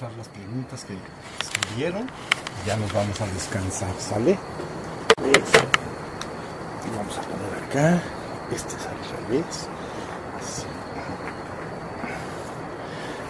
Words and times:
las 0.00 0.28
preguntas 0.28 0.84
que 0.84 0.94
escribieron. 1.42 2.06
Ya 2.64 2.76
nos 2.76 2.92
vamos 2.92 3.20
a 3.20 3.26
descansar, 3.26 3.90
¿sale? 3.98 4.38
Vamos 6.96 7.18
a 7.18 7.22
poner 7.22 7.64
acá. 7.68 8.02
Este 8.54 8.76
es 8.76 8.86
al 8.86 9.26
revés. 9.26 9.68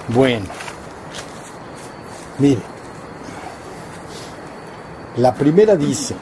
Bueno. 0.09 0.47
Mire. 2.39 2.61
La 5.17 5.35
primera 5.35 5.75
dice, 5.75 6.15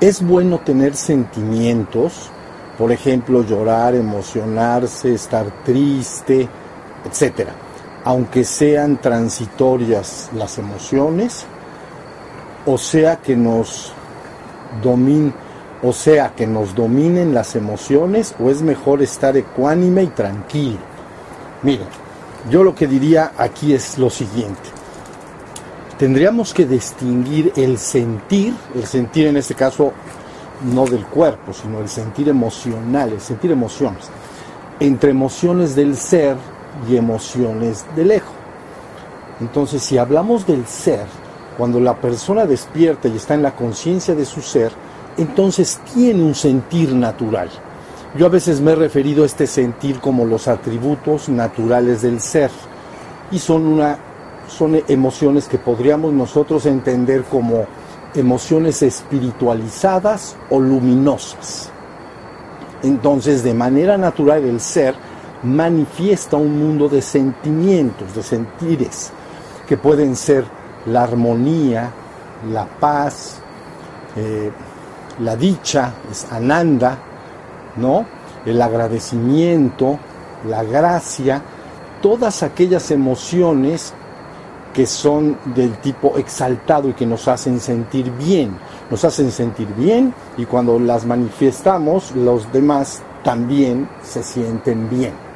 es 0.00 0.26
bueno 0.26 0.58
tener 0.58 0.96
sentimientos, 0.96 2.30
por 2.76 2.90
ejemplo, 2.90 3.44
llorar, 3.44 3.94
emocionarse, 3.94 5.14
estar 5.14 5.62
triste, 5.62 6.48
etcétera 7.04 7.52
aunque 8.04 8.44
sean 8.44 9.00
transitorias 9.00 10.30
las 10.34 10.58
emociones, 10.58 11.44
o 12.66 12.78
sea 12.78 13.16
que 13.16 13.36
nos 13.36 13.92
dominen, 14.82 15.34
o 15.82 15.92
sea 15.92 16.34
que 16.34 16.46
nos 16.46 16.74
dominen 16.74 17.34
las 17.34 17.56
emociones, 17.56 18.34
o 18.38 18.50
es 18.50 18.62
mejor 18.62 19.02
estar 19.02 19.36
ecuánime 19.36 20.04
y 20.04 20.08
tranquilo. 20.08 20.78
Miren, 21.62 21.88
yo 22.50 22.64
lo 22.64 22.74
que 22.74 22.86
diría 22.86 23.32
aquí 23.36 23.74
es 23.74 23.98
lo 23.98 24.08
siguiente. 24.08 24.60
Tendríamos 25.98 26.54
que 26.54 26.64
distinguir 26.64 27.52
el 27.56 27.76
sentir, 27.76 28.54
el 28.74 28.86
sentir 28.86 29.26
en 29.26 29.36
este 29.36 29.54
caso 29.54 29.92
no 30.72 30.86
del 30.86 31.04
cuerpo, 31.04 31.52
sino 31.52 31.80
el 31.80 31.88
sentir 31.88 32.28
emocional, 32.28 33.12
el 33.12 33.20
sentir 33.20 33.50
emociones, 33.50 34.08
entre 34.78 35.10
emociones 35.10 35.74
del 35.74 35.96
ser 35.96 36.36
y 36.88 36.96
emociones 36.96 37.84
del 37.96 38.12
ego. 38.12 38.32
Entonces, 39.40 39.82
si 39.82 39.98
hablamos 39.98 40.46
del 40.46 40.66
ser, 40.66 41.06
cuando 41.56 41.80
la 41.80 41.94
persona 41.94 42.46
despierta 42.46 43.08
y 43.08 43.16
está 43.16 43.34
en 43.34 43.42
la 43.42 43.54
conciencia 43.54 44.14
de 44.14 44.24
su 44.24 44.42
ser, 44.42 44.72
entonces 45.16 45.80
tiene 45.92 46.22
un 46.22 46.34
sentir 46.34 46.92
natural. 46.94 47.50
Yo 48.16 48.26
a 48.26 48.30
veces 48.30 48.60
me 48.60 48.72
he 48.72 48.76
referido 48.76 49.22
a 49.22 49.26
este 49.26 49.46
sentir 49.46 50.00
como 50.00 50.24
los 50.24 50.48
atributos 50.48 51.28
naturales 51.28 52.02
del 52.02 52.20
ser 52.20 52.50
y 53.30 53.38
son 53.38 53.66
una 53.66 53.98
son 54.48 54.82
emociones 54.88 55.46
que 55.46 55.58
podríamos 55.58 56.12
nosotros 56.12 56.66
entender 56.66 57.22
como 57.22 57.66
emociones 58.14 58.82
espiritualizadas 58.82 60.36
o 60.50 60.58
luminosas. 60.58 61.70
Entonces, 62.82 63.44
de 63.44 63.54
manera 63.54 63.96
natural 63.96 64.44
el 64.44 64.60
ser 64.60 64.94
manifiesta 65.42 66.36
un 66.36 66.58
mundo 66.58 66.88
de 66.88 67.02
sentimientos, 67.02 68.14
de 68.14 68.22
sentires, 68.22 69.12
que 69.66 69.76
pueden 69.76 70.16
ser 70.16 70.44
la 70.86 71.04
armonía, 71.04 71.90
la 72.50 72.66
paz, 72.66 73.40
eh, 74.16 74.50
la 75.20 75.36
dicha, 75.36 75.94
es 76.10 76.26
ananda, 76.30 76.98
¿no? 77.76 78.04
El 78.44 78.60
agradecimiento, 78.60 79.98
la 80.48 80.62
gracia, 80.64 81.42
todas 82.00 82.42
aquellas 82.42 82.90
emociones 82.90 83.92
que 84.72 84.86
son 84.86 85.36
del 85.54 85.78
tipo 85.78 86.16
exaltado 86.16 86.88
y 86.88 86.92
que 86.92 87.06
nos 87.06 87.28
hacen 87.28 87.60
sentir 87.60 88.10
bien. 88.12 88.56
Nos 88.90 89.04
hacen 89.04 89.30
sentir 89.30 89.68
bien 89.74 90.14
y 90.36 90.46
cuando 90.46 90.78
las 90.78 91.04
manifestamos 91.04 92.12
los 92.12 92.50
demás 92.52 93.02
también 93.22 93.88
se 94.02 94.22
sienten 94.22 94.88
bien. 94.88 95.29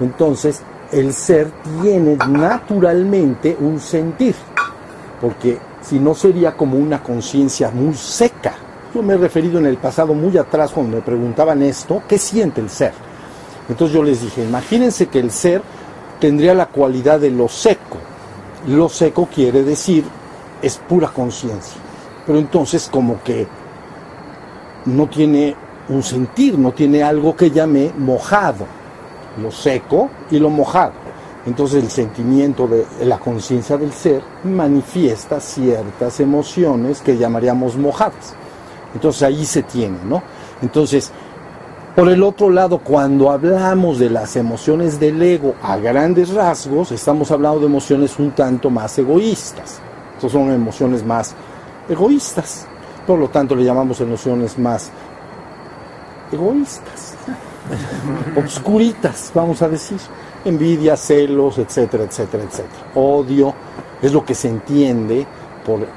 Entonces, 0.00 0.62
el 0.92 1.12
ser 1.12 1.50
tiene 1.82 2.16
naturalmente 2.16 3.56
un 3.60 3.78
sentir, 3.78 4.34
porque 5.20 5.58
si 5.82 5.98
no 5.98 6.14
sería 6.14 6.56
como 6.56 6.78
una 6.78 7.02
conciencia 7.02 7.70
muy 7.70 7.94
seca. 7.94 8.54
Yo 8.94 9.02
me 9.02 9.14
he 9.14 9.18
referido 9.18 9.58
en 9.58 9.66
el 9.66 9.76
pasado 9.76 10.14
muy 10.14 10.36
atrás 10.36 10.72
cuando 10.72 10.96
me 10.96 11.02
preguntaban 11.02 11.62
esto, 11.62 12.02
¿qué 12.08 12.18
siente 12.18 12.60
el 12.60 12.70
ser? 12.70 12.92
Entonces 13.68 13.94
yo 13.94 14.02
les 14.02 14.20
dije, 14.20 14.42
imagínense 14.42 15.06
que 15.06 15.20
el 15.20 15.30
ser 15.30 15.62
tendría 16.18 16.54
la 16.54 16.66
cualidad 16.66 17.20
de 17.20 17.30
lo 17.30 17.48
seco. 17.48 17.98
Lo 18.66 18.88
seco 18.88 19.28
quiere 19.32 19.62
decir 19.62 20.04
es 20.60 20.76
pura 20.76 21.08
conciencia. 21.08 21.80
Pero 22.26 22.38
entonces 22.38 22.88
como 22.90 23.22
que 23.22 23.46
no 24.86 25.06
tiene 25.06 25.54
un 25.88 26.02
sentir, 26.02 26.58
no 26.58 26.72
tiene 26.72 27.02
algo 27.02 27.36
que 27.36 27.50
llame 27.50 27.92
mojado 27.96 28.79
lo 29.40 29.50
seco 29.50 30.10
y 30.30 30.38
lo 30.38 30.50
mojado. 30.50 30.92
Entonces 31.46 31.82
el 31.82 31.90
sentimiento 31.90 32.66
de 32.66 32.86
la 33.04 33.18
conciencia 33.18 33.76
del 33.76 33.92
ser 33.92 34.22
manifiesta 34.44 35.40
ciertas 35.40 36.20
emociones 36.20 37.00
que 37.00 37.16
llamaríamos 37.16 37.76
mojadas. 37.76 38.34
Entonces 38.94 39.22
ahí 39.22 39.44
se 39.44 39.62
tiene, 39.62 39.98
¿no? 40.04 40.22
Entonces, 40.60 41.12
por 41.94 42.08
el 42.08 42.22
otro 42.22 42.50
lado, 42.50 42.78
cuando 42.78 43.30
hablamos 43.30 43.98
de 43.98 44.10
las 44.10 44.36
emociones 44.36 45.00
del 45.00 45.20
ego 45.22 45.54
a 45.62 45.76
grandes 45.76 46.32
rasgos, 46.32 46.92
estamos 46.92 47.30
hablando 47.30 47.60
de 47.60 47.66
emociones 47.66 48.18
un 48.18 48.32
tanto 48.32 48.70
más 48.70 48.98
egoístas. 48.98 49.80
Estas 50.14 50.32
son 50.32 50.52
emociones 50.52 51.04
más 51.04 51.34
egoístas. 51.88 52.66
Por 53.06 53.18
lo 53.18 53.28
tanto, 53.28 53.56
le 53.56 53.64
llamamos 53.64 54.00
emociones 54.00 54.58
más 54.58 54.90
egoístas. 56.30 57.09
obscuritas, 58.36 59.30
vamos 59.34 59.62
a 59.62 59.68
decir. 59.68 59.98
Envidia, 60.44 60.96
celos, 60.96 61.58
etcétera, 61.58 62.04
etcétera, 62.04 62.44
etcétera. 62.44 62.84
Odio 62.94 63.54
es 64.00 64.12
lo 64.12 64.24
que 64.24 64.34
se 64.34 64.48
entiende 64.48 65.26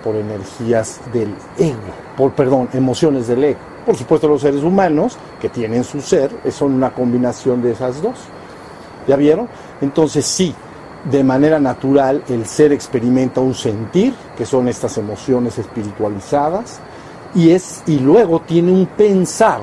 por, 0.04 0.16
energías 0.16 1.00
del 1.12 1.34
ego, 1.58 1.80
por, 2.18 2.34
perdón, 2.34 2.70
emociones 2.74 3.28
del 3.28 3.44
ego. 3.44 3.60
Por 3.86 3.96
supuesto, 3.96 4.28
los 4.28 4.42
seres 4.42 4.64
humanos 4.64 5.18
que 5.42 5.50
tienen 5.50 5.84
su 5.84 6.02
ser 6.02 6.32
son 6.52 6.74
una 6.74 6.94
combinación 6.94 7.62
de 7.62 7.72
esas 7.72 8.02
dos. 8.02 8.18
¿Ya 9.08 9.16
vieron? 9.16 9.48
Entonces, 9.82 10.26
sí, 10.26 10.54
de 11.10 11.24
manera 11.24 11.60
natural 11.60 12.24
el 12.30 12.46
ser 12.46 12.72
experimenta 12.72 13.42
un 13.42 13.54
sentir, 13.54 14.14
que 14.38 14.46
son 14.46 14.68
estas 14.68 14.98
emociones 14.98 15.58
espiritualizadas, 15.58 16.80
y, 17.36 17.50
es, 17.50 17.84
y 17.88 18.00
luego 18.00 18.42
tiene 18.42 18.72
un 18.72 18.86
pensar, 18.86 19.60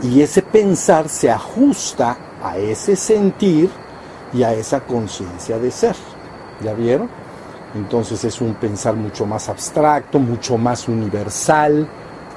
y 0.00 0.22
ese 0.22 0.42
pensar 0.42 1.08
se 1.08 1.30
ajusta 1.30 2.16
a 2.42 2.56
ese 2.56 2.96
sentir 2.96 3.68
y 4.32 4.42
a 4.42 4.54
esa 4.54 4.80
conciencia 4.80 5.58
de 5.58 5.70
ser. 5.70 5.94
¿Ya 6.62 6.72
vieron? 6.72 7.08
Entonces 7.74 8.24
es 8.24 8.40
un 8.40 8.54
pensar 8.54 8.94
mucho 8.94 9.26
más 9.26 9.48
abstracto, 9.48 10.18
mucho 10.18 10.56
más 10.56 10.88
universal. 10.88 11.86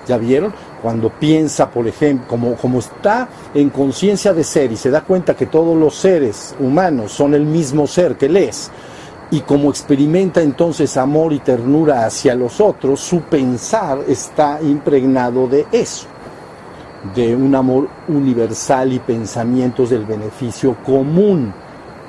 ¿Ya 0.05 0.17
vieron? 0.17 0.53
Cuando 0.81 1.09
piensa, 1.09 1.69
por 1.69 1.87
ejemplo, 1.87 2.27
como, 2.27 2.55
como 2.55 2.79
está 2.79 3.27
en 3.53 3.69
conciencia 3.69 4.33
de 4.33 4.43
ser 4.43 4.71
y 4.71 4.77
se 4.77 4.91
da 4.91 5.01
cuenta 5.01 5.35
que 5.35 5.47
todos 5.47 5.75
los 5.75 5.95
seres 5.95 6.53
humanos 6.59 7.11
son 7.11 7.33
el 7.33 7.45
mismo 7.45 7.87
ser 7.87 8.15
que 8.15 8.27
él 8.27 8.37
es, 8.37 8.69
y 9.31 9.41
como 9.41 9.71
experimenta 9.71 10.41
entonces 10.41 10.95
amor 10.97 11.33
y 11.33 11.39
ternura 11.39 12.05
hacia 12.05 12.35
los 12.35 12.61
otros, 12.61 12.99
su 12.99 13.21
pensar 13.21 14.01
está 14.07 14.59
impregnado 14.61 15.47
de 15.47 15.65
eso 15.71 16.05
de 17.13 17.35
un 17.35 17.53
amor 17.53 17.87
universal 18.07 18.93
y 18.93 18.99
pensamientos 18.99 19.89
del 19.89 20.05
beneficio 20.05 20.75
común, 20.83 21.53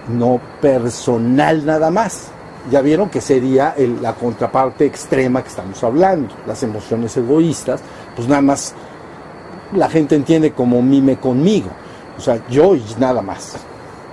no 0.09 0.41
personal 0.61 1.67
nada 1.67 1.91
más. 1.91 2.29
Ya 2.71 2.81
vieron 2.81 3.11
que 3.11 3.21
sería 3.21 3.75
la 4.01 4.15
contraparte 4.15 4.87
extrema 4.87 5.43
que 5.43 5.49
estamos 5.49 5.83
hablando, 5.85 6.35
las 6.47 6.63
emociones 6.63 7.17
egoístas, 7.17 7.81
pues 8.15 8.27
nada 8.27 8.43
más 8.43 8.75
la 9.75 9.89
gente 9.89 10.15
entiende 10.15 10.53
como 10.53 10.81
mime 10.83 11.17
conmigo, 11.17 11.69
o 12.17 12.21
sea, 12.21 12.41
yo 12.49 12.75
y 12.75 12.85
nada 12.99 13.23
más. 13.23 13.57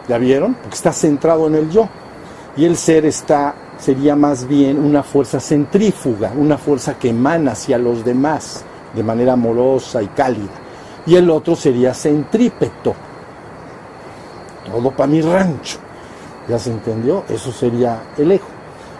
¿Ya 0.07 0.17
vieron? 0.17 0.55
Porque 0.55 0.75
está 0.75 0.91
centrado 0.91 1.47
en 1.47 1.55
el 1.55 1.69
yo. 1.69 1.87
Y 2.57 2.65
el 2.65 2.75
ser 2.75 3.05
está 3.05 3.55
sería 3.79 4.15
más 4.15 4.47
bien 4.47 4.77
una 4.77 5.01
fuerza 5.01 5.39
centrífuga, 5.39 6.33
una 6.37 6.57
fuerza 6.57 6.99
que 6.99 7.09
emana 7.09 7.53
hacia 7.53 7.77
los 7.77 8.03
demás 8.03 8.65
de 8.93 9.01
manera 9.01 9.33
amorosa 9.33 10.03
y 10.03 10.07
cálida 10.07 10.62
y 11.05 11.15
el 11.15 11.29
otro 11.29 11.55
sería 11.55 11.93
centrípeto. 11.93 12.93
Todo 14.65 14.91
para 14.91 15.07
mi 15.07 15.21
rancho. 15.21 15.77
¿Ya 16.47 16.59
se 16.59 16.71
entendió? 16.71 17.23
Eso 17.29 17.51
sería 17.51 18.01
el 18.17 18.31
ego. 18.31 18.45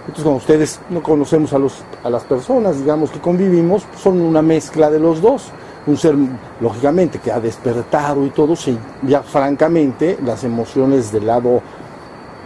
Entonces, 0.01 0.23
cuando 0.23 0.39
ustedes 0.39 0.79
no 0.89 1.01
conocemos 1.01 1.53
a, 1.53 1.59
los, 1.59 1.75
a 2.03 2.09
las 2.09 2.23
personas, 2.23 2.77
digamos, 2.77 3.09
que 3.09 3.19
convivimos, 3.19 3.83
son 4.01 4.19
una 4.21 4.41
mezcla 4.41 4.89
de 4.89 4.99
los 4.99 5.21
dos. 5.21 5.49
Un 5.85 5.97
ser, 5.97 6.15
lógicamente, 6.61 7.19
que 7.19 7.31
ha 7.31 7.39
despertado 7.39 8.25
y 8.25 8.29
todo, 8.29 8.55
sí, 8.55 8.77
ya 9.01 9.21
francamente, 9.21 10.17
las 10.23 10.43
emociones 10.43 11.11
del 11.11 11.27
lado 11.27 11.61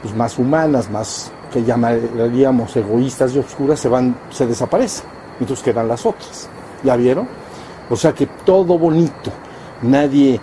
pues, 0.01 0.15
más 0.15 0.37
humanas, 0.39 0.89
más 0.89 1.31
que 1.51 1.63
llamaríamos 1.63 2.75
egoístas 2.75 3.35
y 3.35 3.39
oscuras, 3.39 3.79
se 3.79 3.89
van, 3.89 4.15
se 4.31 4.45
desaparecen. 4.47 5.05
Entonces 5.39 5.63
quedan 5.63 5.87
las 5.87 6.05
otras. 6.05 6.49
¿Ya 6.83 6.95
vieron? 6.95 7.27
O 7.89 7.95
sea 7.95 8.13
que 8.13 8.27
todo 8.45 8.77
bonito, 8.77 9.31
nadie 9.81 10.39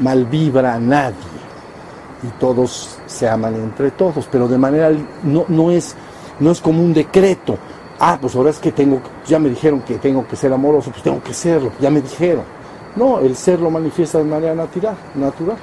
malvibra 0.00 0.74
a 0.74 0.78
nadie. 0.78 1.36
y 2.22 2.28
todos 2.40 2.98
se 3.06 3.28
aman 3.28 3.54
entre 3.54 3.90
todos, 3.90 4.26
pero 4.30 4.48
de 4.48 4.58
manera 4.58 4.90
no, 5.22 5.44
no 5.48 5.70
es 5.70 5.94
no 6.40 6.50
es 6.50 6.60
como 6.60 6.82
un 6.82 6.92
decreto. 6.92 7.56
Ah, 7.98 8.18
pues 8.20 8.34
ahora 8.34 8.50
es 8.50 8.58
que 8.58 8.72
tengo, 8.72 9.00
ya 9.26 9.38
me 9.38 9.48
dijeron 9.48 9.80
que 9.80 9.96
tengo 9.96 10.26
que 10.26 10.36
ser 10.36 10.52
amoroso, 10.52 10.90
pues 10.90 11.02
tengo 11.02 11.22
que 11.22 11.32
serlo, 11.32 11.72
ya 11.80 11.90
me 11.90 12.02
dijeron. 12.02 12.44
No, 12.94 13.20
el 13.20 13.36
ser 13.36 13.60
lo 13.60 13.70
manifiesta 13.70 14.18
de 14.18 14.24
manera 14.24 14.54
natural, 14.54 14.96
natural. 15.14 15.56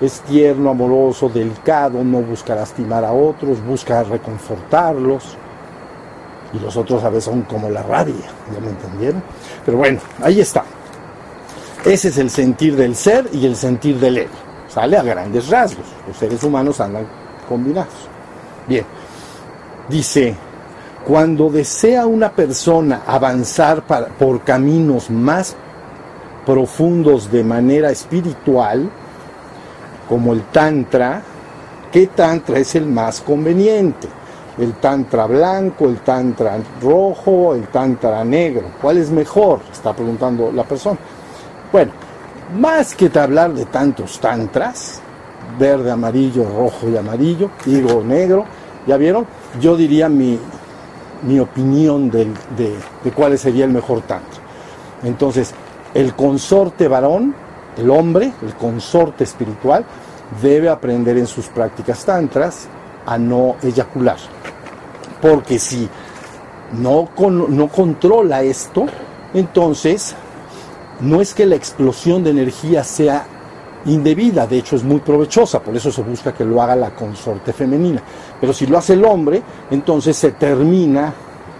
Es 0.00 0.20
tierno, 0.20 0.70
amoroso, 0.70 1.28
delicado, 1.28 2.04
no 2.04 2.20
busca 2.20 2.54
lastimar 2.54 3.04
a 3.04 3.12
otros, 3.12 3.64
busca 3.64 4.02
reconfortarlos. 4.02 5.36
Y 6.52 6.58
los 6.58 6.76
otros 6.76 7.02
a 7.02 7.08
veces 7.08 7.24
son 7.24 7.42
como 7.42 7.68
la 7.68 7.82
rabia, 7.82 8.14
¿ya 8.52 8.60
me 8.60 8.70
entendieron? 8.70 9.22
Pero 9.64 9.78
bueno, 9.78 10.00
ahí 10.22 10.40
está. 10.40 10.64
Ese 11.86 12.08
es 12.08 12.18
el 12.18 12.30
sentir 12.30 12.74
del 12.74 12.96
ser 12.96 13.28
y 13.32 13.46
el 13.46 13.54
sentir 13.54 14.00
del 14.00 14.18
ego. 14.18 14.34
Sale 14.66 14.96
a 14.96 15.04
grandes 15.04 15.48
rasgos. 15.48 15.86
Los 16.08 16.16
seres 16.16 16.42
humanos 16.42 16.80
andan 16.80 17.06
combinados. 17.48 17.94
Bien, 18.66 18.84
dice, 19.88 20.34
cuando 21.06 21.48
desea 21.48 22.04
una 22.06 22.32
persona 22.32 23.02
avanzar 23.06 23.84
por 24.18 24.42
caminos 24.42 25.10
más 25.10 25.54
profundos 26.44 27.30
de 27.30 27.44
manera 27.44 27.92
espiritual, 27.92 28.90
como 30.08 30.32
el 30.32 30.42
Tantra, 30.46 31.22
¿qué 31.92 32.08
Tantra 32.08 32.58
es 32.58 32.74
el 32.74 32.86
más 32.86 33.20
conveniente? 33.20 34.08
¿El 34.58 34.72
Tantra 34.74 35.26
blanco, 35.26 35.84
el 35.84 36.00
Tantra 36.00 36.58
rojo, 36.82 37.54
el 37.54 37.68
Tantra 37.68 38.24
negro? 38.24 38.72
¿Cuál 38.82 38.98
es 38.98 39.08
mejor? 39.08 39.60
Está 39.70 39.92
preguntando 39.92 40.50
la 40.50 40.64
persona. 40.64 40.98
Bueno, 41.72 41.92
más 42.58 42.94
que 42.94 43.10
hablar 43.18 43.52
de 43.52 43.64
tantos 43.66 44.20
Tantras, 44.20 45.00
verde, 45.58 45.90
amarillo, 45.90 46.44
rojo 46.44 46.88
y 46.88 46.96
amarillo, 46.96 47.50
digo 47.64 48.02
negro, 48.02 48.44
¿ya 48.86 48.96
vieron? 48.96 49.26
Yo 49.60 49.76
diría 49.76 50.08
mi, 50.08 50.38
mi 51.22 51.40
opinión 51.40 52.10
de, 52.10 52.26
de 52.56 53.10
cuál 53.14 53.38
sería 53.38 53.64
el 53.64 53.72
mejor 53.72 54.02
Tantra. 54.02 54.40
Entonces, 55.02 55.54
el 55.94 56.14
consorte 56.14 56.88
varón, 56.88 57.34
el 57.76 57.90
hombre, 57.90 58.32
el 58.42 58.54
consorte 58.54 59.24
espiritual, 59.24 59.84
debe 60.42 60.68
aprender 60.68 61.16
en 61.18 61.26
sus 61.26 61.46
prácticas 61.46 62.04
tantras 62.04 62.68
a 63.06 63.18
no 63.18 63.56
eyacular. 63.62 64.18
Porque 65.22 65.58
si 65.58 65.88
no, 66.72 67.08
no 67.48 67.68
controla 67.68 68.42
esto, 68.42 68.86
entonces 69.32 70.14
no 71.00 71.20
es 71.20 71.34
que 71.34 71.46
la 71.46 71.56
explosión 71.56 72.24
de 72.24 72.30
energía 72.30 72.82
sea 72.84 73.26
indebida, 73.86 74.46
de 74.46 74.58
hecho 74.58 74.76
es 74.76 74.82
muy 74.82 75.00
provechosa, 75.00 75.60
por 75.60 75.76
eso 75.76 75.92
se 75.92 76.02
busca 76.02 76.32
que 76.32 76.44
lo 76.44 76.60
haga 76.60 76.74
la 76.74 76.90
consorte 76.90 77.52
femenina. 77.52 78.02
Pero 78.40 78.52
si 78.52 78.66
lo 78.66 78.78
hace 78.78 78.94
el 78.94 79.04
hombre, 79.04 79.42
entonces 79.70 80.16
se 80.16 80.32
termina 80.32 81.12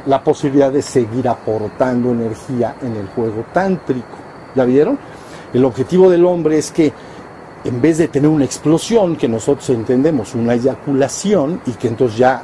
la 0.06 0.22
posibilidad 0.22 0.72
de 0.72 0.82
seguir 0.82 1.28
aportando 1.28 2.10
energía 2.10 2.76
en 2.82 2.96
el 2.96 3.08
juego 3.08 3.44
tántrico. 3.52 4.16
¿Ya 4.54 4.64
vieron? 4.64 4.98
El 5.52 5.64
objetivo 5.64 6.10
del 6.10 6.24
hombre 6.24 6.58
es 6.58 6.70
que 6.70 6.92
en 7.64 7.80
vez 7.80 7.98
de 7.98 8.08
tener 8.08 8.30
una 8.30 8.44
explosión, 8.44 9.16
que 9.16 9.28
nosotros 9.28 9.68
entendemos 9.70 10.34
una 10.34 10.54
eyaculación 10.54 11.60
y 11.66 11.72
que 11.72 11.88
entonces 11.88 12.18
ya 12.18 12.42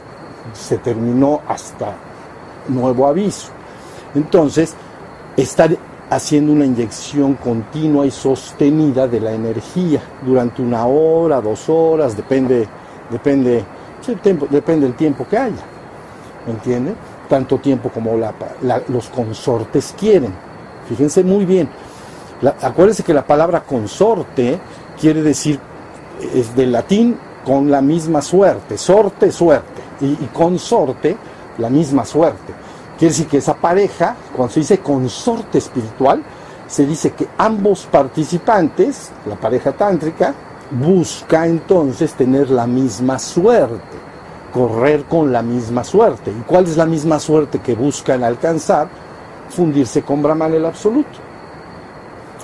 se 0.52 0.78
terminó 0.78 1.40
hasta 1.46 1.94
nuevo 2.68 3.06
aviso. 3.06 3.48
Entonces, 4.14 4.74
estar 5.36 5.76
haciendo 6.14 6.52
una 6.52 6.64
inyección 6.64 7.34
continua 7.34 8.06
y 8.06 8.10
sostenida 8.10 9.06
de 9.06 9.20
la 9.20 9.32
energía 9.32 10.02
durante 10.24 10.62
una 10.62 10.86
hora, 10.86 11.40
dos 11.40 11.68
horas, 11.68 12.16
depende, 12.16 12.66
depende, 13.10 13.64
tiempo, 14.22 14.46
depende 14.50 14.86
del 14.86 14.96
tiempo 14.96 15.26
que 15.28 15.38
haya. 15.38 15.64
¿Entiende? 16.46 16.94
Tanto 17.28 17.58
tiempo 17.58 17.88
como 17.88 18.16
los 18.88 19.08
consortes 19.08 19.94
quieren. 19.98 20.34
Fíjense 20.88 21.22
muy 21.22 21.44
bien 21.44 21.68
acuérdense 22.50 23.02
que 23.02 23.14
la 23.14 23.26
palabra 23.26 23.62
consorte 23.62 24.58
quiere 25.00 25.22
decir, 25.22 25.58
es 26.34 26.54
del 26.54 26.72
latín 26.72 27.16
con 27.44 27.70
la 27.70 27.80
misma 27.80 28.22
suerte, 28.22 28.78
sorte, 28.78 29.30
suerte, 29.30 29.82
y, 30.00 30.14
consorte, 30.32 31.16
la 31.58 31.68
misma 31.68 32.04
suerte. 32.04 32.52
Quiere 33.02 33.14
decir 33.14 33.26
que 33.26 33.38
esa 33.38 33.56
pareja, 33.56 34.14
cuando 34.32 34.54
se 34.54 34.60
dice 34.60 34.78
consorte 34.78 35.58
espiritual, 35.58 36.22
se 36.68 36.86
dice 36.86 37.10
que 37.10 37.26
ambos 37.36 37.88
participantes, 37.90 39.10
la 39.26 39.34
pareja 39.34 39.72
tántrica, 39.72 40.32
busca 40.70 41.44
entonces 41.48 42.12
tener 42.12 42.48
la 42.48 42.64
misma 42.64 43.18
suerte, 43.18 43.98
correr 44.54 45.06
con 45.06 45.32
la 45.32 45.42
misma 45.42 45.82
suerte. 45.82 46.30
¿Y 46.30 46.42
cuál 46.42 46.66
es 46.66 46.76
la 46.76 46.86
misma 46.86 47.18
suerte 47.18 47.58
que 47.58 47.74
buscan 47.74 48.22
alcanzar? 48.22 48.86
Fundirse 49.48 50.02
con 50.02 50.22
Brahman 50.22 50.54
el 50.54 50.64
absoluto 50.64 51.18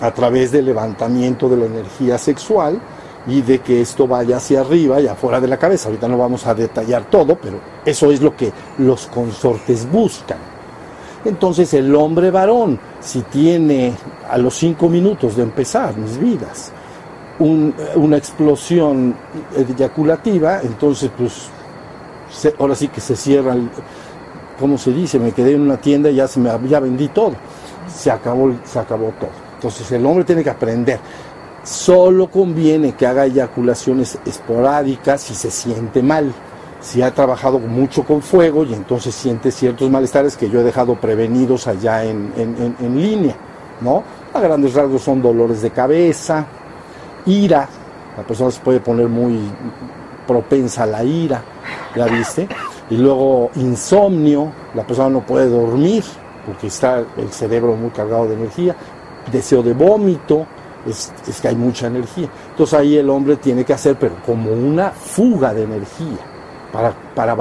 a 0.00 0.11
través 0.11 0.50
del 0.50 0.64
levantamiento 0.64 1.49
de 1.49 1.56
la 1.56 1.66
energía 1.66 2.19
sexual 2.19 2.81
y 3.28 3.43
de 3.43 3.61
que 3.61 3.81
esto 3.81 4.08
vaya 4.08 4.38
hacia 4.38 4.62
arriba 4.62 5.00
y 5.00 5.06
afuera 5.06 5.40
de 5.40 5.46
la 5.46 5.56
cabeza. 5.56 5.88
Ahorita 5.88 6.08
no 6.08 6.19
vamos 6.19 6.49
a 6.49 6.54
detallar 6.54 7.04
todo, 7.04 7.37
pero 7.37 7.61
eso 7.84 8.11
es 8.11 8.20
lo 8.20 8.34
que 8.34 8.52
los 8.78 9.06
consortes 9.06 9.88
buscan. 9.88 10.48
Entonces 11.25 11.75
el 11.75 11.94
hombre 11.94 12.31
varón, 12.31 12.79
si 13.00 13.23
tiene 13.23 13.93
a 14.31 14.38
los 14.38 14.55
cinco 14.55 14.88
minutos 14.88 15.37
de 15.37 15.43
empezar 15.43 15.97
mis 15.97 16.19
vidas 16.19 16.73
una 17.41 18.17
explosión 18.17 19.15
eyaculativa, 19.56 20.61
entonces 20.61 21.11
pues 21.17 21.49
ahora 22.59 22.75
sí 22.75 22.88
que 22.88 23.00
se 23.00 23.15
cierra, 23.15 23.53
el, 23.53 23.69
¿cómo 24.59 24.76
se 24.76 24.93
dice? 24.93 25.19
Me 25.19 25.32
quedé 25.32 25.53
en 25.53 25.62
una 25.62 25.76
tienda 25.76 26.11
y 26.11 26.17
ya, 26.17 26.26
se 26.26 26.41
me, 26.41 26.50
ya 26.69 26.81
vendí 26.81 27.09
todo. 27.09 27.35
Se 27.93 28.11
acabó, 28.11 28.53
se 28.64 28.79
acabó 28.79 29.12
todo. 29.21 29.31
Entonces 29.55 29.91
el 29.93 30.05
hombre 30.05 30.25
tiene 30.25 30.43
que 30.43 30.50
aprender. 30.50 30.99
Solo 31.62 32.31
conviene 32.31 32.94
que 32.94 33.06
haga 33.06 33.26
eyaculaciones 33.26 34.19
esporádicas 34.25 35.21
si 35.23 35.35
se 35.35 35.50
siente 35.50 36.03
mal, 36.03 36.32
si 36.80 37.02
ha 37.02 37.12
trabajado 37.12 37.58
mucho 37.58 38.04
con 38.04 38.22
fuego 38.22 38.64
y 38.64 38.72
entonces 38.72 39.14
siente 39.14 39.50
ciertos 39.50 39.90
malestares 39.90 40.36
que 40.36 40.48
yo 40.48 40.60
he 40.60 40.64
dejado 40.64 40.94
prevenidos 40.94 41.66
allá 41.66 42.04
en, 42.04 42.32
línea, 42.97 43.35
¿no? 43.80 44.02
A 44.32 44.40
grandes 44.40 44.75
rasgos 44.75 45.02
son 45.02 45.20
dolores 45.20 45.62
de 45.62 45.70
cabeza, 45.70 46.47
ira, 47.26 47.68
la 48.16 48.23
persona 48.23 48.50
se 48.50 48.61
puede 48.61 48.80
poner 48.80 49.08
muy 49.08 49.38
propensa 50.26 50.85
a 50.85 50.87
la 50.87 51.02
ira, 51.02 51.42
¿ya 51.97 52.06
viste? 52.06 52.49
Y 52.90 52.97
luego 52.97 53.50
insomnio, 53.56 54.52
la 54.75 54.87
persona 54.87 55.11
no 55.11 55.20
puede 55.20 55.49
dormir 55.49 56.04
porque 56.47 56.68
está 56.68 57.04
el 57.16 57.30
cerebro 57.30 57.75
muy 57.75 57.90
cargado 57.90 58.26
de 58.26 58.35
energía, 58.35 58.75
deseo 59.30 59.62
de 59.62 59.75
vómito, 59.75 60.47
es, 60.87 61.12
que 61.40 61.49
hay 61.49 61.56
mucha 61.56 61.88
energía. 61.88 62.28
Entonces 62.50 62.78
ahí 62.78 62.97
el 62.97 63.11
hombre 63.11 63.37
tiene 63.37 63.64
que 63.64 63.75
hacer, 63.75 63.97
pero 63.99 64.14
como 64.25 64.50
una 64.50 64.90
fuga 64.90 65.52
de 65.52 65.64
energía, 65.64 66.18
para, 66.72 66.92
para, 67.14 67.37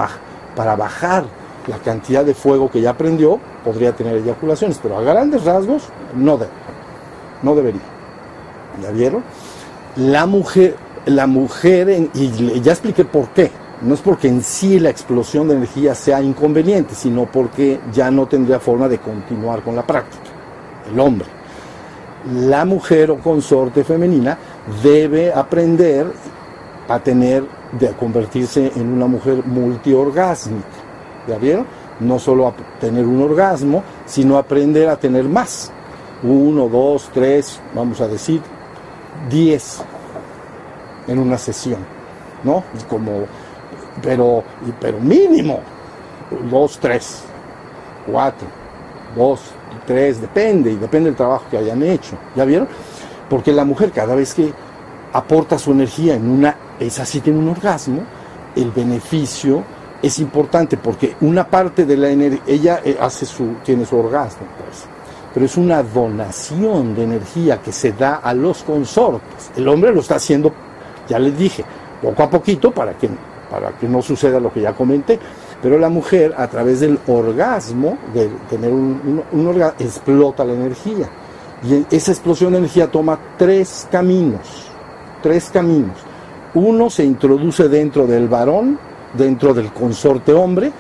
para 0.55 0.75
bajar 0.75 1.25
la 1.67 1.77
cantidad 1.77 2.24
de 2.24 2.34
fuego 2.34 2.69
que 2.69 2.81
ya 2.81 2.93
prendió, 2.93 3.39
podría 3.63 3.91
tener 3.93 4.17
eyaculaciones, 4.17 4.79
pero 4.81 4.98
a 4.98 5.01
grandes 5.01 5.43
rasgos 5.43 5.84
no 6.15 6.38
debe, 6.38 6.51
no 7.43 7.55
debería. 7.55 7.81
¿Ya 8.81 8.91
vieron? 8.91 9.24
La 9.98 10.25
mujer, 10.25 10.75
la 11.05 11.27
mujer, 11.27 12.10
y 12.13 12.62
ya 12.62 12.72
expliqué 12.72 13.03
por 13.03 13.29
qué, 13.29 13.51
no 13.81 13.93
es 13.93 14.01
porque 14.01 14.27
en 14.27 14.41
sí 14.43 14.79
la 14.79 14.89
explosión 14.89 15.48
de 15.48 15.55
energía 15.55 15.93
sea 15.93 16.22
inconveniente, 16.22 16.96
sino 16.96 17.25
porque 17.25 17.79
ya 17.91 18.10
no 18.12 18.27
tendría 18.27 18.60
forma 18.60 18.88
de 18.88 19.00
continuar 19.00 19.62
con 19.62 19.75
la 19.75 19.86
práctica, 19.86 20.24
el 20.91 21.00
hombre 21.00 21.38
la 22.34 22.65
mujer 22.65 23.12
o 23.12 23.17
consorte 23.17 23.84
femenina 23.84 24.38
debe 24.84 25.31
aprender 25.31 26.07
a 26.88 27.00
tener, 27.00 27.44
de 27.72 27.89
convertirse 27.91 28.72
en 28.75 28.94
una 28.94 29.08
mujer 29.08 29.46
multiorgásmica. 29.46 30.65
¿Ya 31.27 31.38
vieron? 31.38 31.65
No 32.00 32.20
solo 32.20 32.48
a 32.48 32.53
tener 32.79 33.06
un 33.06 33.22
orgasmo, 33.22 33.84
sino 34.06 34.38
aprender 34.38 34.88
a 34.88 34.98
tener 34.98 35.25
más. 35.25 35.72
Uno, 36.24 36.67
dos, 36.70 37.10
tres, 37.13 37.60
vamos 37.75 38.00
a 38.01 38.08
decir, 38.08 38.41
diez 39.29 39.82
en 41.08 41.20
una 41.20 41.38
sesión. 41.38 41.79
¿No? 42.44 42.63
Como, 42.88 43.25
pero, 44.01 44.44
pero 44.79 45.00
mínimo, 45.00 45.60
dos, 46.50 46.77
tres, 46.79 47.24
cuatro, 48.06 48.48
dos, 49.15 49.41
tres, 49.86 50.22
depende, 50.22 50.72
y 50.72 50.75
depende 50.75 51.10
del 51.10 51.17
trabajo 51.17 51.46
que 51.50 51.58
hayan 51.58 51.82
hecho. 51.84 52.15
¿Ya 52.36 52.46
vieron? 52.46 52.67
Porque 53.29 53.51
la 53.51 53.65
mujer 53.65 53.91
cada 53.91 54.15
vez 54.15 54.34
que 54.34 54.53
aporta 55.13 55.58
su 55.58 55.72
energía 55.72 56.15
en 56.15 56.29
una, 56.29 56.56
esa 56.79 57.05
sí 57.05 57.22
tiene 57.22 57.39
un 57.39 57.50
orgasmo, 57.50 58.03
el 58.55 58.72
beneficio 58.72 59.63
es 60.01 60.19
importante 60.19 60.77
porque 60.77 61.15
una 61.22 61.48
parte 61.48 61.86
de 61.86 61.98
la 61.98 62.10
energía, 62.10 62.43
ella 62.48 62.81
eh, 62.84 62.98
hace 63.00 63.25
su, 63.25 63.55
tiene 63.63 63.86
su 63.86 63.98
orgasmo, 63.98 64.48
pues, 64.57 64.86
pero 65.34 65.46
es 65.46 65.57
una 65.57 65.84
donación 65.84 66.96
de 66.96 67.03
energía 67.03 67.62
que 67.62 67.72
se 67.72 67.91
da 67.91 68.15
a 68.15 68.34
los 68.34 68.63
consortes. 68.63 69.51
El 69.55 69.67
hombre 69.67 69.93
lo 69.93 70.01
está 70.01 70.15
haciendo, 70.15 70.51
ya 71.07 71.19
les 71.19 71.38
dije, 71.38 71.63
poco 72.01 72.24
a 72.24 72.29
poquito 72.29 72.72
para 72.72 72.93
que, 72.93 73.10
para 73.50 73.72
que 73.72 73.88
no 73.88 74.01
suceda 74.01 74.39
lo 74.39 74.51
que 74.51 74.62
ya 74.62 74.74
comenté. 74.74 75.19
Pero 75.62 75.79
la 75.79 75.89
mujer, 75.89 76.36
a 76.38 76.48
través 76.48 76.79
del 76.79 77.00
orgasmo, 77.07 77.98
de 78.13 78.29
tener 78.50 78.72
un, 78.72 79.24
un, 79.31 79.48
orgasmo, 79.48 79.75
explota 79.79 80.46
la 80.46 80.53
energía. 80.53 81.10
Y 81.63 81.86
esa 81.96 82.12
explosión 82.12 82.51
de 82.53 82.60
energía 82.60 82.91
toma 82.91 83.19
tres 83.38 83.88
caminos, 83.91 84.67
tres 85.22 85.50
caminos. 85.51 86.07
Uno 86.58 86.90
se 86.90 87.04
introduce 87.04 87.70
dentro 87.70 88.08
del 88.08 88.28
varón, 88.28 88.80
dentro 89.14 89.54
del 89.54 89.72
consorte 89.72 90.34
hombre, 90.34 90.72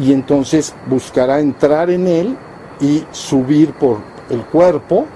y 0.00 0.12
entonces 0.12 0.74
buscará 0.86 1.38
entrar 1.38 1.90
en 1.90 2.08
él 2.08 2.36
y 2.80 3.04
subir 3.12 3.72
por 3.74 3.98
el 4.30 4.40
cuerpo 4.46 5.06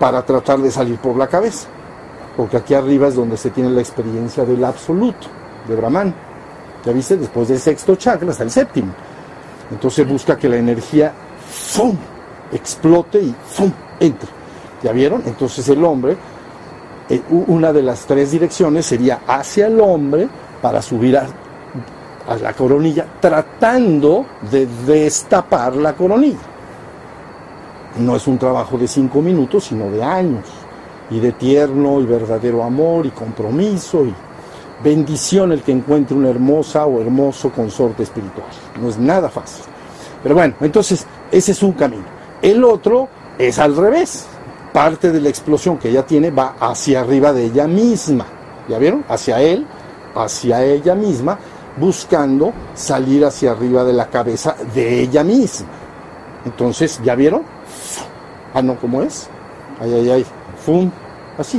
para 0.00 0.26
tratar 0.26 0.58
de 0.58 0.72
salir 0.72 0.98
por 0.98 1.16
la 1.16 1.28
cabeza. 1.28 1.68
Porque 2.36 2.56
aquí 2.56 2.74
arriba 2.74 3.06
es 3.06 3.14
donde 3.14 3.36
se 3.36 3.50
tiene 3.50 3.70
la 3.70 3.82
experiencia 3.82 4.44
del 4.44 4.64
absoluto, 4.64 5.28
de 5.68 5.76
Brahman. 5.76 6.12
Ya 6.84 6.90
viste, 6.90 7.16
después 7.16 7.46
del 7.46 7.60
sexto 7.60 7.94
chakra 7.94 8.28
hasta 8.30 8.42
el 8.42 8.50
séptimo. 8.50 8.92
Entonces 9.70 10.08
busca 10.08 10.36
que 10.36 10.48
la 10.48 10.56
energía 10.56 11.12
¡fum! 11.48 11.96
explote 12.50 13.20
y 13.20 13.32
¡fum! 13.46 13.70
entre. 14.00 14.28
¿Ya 14.82 14.90
vieron? 14.90 15.22
Entonces 15.24 15.68
el 15.68 15.84
hombre, 15.84 16.16
una 17.30 17.72
de 17.72 17.82
las 17.82 18.06
tres 18.06 18.30
direcciones 18.32 18.86
sería 18.86 19.20
hacia 19.26 19.66
el 19.66 19.80
hombre 19.80 20.28
para 20.60 20.82
subir 20.82 21.16
a, 21.16 21.26
a 22.28 22.36
la 22.36 22.52
coronilla, 22.52 23.06
tratando 23.20 24.26
de 24.50 24.66
destapar 24.86 25.76
la 25.76 25.92
coronilla. 25.94 26.38
No 27.98 28.16
es 28.16 28.26
un 28.26 28.38
trabajo 28.38 28.76
de 28.76 28.88
cinco 28.88 29.22
minutos, 29.22 29.64
sino 29.64 29.90
de 29.90 30.02
años, 30.02 30.44
y 31.10 31.20
de 31.20 31.32
tierno 31.32 32.00
y 32.00 32.06
verdadero 32.06 32.62
amor 32.62 33.06
y 33.06 33.10
compromiso 33.10 34.04
y 34.04 34.12
bendición 34.82 35.52
el 35.52 35.62
que 35.62 35.72
encuentre 35.72 36.16
una 36.16 36.28
hermosa 36.28 36.86
o 36.86 37.00
hermoso 37.00 37.50
consorte 37.50 38.02
espiritual. 38.02 38.48
No 38.80 38.88
es 38.88 38.98
nada 38.98 39.28
fácil. 39.28 39.64
Pero 40.22 40.34
bueno, 40.34 40.54
entonces 40.60 41.06
ese 41.30 41.52
es 41.52 41.62
un 41.62 41.72
camino. 41.72 42.04
El 42.42 42.64
otro 42.64 43.08
es 43.38 43.58
al 43.58 43.76
revés. 43.76 44.26
Parte 44.76 45.10
de 45.10 45.22
la 45.22 45.30
explosión 45.30 45.78
que 45.78 45.88
ella 45.88 46.04
tiene 46.04 46.30
va 46.30 46.56
hacia 46.60 47.00
arriba 47.00 47.32
de 47.32 47.46
ella 47.46 47.66
misma. 47.66 48.26
¿Ya 48.68 48.76
vieron? 48.76 49.06
Hacia 49.08 49.40
él, 49.40 49.66
hacia 50.14 50.62
ella 50.62 50.94
misma, 50.94 51.38
buscando 51.78 52.52
salir 52.74 53.24
hacia 53.24 53.52
arriba 53.52 53.84
de 53.84 53.94
la 53.94 54.08
cabeza 54.10 54.54
de 54.74 55.00
ella 55.00 55.24
misma. 55.24 55.68
Entonces, 56.44 57.00
¿ya 57.02 57.14
vieron? 57.14 57.40
Ah, 58.52 58.60
no, 58.60 58.76
¿cómo 58.76 59.00
es? 59.00 59.30
Ay, 59.80 59.94
ay, 59.94 60.10
ay. 60.10 60.26
Fum, 60.62 60.90
así 61.38 61.58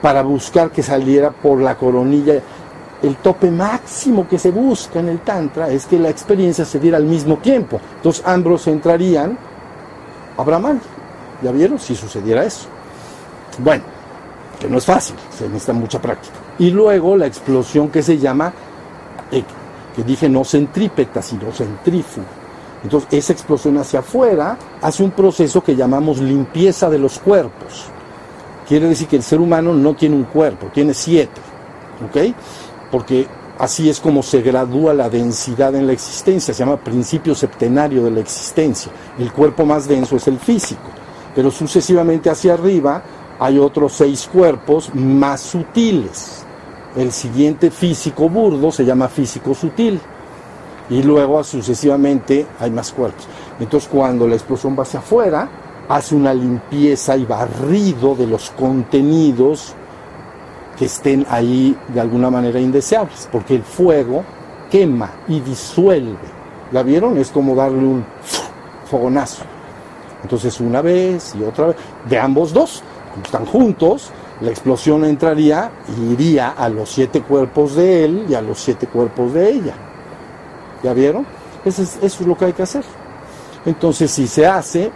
para 0.00 0.22
buscar 0.22 0.70
que 0.70 0.82
saliera 0.82 1.32
por 1.32 1.60
la 1.60 1.76
coronilla. 1.76 2.34
El 3.02 3.16
tope 3.16 3.50
máximo 3.50 4.28
que 4.28 4.38
se 4.38 4.52
busca 4.52 5.00
en 5.00 5.08
el 5.08 5.20
Tantra 5.22 5.70
es 5.70 5.86
que 5.86 5.98
la 5.98 6.08
experiencia 6.08 6.64
se 6.64 6.78
diera 6.78 6.98
al 6.98 7.04
mismo 7.06 7.38
tiempo. 7.38 7.80
Entonces 7.96 8.22
ambos 8.24 8.68
entrarían 8.68 9.36
a. 10.36 10.44
¿Ya 11.44 11.52
vieron? 11.52 11.78
Si 11.78 11.94
sucediera 11.94 12.42
eso. 12.42 12.68
Bueno, 13.58 13.84
que 14.58 14.66
no 14.66 14.78
es 14.78 14.86
fácil, 14.86 15.14
se 15.36 15.44
necesita 15.44 15.74
mucha 15.74 16.00
práctica. 16.00 16.34
Y 16.58 16.70
luego 16.70 17.18
la 17.18 17.26
explosión 17.26 17.90
que 17.90 18.02
se 18.02 18.16
llama, 18.16 18.50
eh, 19.30 19.44
que 19.94 20.02
dije 20.02 20.26
no 20.26 20.42
centrípeta, 20.42 21.20
sino 21.20 21.52
centrífuga. 21.52 22.26
Entonces 22.82 23.12
esa 23.12 23.34
explosión 23.34 23.76
hacia 23.76 24.00
afuera 24.00 24.56
hace 24.80 25.02
un 25.02 25.10
proceso 25.10 25.62
que 25.62 25.76
llamamos 25.76 26.18
limpieza 26.18 26.88
de 26.88 26.98
los 26.98 27.18
cuerpos. 27.18 27.84
Quiere 28.66 28.88
decir 28.88 29.06
que 29.06 29.16
el 29.16 29.22
ser 29.22 29.38
humano 29.38 29.74
no 29.74 29.94
tiene 29.94 30.16
un 30.16 30.24
cuerpo, 30.24 30.68
tiene 30.72 30.94
siete, 30.94 31.42
¿ok? 32.08 32.34
Porque 32.90 33.26
así 33.58 33.90
es 33.90 34.00
como 34.00 34.22
se 34.22 34.40
gradúa 34.40 34.94
la 34.94 35.10
densidad 35.10 35.74
en 35.74 35.86
la 35.86 35.92
existencia, 35.92 36.54
se 36.54 36.60
llama 36.64 36.78
principio 36.78 37.34
septenario 37.34 38.02
de 38.04 38.12
la 38.12 38.20
existencia. 38.20 38.90
El 39.18 39.30
cuerpo 39.30 39.66
más 39.66 39.86
denso 39.86 40.16
es 40.16 40.26
el 40.28 40.38
físico, 40.38 41.03
pero 41.34 41.50
sucesivamente 41.50 42.30
hacia 42.30 42.54
arriba 42.54 43.02
hay 43.38 43.58
otros 43.58 43.92
seis 43.92 44.28
cuerpos 44.32 44.94
más 44.94 45.40
sutiles. 45.40 46.44
El 46.96 47.10
siguiente 47.10 47.70
físico 47.70 48.28
burdo 48.28 48.70
se 48.70 48.84
llama 48.84 49.08
físico 49.08 49.54
sutil 49.54 50.00
y 50.88 51.02
luego 51.02 51.42
sucesivamente 51.42 52.46
hay 52.60 52.70
más 52.70 52.92
cuerpos. 52.92 53.26
Entonces 53.58 53.88
cuando 53.90 54.28
la 54.28 54.34
explosión 54.34 54.76
va 54.78 54.82
hacia 54.82 55.00
afuera, 55.00 55.48
hace 55.88 56.14
una 56.14 56.32
limpieza 56.32 57.16
y 57.16 57.24
barrido 57.24 58.14
de 58.14 58.26
los 58.26 58.50
contenidos 58.50 59.74
que 60.78 60.86
estén 60.86 61.26
ahí 61.28 61.76
de 61.88 62.00
alguna 62.00 62.30
manera 62.30 62.60
indeseables, 62.60 63.28
porque 63.30 63.54
el 63.54 63.62
fuego 63.62 64.24
quema 64.70 65.10
y 65.28 65.40
disuelve. 65.40 66.16
¿La 66.72 66.82
vieron? 66.82 67.16
Es 67.18 67.30
como 67.30 67.54
darle 67.54 67.78
un 67.78 68.04
fogonazo. 68.90 69.44
Entonces 70.24 70.58
una 70.58 70.82
vez 70.82 71.34
y 71.38 71.44
otra 71.44 71.68
vez, 71.68 71.76
de 72.08 72.18
ambos 72.18 72.52
dos, 72.52 72.82
están 73.22 73.44
juntos, 73.46 74.10
la 74.40 74.50
explosión 74.50 75.04
entraría 75.04 75.70
y 75.96 76.12
iría 76.14 76.48
a 76.50 76.68
los 76.68 76.90
siete 76.90 77.20
cuerpos 77.22 77.76
de 77.76 78.04
él 78.04 78.26
y 78.28 78.34
a 78.34 78.40
los 78.40 78.58
siete 78.58 78.86
cuerpos 78.88 79.34
de 79.34 79.50
ella. 79.50 79.74
¿Ya 80.82 80.92
vieron? 80.92 81.26
Eso 81.64 81.82
es, 81.82 81.98
eso 82.02 82.22
es 82.22 82.26
lo 82.26 82.36
que 82.36 82.46
hay 82.46 82.52
que 82.52 82.62
hacer. 82.62 82.84
Entonces 83.64 84.10
si 84.10 84.26
se 84.26 84.46
hace, 84.46 84.90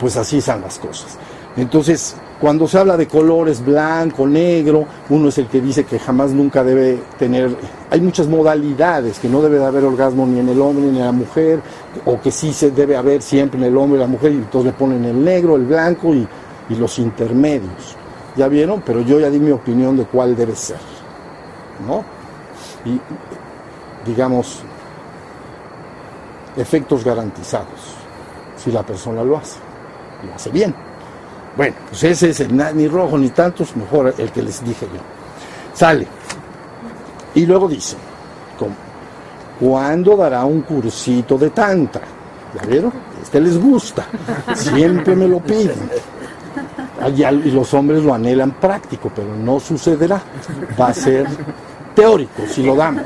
pues 0.00 0.16
así 0.16 0.40
son 0.40 0.62
las 0.62 0.78
cosas. 0.78 1.18
Entonces, 1.56 2.16
cuando 2.40 2.68
se 2.68 2.78
habla 2.78 2.96
de 2.96 3.08
colores 3.08 3.64
blanco, 3.64 4.26
negro, 4.26 4.86
uno 5.10 5.28
es 5.28 5.38
el 5.38 5.46
que 5.46 5.60
dice 5.60 5.84
que 5.84 5.98
jamás 5.98 6.30
nunca 6.30 6.62
debe 6.62 7.00
tener, 7.18 7.56
hay 7.90 8.00
muchas 8.00 8.28
modalidades, 8.28 9.18
que 9.18 9.28
no 9.28 9.42
debe 9.42 9.58
de 9.58 9.66
haber 9.66 9.84
orgasmo 9.84 10.26
ni 10.26 10.38
en 10.38 10.48
el 10.48 10.60
hombre 10.60 10.86
ni 10.86 10.98
en 10.98 11.04
la 11.04 11.12
mujer, 11.12 11.60
o 12.04 12.20
que 12.20 12.30
sí 12.30 12.52
se 12.52 12.70
debe 12.70 12.96
haber 12.96 13.22
siempre 13.22 13.58
en 13.58 13.66
el 13.66 13.76
hombre 13.76 13.98
y 13.98 14.00
la 14.00 14.06
mujer, 14.06 14.32
y 14.32 14.36
entonces 14.36 14.72
le 14.72 14.78
ponen 14.78 15.04
el 15.04 15.24
negro, 15.24 15.56
el 15.56 15.64
blanco 15.64 16.14
y, 16.14 16.26
y 16.68 16.74
los 16.76 16.98
intermedios. 16.98 17.96
¿Ya 18.36 18.46
vieron? 18.46 18.82
Pero 18.82 19.00
yo 19.00 19.18
ya 19.18 19.30
di 19.30 19.40
mi 19.40 19.50
opinión 19.50 19.96
de 19.96 20.04
cuál 20.04 20.36
debe 20.36 20.54
ser. 20.54 20.78
¿No? 21.86 22.04
Y 22.84 23.00
digamos, 24.08 24.60
efectos 26.56 27.04
garantizados, 27.04 27.96
si 28.56 28.70
la 28.70 28.84
persona 28.84 29.24
lo 29.24 29.36
hace 29.36 29.58
lo 30.26 30.34
hace 30.34 30.50
bien. 30.50 30.74
Bueno, 31.56 31.74
pues 31.88 32.04
ese 32.04 32.30
es 32.30 32.40
el 32.40 32.56
ni 32.76 32.86
rojo 32.86 33.18
ni 33.18 33.30
tantos, 33.30 33.74
mejor 33.76 34.14
el 34.16 34.30
que 34.30 34.42
les 34.42 34.64
dije 34.64 34.86
yo. 34.86 35.00
Sale. 35.74 36.06
Y 37.34 37.46
luego 37.46 37.68
dice, 37.68 37.96
¿cuándo 39.60 40.16
dará 40.16 40.44
un 40.44 40.62
cursito 40.62 41.36
de 41.36 41.50
tantra? 41.50 42.02
¿Ya 42.54 42.62
vieron? 42.66 42.92
Este 43.22 43.40
les 43.40 43.60
gusta. 43.60 44.06
Siempre 44.54 45.14
me 45.14 45.28
lo 45.28 45.40
piden. 45.40 45.90
Y 47.16 47.50
los 47.50 47.74
hombres 47.74 48.02
lo 48.02 48.14
anhelan 48.14 48.52
práctico, 48.52 49.10
pero 49.14 49.36
no 49.36 49.60
sucederá. 49.60 50.20
Va 50.80 50.88
a 50.88 50.94
ser 50.94 51.26
teórico 51.94 52.42
si 52.48 52.62
lo 52.62 52.74
damos. 52.74 53.02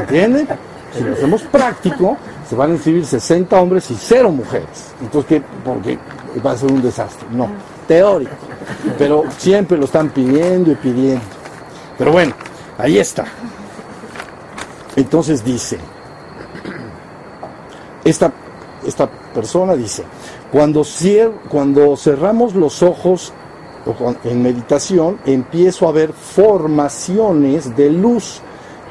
¿Entienden? 0.00 0.48
Si 0.92 1.04
lo 1.04 1.12
hacemos 1.12 1.42
práctico, 1.42 2.16
se 2.48 2.56
van 2.56 2.72
a 2.72 2.74
inscribir 2.74 3.06
60 3.06 3.60
hombres 3.60 3.90
y 3.90 3.94
cero 3.94 4.32
mujeres. 4.32 4.92
Entonces, 5.00 5.28
¿qué? 5.28 5.42
Porque 5.64 5.98
va 6.44 6.52
a 6.52 6.56
ser 6.56 6.70
un 6.70 6.82
desastre. 6.82 7.26
No, 7.30 7.48
teórico. 7.86 8.32
Pero 8.98 9.24
siempre 9.36 9.76
lo 9.76 9.84
están 9.84 10.10
pidiendo 10.10 10.70
y 10.70 10.74
pidiendo. 10.76 11.24
Pero 11.98 12.12
bueno, 12.12 12.34
ahí 12.78 12.98
está. 12.98 13.24
Entonces 14.96 15.44
dice, 15.44 15.78
esta, 18.04 18.32
esta 18.86 19.08
persona 19.08 19.74
dice, 19.74 20.04
cuando, 20.52 20.84
cuando 21.48 21.96
cerramos 21.96 22.54
los 22.54 22.82
ojos 22.82 23.32
en 24.24 24.42
meditación, 24.42 25.18
empiezo 25.24 25.88
a 25.88 25.92
ver 25.92 26.12
formaciones 26.12 27.76
de 27.76 27.90
luz 27.90 28.40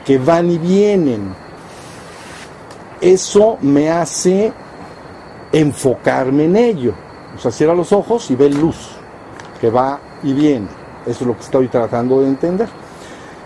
que 0.06 0.18
van 0.18 0.50
y 0.50 0.58
vienen 0.58 1.36
eso 3.02 3.58
me 3.62 3.90
hace 3.90 4.52
enfocarme 5.52 6.46
en 6.46 6.56
ello. 6.56 6.94
O 7.40 7.42
sea, 7.42 7.52
cierra 7.52 7.74
los 7.74 7.94
ojos 7.94 8.30
y 8.32 8.36
ve 8.36 8.50
luz 8.50 8.76
que 9.62 9.70
va 9.70 9.98
y 10.24 10.34
viene. 10.34 10.68
Eso 11.06 11.22
es 11.22 11.28
lo 11.28 11.36
que 11.36 11.44
estoy 11.44 11.70
tratando 11.70 12.20
de 12.20 12.28
entender. 12.28 12.68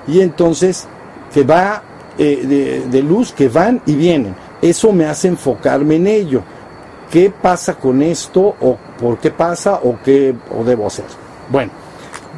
Y 0.08 0.20
entonces, 0.22 0.88
que 1.32 1.44
va 1.44 1.84
eh, 2.18 2.84
de, 2.90 3.04
luz 3.04 3.32
que 3.32 3.50
van 3.50 3.84
y 3.86 3.94
vienen. 3.94 4.36
Eso 4.64 4.92
me 4.92 5.06
hace 5.06 5.28
enfocarme 5.28 5.98
en 5.98 6.08
ello. 6.08 6.42
¿Qué 7.12 7.30
pasa 7.30 7.76
con 7.76 8.02
esto? 8.02 8.56
¿O 8.62 8.78
por 9.00 9.20
qué 9.20 9.30
pasa? 9.30 9.80
¿O 9.84 10.00
qué 10.04 10.34
o 10.58 10.64
debo 10.64 10.88
hacer? 10.88 11.06
Bueno, 11.52 11.72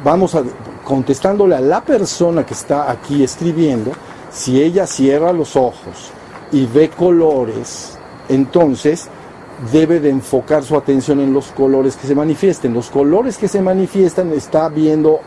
vamos 0.04 0.34
a 0.34 0.42
contestándole 0.84 1.56
a 1.56 1.60
la 1.60 1.80
persona 1.80 2.44
que 2.44 2.52
está 2.52 2.90
aquí 2.90 3.24
escribiendo, 3.24 3.92
si 4.30 4.62
ella 4.62 4.86
cierra 4.86 5.32
los 5.32 5.56
ojos 5.56 6.12
y 6.52 6.66
ve 6.66 6.90
colores, 6.90 7.98
entonces 8.28 9.08
debe 9.72 10.00
de 10.00 10.10
enfocar 10.10 10.62
su 10.62 10.76
atención 10.76 11.20
en 11.20 11.32
los 11.32 11.46
colores 11.48 11.96
que 11.96 12.06
se 12.06 12.14
manifiesten. 12.14 12.74
Los 12.74 12.90
colores 12.90 13.38
que 13.38 13.48
se 13.48 13.62
manifiestan 13.62 14.32
está 14.32 14.68
viendo 14.68 15.20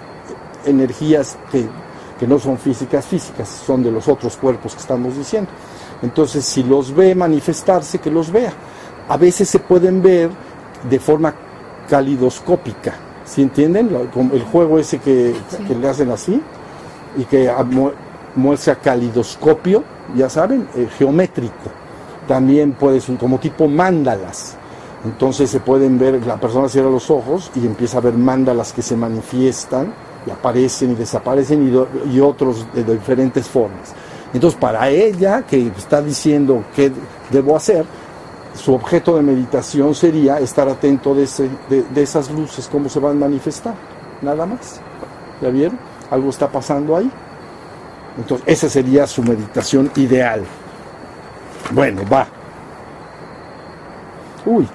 energías 0.66 1.38
que, 1.52 1.66
que 2.20 2.28
no 2.28 2.38
son 2.38 2.58
físicas 2.58 3.06
físicas, 3.06 3.48
son 3.48 3.84
de 3.84 3.92
los 3.92 4.08
otros 4.08 4.38
cuerpos 4.38 4.74
que 4.74 4.82
estamos 4.82 5.18
diciendo. 5.18 5.50
Entonces, 6.02 6.46
si 6.46 6.64
los 6.64 6.94
ve 6.94 7.16
manifestarse, 7.16 8.00
que 8.00 8.12
los 8.12 8.32
vea. 8.32 8.54
A 9.08 9.18
veces 9.18 9.50
se 9.50 9.60
pueden 9.60 10.02
ver 10.02 10.30
de 10.88 11.00
forma 11.00 11.34
calidoscópica, 11.90 12.94
¿sí 13.26 13.42
entienden? 13.42 13.90
El 14.32 14.44
juego 14.44 14.78
ese 14.78 15.00
que, 15.00 15.34
que 15.68 15.76
le 15.76 15.90
hacen 15.90 16.12
así 16.12 16.40
y 17.18 17.26
que 17.26 17.52
muestra 18.36 18.76
calidoscopio, 18.76 19.84
ya 20.16 20.30
saben, 20.30 20.68
eh, 20.76 20.88
geométrico. 20.98 21.72
También 22.30 22.74
puede 22.74 23.02
ser 23.02 23.18
como 23.18 23.40
tipo 23.40 23.68
mándalas. 23.68 24.56
Entonces 25.04 25.50
se 25.50 25.60
pueden 25.60 25.98
ver, 25.98 26.24
la 26.28 26.38
persona 26.38 26.70
cierra 26.70 26.88
los 26.88 27.10
ojos 27.10 27.50
y 27.56 27.66
empieza 27.66 27.98
a 27.98 28.02
ver 28.02 28.14
mándalas 28.14 28.72
que 28.72 28.84
se 28.84 28.96
manifiestan 28.96 29.92
y 30.28 30.30
aparecen 30.30 30.92
y 30.92 30.94
desaparecen 30.94 31.68
y, 31.68 32.16
y 32.16 32.20
otros 32.20 32.68
de 32.72 32.84
diferentes 32.84 33.48
formas. 33.48 33.96
Entonces 34.32 34.60
para 34.60 34.90
ella, 34.90 35.42
que 35.42 35.72
está 35.76 36.04
diciendo 36.04 36.66
qué 36.76 36.92
debo 37.32 37.56
hacer, 37.56 37.84
su 38.54 38.76
objeto 38.76 39.16
de 39.16 39.24
meditación 39.24 39.96
sería 39.96 40.38
estar 40.40 40.70
atento 40.70 41.16
de, 41.16 41.28
de, 41.68 42.02
esas 42.04 42.30
luces, 42.30 42.70
cómo 42.72 42.90
se 42.90 43.00
van 43.00 43.18
a 43.18 43.22
manifestar, 43.22 43.74
nada 44.22 44.46
más. 44.46 44.80
¿Ya 45.42 45.50
vieron? 45.50 45.80
Algo 46.12 46.30
está 46.30 46.48
pasando 46.48 46.96
ahí. 46.96 47.10
Entonces, 48.20 48.48
esa 48.48 48.70
sería 48.70 49.08
su 49.08 49.24
meditación 49.24 49.90
ideal. 49.96 50.44
Bueno, 51.72 52.02
va. 52.12 52.28
Uy, 54.46 54.68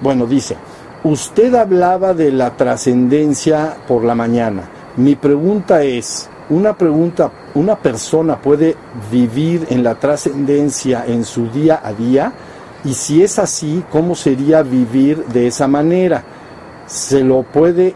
bueno, 0.00 0.26
dice, 0.26 0.56
usted 1.04 1.54
hablaba 1.54 2.14
de 2.14 2.30
la 2.30 2.56
trascendencia 2.56 3.76
por 3.86 4.04
la 4.04 4.14
mañana. 4.14 4.62
Mi 4.96 5.14
pregunta 5.14 5.82
es, 5.82 6.28
una 6.50 6.76
pregunta, 6.76 7.30
¿una 7.54 7.76
persona 7.76 8.40
puede 8.40 8.76
vivir 9.10 9.66
en 9.70 9.82
la 9.82 9.94
trascendencia 9.94 11.04
en 11.06 11.24
su 11.24 11.48
día 11.50 11.80
a 11.82 11.92
día? 11.92 12.32
Y 12.84 12.94
si 12.94 13.22
es 13.22 13.38
así, 13.38 13.84
¿cómo 13.90 14.14
sería 14.14 14.62
vivir 14.62 15.24
de 15.26 15.46
esa 15.46 15.66
manera? 15.66 16.22
¿Se 16.86 17.22
lo 17.22 17.42
puede, 17.42 17.94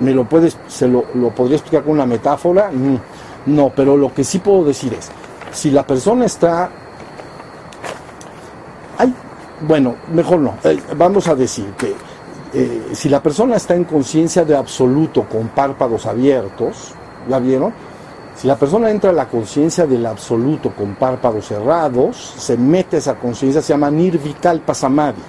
me 0.00 0.12
lo 0.12 0.24
puede, 0.28 0.52
se 0.68 0.88
lo, 0.88 1.04
lo 1.14 1.30
podría 1.30 1.56
explicar 1.56 1.84
con 1.84 1.92
una 1.92 2.06
metáfora? 2.06 2.70
Mm, 2.70 3.54
no, 3.54 3.72
pero 3.74 3.96
lo 3.96 4.12
que 4.12 4.24
sí 4.24 4.38
puedo 4.38 4.64
decir 4.64 4.92
es, 4.94 5.10
si 5.56 5.70
la 5.70 5.86
persona 5.86 6.26
está, 6.26 6.68
ay, 8.98 9.12
bueno, 9.66 9.96
mejor 10.12 10.38
no, 10.40 10.54
eh, 10.62 10.78
vamos 10.98 11.26
a 11.28 11.34
decir 11.34 11.72
que 11.78 11.94
eh, 12.52 12.88
si 12.92 13.08
la 13.08 13.22
persona 13.22 13.56
está 13.56 13.74
en 13.74 13.84
conciencia 13.84 14.44
de 14.44 14.54
absoluto 14.54 15.22
con 15.22 15.48
párpados 15.48 16.04
abiertos, 16.04 16.92
¿ya 17.26 17.38
vieron? 17.38 17.72
Si 18.36 18.46
la 18.46 18.56
persona 18.56 18.90
entra 18.90 19.08
a 19.10 19.12
la 19.14 19.30
conciencia 19.30 19.86
del 19.86 20.04
absoluto 20.04 20.74
con 20.74 20.94
párpados 20.94 21.46
cerrados, 21.46 22.34
se 22.36 22.58
mete 22.58 22.98
esa 22.98 23.14
conciencia, 23.14 23.62
se 23.62 23.72
llama 23.72 23.90
Nirvikalpa 23.90 24.74
Samadhi, 24.74 25.22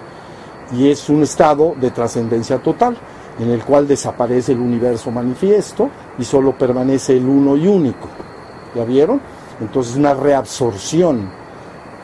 y 0.74 0.89
es 0.91 1.07
un 1.07 1.24
estado 1.24 1.74
de 1.79 1.91
trascendencia 1.91 2.57
total, 2.57 2.98
en 3.39 3.50
el 3.50 3.63
cual 3.63 3.88
desaparece 3.88 4.51
el 4.51 4.60
universo 4.60 5.10
manifiesto 5.10 5.89
y 6.19 6.25
solo 6.25 6.57
permanece 6.57 7.15
el 7.15 7.25
uno 7.25 7.55
y 7.55 7.65
único. 7.65 8.10
¿Ya 8.75 8.84
vieron? 8.84 9.22
Entonces 9.59 9.95
una 9.95 10.13
reabsorción. 10.13 11.29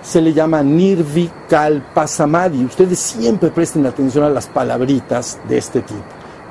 Se 0.02 0.22
le 0.22 0.34
llama 0.34 0.62
Nirvikalpa 0.62 2.08
Samadhi. 2.08 2.66
Ustedes 2.66 3.00
siempre 3.00 3.52
presten 3.52 3.86
atención 3.86 4.26
a 4.26 4.30
las 4.30 4.48
palabritas 4.48 5.40
de 5.48 5.58
este 5.58 5.82
tipo. 5.82 6.02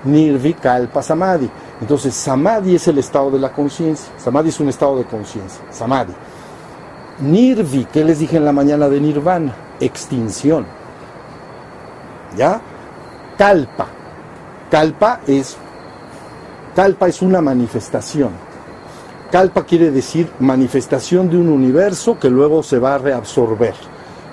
Nirvikalpa 0.05 1.03
Samadhi. 1.03 1.50
Entonces, 1.81 2.14
samadhi 2.14 2.77
es 2.77 2.88
el 2.88 2.98
estado 2.98 3.31
de 3.31 3.38
la 3.38 3.53
conciencia. 3.53 4.12
Samadhi 4.16 4.48
es 4.50 4.61
un 4.61 4.68
estado 4.68 4.96
de 4.96 5.05
conciencia. 5.05 5.61
Samadhi. 5.70 6.12
Nirvi, 7.20 7.87
¿qué 7.92 8.05
les 8.05 8.20
dije 8.20 8.37
en 8.37 8.44
la 8.44 8.53
mañana 8.53 8.88
de 8.88 9.00
nirvana? 9.00 9.53
Extinción. 9.81 10.64
¿Ya? 12.37 12.61
Kalpa. 13.37 13.87
Kalpa 14.70 15.20
es 15.27 15.57
Kalpa 16.74 17.09
es 17.09 17.20
una 17.20 17.40
manifestación. 17.42 18.31
Kalpa 19.33 19.64
quiere 19.64 19.90
decir 19.90 20.31
manifestación 20.38 21.29
de 21.29 21.38
un 21.38 21.49
universo 21.49 22.18
que 22.18 22.31
luego 22.31 22.62
se 22.62 22.79
va 22.79 22.95
a 22.95 22.99
reabsorber. 22.99 23.75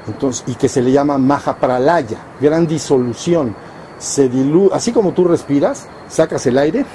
Entonces, 0.08 0.44
y 0.46 0.56
que 0.56 0.70
se 0.70 0.82
le 0.82 0.92
llama 0.92 1.18
Mahapralaya, 1.18 2.20
gran 2.40 2.68
disolución. 2.68 3.56
Se 3.98 4.30
diluye, 4.30 4.70
así 4.74 4.92
como 4.92 5.14
tú 5.14 5.24
respiras, 5.24 5.88
sacas 6.10 6.46
el 6.48 6.58
aire, 6.58 6.86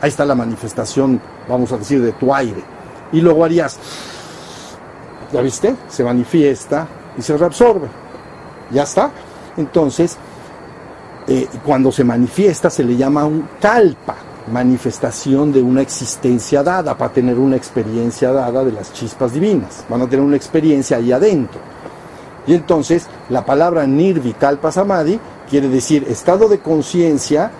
Ahí 0.00 0.10
está 0.10 0.26
la 0.26 0.34
manifestación, 0.34 1.20
vamos 1.48 1.72
a 1.72 1.78
decir, 1.78 2.02
de 2.02 2.12
tu 2.12 2.34
aire. 2.34 2.62
Y 3.12 3.20
luego 3.20 3.44
harías, 3.44 3.78
¿ya 5.32 5.40
viste? 5.40 5.74
Se 5.88 6.04
manifiesta 6.04 6.86
y 7.16 7.22
se 7.22 7.36
reabsorbe. 7.36 7.88
Ya 8.70 8.82
está. 8.82 9.10
Entonces, 9.56 10.18
eh, 11.26 11.48
cuando 11.64 11.90
se 11.90 12.04
manifiesta 12.04 12.68
se 12.68 12.84
le 12.84 12.96
llama 12.96 13.24
un 13.24 13.48
kalpa, 13.58 14.16
manifestación 14.52 15.52
de 15.52 15.62
una 15.62 15.82
existencia 15.82 16.62
dada, 16.62 16.96
para 16.96 17.12
tener 17.12 17.38
una 17.38 17.56
experiencia 17.56 18.32
dada 18.32 18.64
de 18.64 18.72
las 18.72 18.92
chispas 18.92 19.32
divinas. 19.32 19.84
Van 19.88 20.02
a 20.02 20.08
tener 20.08 20.24
una 20.24 20.36
experiencia 20.36 20.96
ahí 20.98 21.12
adentro. 21.12 21.60
Y 22.46 22.54
entonces 22.54 23.06
la 23.28 23.44
palabra 23.44 23.86
nirvi 23.86 24.32
kalpa 24.32 24.70
samadhi 24.70 25.18
quiere 25.50 25.68
decir 25.68 26.06
estado 26.08 26.48
de 26.48 26.60
conciencia 26.60 27.50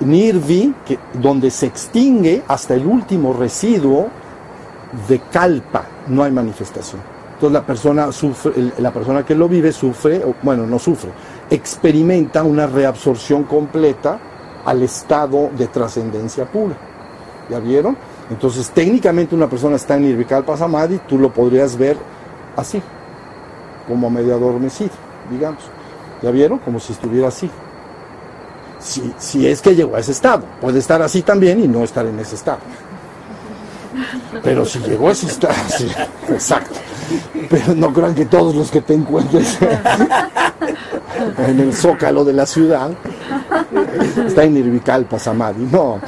Nirvi, 0.00 0.74
donde 1.14 1.50
se 1.50 1.66
extingue 1.66 2.42
hasta 2.48 2.74
el 2.74 2.86
último 2.86 3.32
residuo 3.32 4.08
de 5.08 5.20
kalpa, 5.30 5.84
no 6.08 6.24
hay 6.24 6.32
manifestación. 6.32 7.00
Entonces 7.34 7.52
la 7.52 7.64
persona 7.64 8.12
sufre, 8.12 8.52
la 8.78 8.90
persona 8.92 9.24
que 9.24 9.34
lo 9.34 9.48
vive 9.48 9.72
sufre, 9.72 10.22
bueno, 10.42 10.66
no 10.66 10.78
sufre, 10.78 11.10
experimenta 11.48 12.42
una 12.42 12.66
reabsorción 12.66 13.44
completa 13.44 14.18
al 14.64 14.82
estado 14.82 15.50
de 15.56 15.66
trascendencia 15.66 16.44
pura. 16.44 16.74
¿Ya 17.48 17.58
vieron? 17.58 17.96
Entonces 18.30 18.70
técnicamente 18.70 19.34
una 19.34 19.48
persona 19.48 19.76
está 19.76 19.96
en 19.96 20.02
Nirvikalpa 20.02 20.56
Samadhi, 20.56 21.00
tú 21.08 21.18
lo 21.18 21.32
podrías 21.32 21.76
ver 21.76 21.96
así, 22.56 22.80
como 23.88 24.08
medio 24.08 24.34
adormecido, 24.34 24.90
digamos. 25.30 25.62
¿Ya 26.22 26.30
vieron? 26.30 26.58
Como 26.58 26.78
si 26.78 26.92
estuviera 26.92 27.28
así 27.28 27.50
si, 28.80 29.12
si 29.18 29.46
es 29.46 29.60
que 29.60 29.74
llegó 29.74 29.96
a 29.96 30.00
ese 30.00 30.12
estado. 30.12 30.44
Puede 30.60 30.78
estar 30.78 31.00
así 31.02 31.22
también 31.22 31.62
y 31.62 31.68
no 31.68 31.84
estar 31.84 32.06
en 32.06 32.18
ese 32.18 32.34
estado. 32.34 32.58
Pero 34.42 34.64
si 34.64 34.78
llegó 34.80 35.08
a 35.08 35.12
ese 35.12 35.26
estado, 35.26 35.54
sí, 35.76 35.88
exacto. 36.28 36.80
Pero 37.48 37.74
no 37.74 37.92
crean 37.92 38.14
que 38.14 38.26
todos 38.26 38.54
los 38.54 38.70
que 38.70 38.80
te 38.80 38.94
encuentres 38.94 39.58
en 41.38 41.60
el 41.60 41.74
zócalo 41.74 42.24
de 42.24 42.32
la 42.32 42.46
ciudad 42.46 42.90
está 44.26 44.44
en 44.44 44.56
Irvical 44.56 45.06
Samadhi. 45.18 45.68
No, 45.70 45.98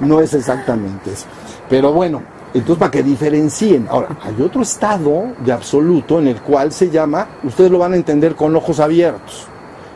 no 0.00 0.20
es 0.20 0.34
exactamente 0.34 1.12
eso. 1.12 1.26
Pero 1.68 1.92
bueno, 1.92 2.22
entonces 2.54 2.78
para 2.78 2.90
que 2.90 3.02
diferencien. 3.02 3.86
Ahora, 3.90 4.16
hay 4.22 4.40
otro 4.42 4.62
estado 4.62 5.32
de 5.44 5.52
absoluto 5.52 6.18
en 6.18 6.28
el 6.28 6.40
cual 6.40 6.72
se 6.72 6.90
llama, 6.90 7.26
ustedes 7.44 7.70
lo 7.70 7.78
van 7.78 7.92
a 7.92 7.96
entender 7.96 8.34
con 8.34 8.54
ojos 8.56 8.80
abiertos. 8.80 9.46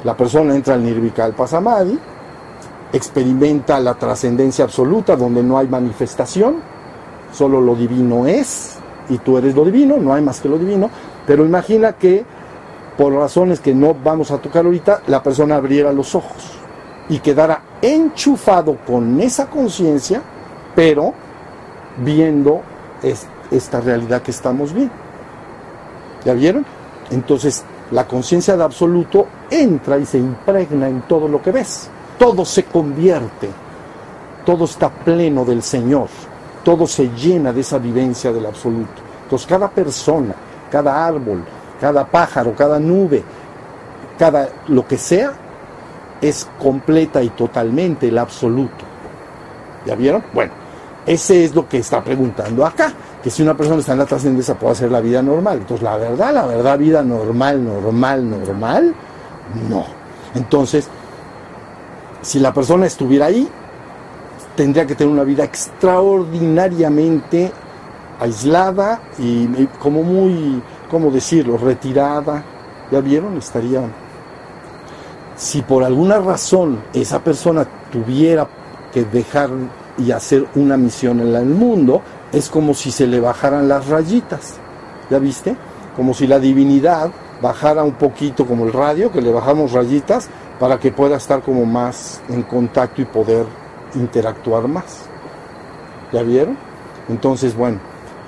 La 0.05 0.17
persona 0.17 0.55
entra 0.55 0.75
al 0.75 0.83
Nirvikalpa 0.83 1.47
Samadhi 1.47 1.99
experimenta 2.93 3.79
la 3.81 3.95
trascendencia 3.95 4.65
absoluta 4.65 5.17
donde 5.17 5.43
no 5.43 5.59
hay 5.59 5.69
manifestación, 5.69 6.57
solo 7.33 7.61
lo 7.61 7.75
divino 7.75 8.27
es, 8.27 8.79
y 9.09 9.19
tú 9.19 9.39
eres 9.39 9.55
lo 9.55 9.65
divino, 9.65 9.97
no 9.97 10.13
hay 10.13 10.23
más 10.23 10.41
que 10.41 10.49
lo 10.49 10.59
divino, 10.59 10.91
pero 11.27 11.45
imagina 11.45 11.93
que 11.93 12.25
por 12.97 13.13
razones 13.13 13.61
que 13.61 13.75
no 13.75 13.95
vamos 13.95 14.31
a 14.31 14.39
tocar 14.39 14.65
ahorita, 14.65 15.03
la 15.07 15.23
persona 15.23 15.57
abriera 15.57 15.93
los 15.93 16.15
ojos 16.15 16.60
y 17.11 17.19
quedara 17.19 17.61
enchufado 17.83 18.79
con 18.87 19.21
esa 19.21 19.47
conciencia, 19.47 20.23
pero 20.75 21.13
viendo 21.99 22.63
esta 23.51 23.81
realidad 23.81 24.23
que 24.23 24.31
estamos 24.31 24.73
viendo. 24.73 24.95
¿Ya 26.25 26.33
vieron? 26.33 26.65
Entonces, 27.11 27.65
la 27.91 28.07
conciencia 28.07 28.57
de 28.57 28.65
absoluto 28.65 29.27
entra 29.51 29.99
y 29.99 30.07
se 30.07 30.17
impregna 30.17 30.89
en 30.89 31.03
todo 31.03 31.29
lo 31.29 31.43
que 31.43 31.51
ves 31.51 31.91
todo 32.21 32.45
se 32.45 32.65
convierte, 32.65 33.49
todo 34.45 34.67
está 34.67 34.91
pleno 34.91 35.43
del 35.43 35.63
Señor, 35.63 36.09
todo 36.63 36.87
se 36.87 37.09
llena 37.09 37.51
de 37.51 37.63
esa 37.63 37.79
vivencia 37.79 38.31
del 38.31 38.45
absoluto. 38.45 39.01
Entonces 39.23 39.49
cada 39.49 39.71
persona, 39.71 40.35
cada 40.71 41.07
árbol, 41.07 41.43
cada 41.81 42.05
pájaro, 42.05 42.55
cada 42.55 42.79
nube, 42.79 43.25
cada 44.19 44.51
lo 44.69 44.87
que 44.87 44.99
sea, 44.99 45.33
es 46.21 46.49
completa 46.59 47.23
y 47.23 47.31
totalmente 47.31 48.09
el 48.09 48.19
absoluto. 48.19 48.85
¿Ya 49.87 49.95
vieron? 49.95 50.23
Bueno, 50.33 50.53
ese 51.07 51.45
es 51.45 51.55
lo 51.55 51.69
que 51.69 51.79
está 51.79 52.05
preguntando 52.05 52.67
acá, 52.67 52.93
que 53.23 53.31
si 53.31 53.43
una 53.43 53.57
persona 53.57 53.81
está 53.81 53.93
en 53.93 54.01
la 54.01 54.07
trascendencia 54.07 54.59
puede 54.59 54.73
hacer 54.73 54.91
la 54.91 55.01
vida 55.01 55.23
normal. 55.23 55.59
Entonces, 55.59 55.83
la 55.83 55.97
verdad, 55.97 56.35
la 56.35 56.47
verdad, 56.47 56.79
vida 56.79 57.03
normal, 57.03 57.65
normal, 57.65 58.31
normal, 58.31 58.95
no. 59.69 59.87
Entonces, 60.35 60.89
si 62.23 62.39
la 62.39 62.53
persona 62.53 62.87
estuviera 62.87 63.27
ahí, 63.27 63.49
tendría 64.55 64.87
que 64.87 64.95
tener 64.95 65.13
una 65.13 65.25
vida 65.25 65.45
extraordinariamente 65.45 67.51
aislada 68.21 69.01
y 69.19 69.47
como 69.79 70.03
muy, 70.03 70.63
¿cómo 70.91 71.11
decirlo?, 71.11 71.57
retirada. 71.57 72.45
¿Ya 72.91 73.01
vieron? 73.01 73.39
Estaría... 73.39 73.81
Si 75.41 75.63
por 75.63 75.85
alguna 75.85 76.19
razón 76.19 76.83
esa 76.93 77.25
persona 77.25 77.67
tuviera 77.91 78.47
que 78.93 79.05
dejar 79.05 79.49
y 79.97 80.11
hacer 80.11 80.47
una 80.55 80.77
misión 80.77 81.19
en 81.21 81.35
el 81.35 81.47
mundo, 81.47 82.03
es 82.31 82.51
como 82.51 82.75
si 82.75 82.91
se 82.91 83.07
le 83.07 83.21
bajaran 83.21 83.67
las 83.67 83.87
rayitas. 83.87 84.57
¿Ya 85.09 85.19
viste? 85.19 85.57
Como 85.97 86.13
si 86.13 86.27
la 86.27 86.39
divinidad 86.39 87.11
bajara 87.41 87.83
un 87.83 87.95
poquito 87.95 88.45
como 88.45 88.67
el 88.67 88.73
radio, 88.75 89.11
que 89.11 89.23
le 89.23 89.33
bajamos 89.33 89.73
rayitas 89.73 90.29
para 90.59 90.79
que 90.79 90.93
pueda 90.93 91.17
estar 91.17 91.41
como 91.41 91.65
más 91.65 92.21
en 92.29 92.43
contacto 92.43 93.01
y 93.01 93.07
poder 93.07 93.47
interactuar 93.95 94.69
más. 94.69 95.05
¿Ya 96.13 96.23
vieron? 96.23 96.59
Entonces, 97.09 97.57
bueno, 97.57 97.79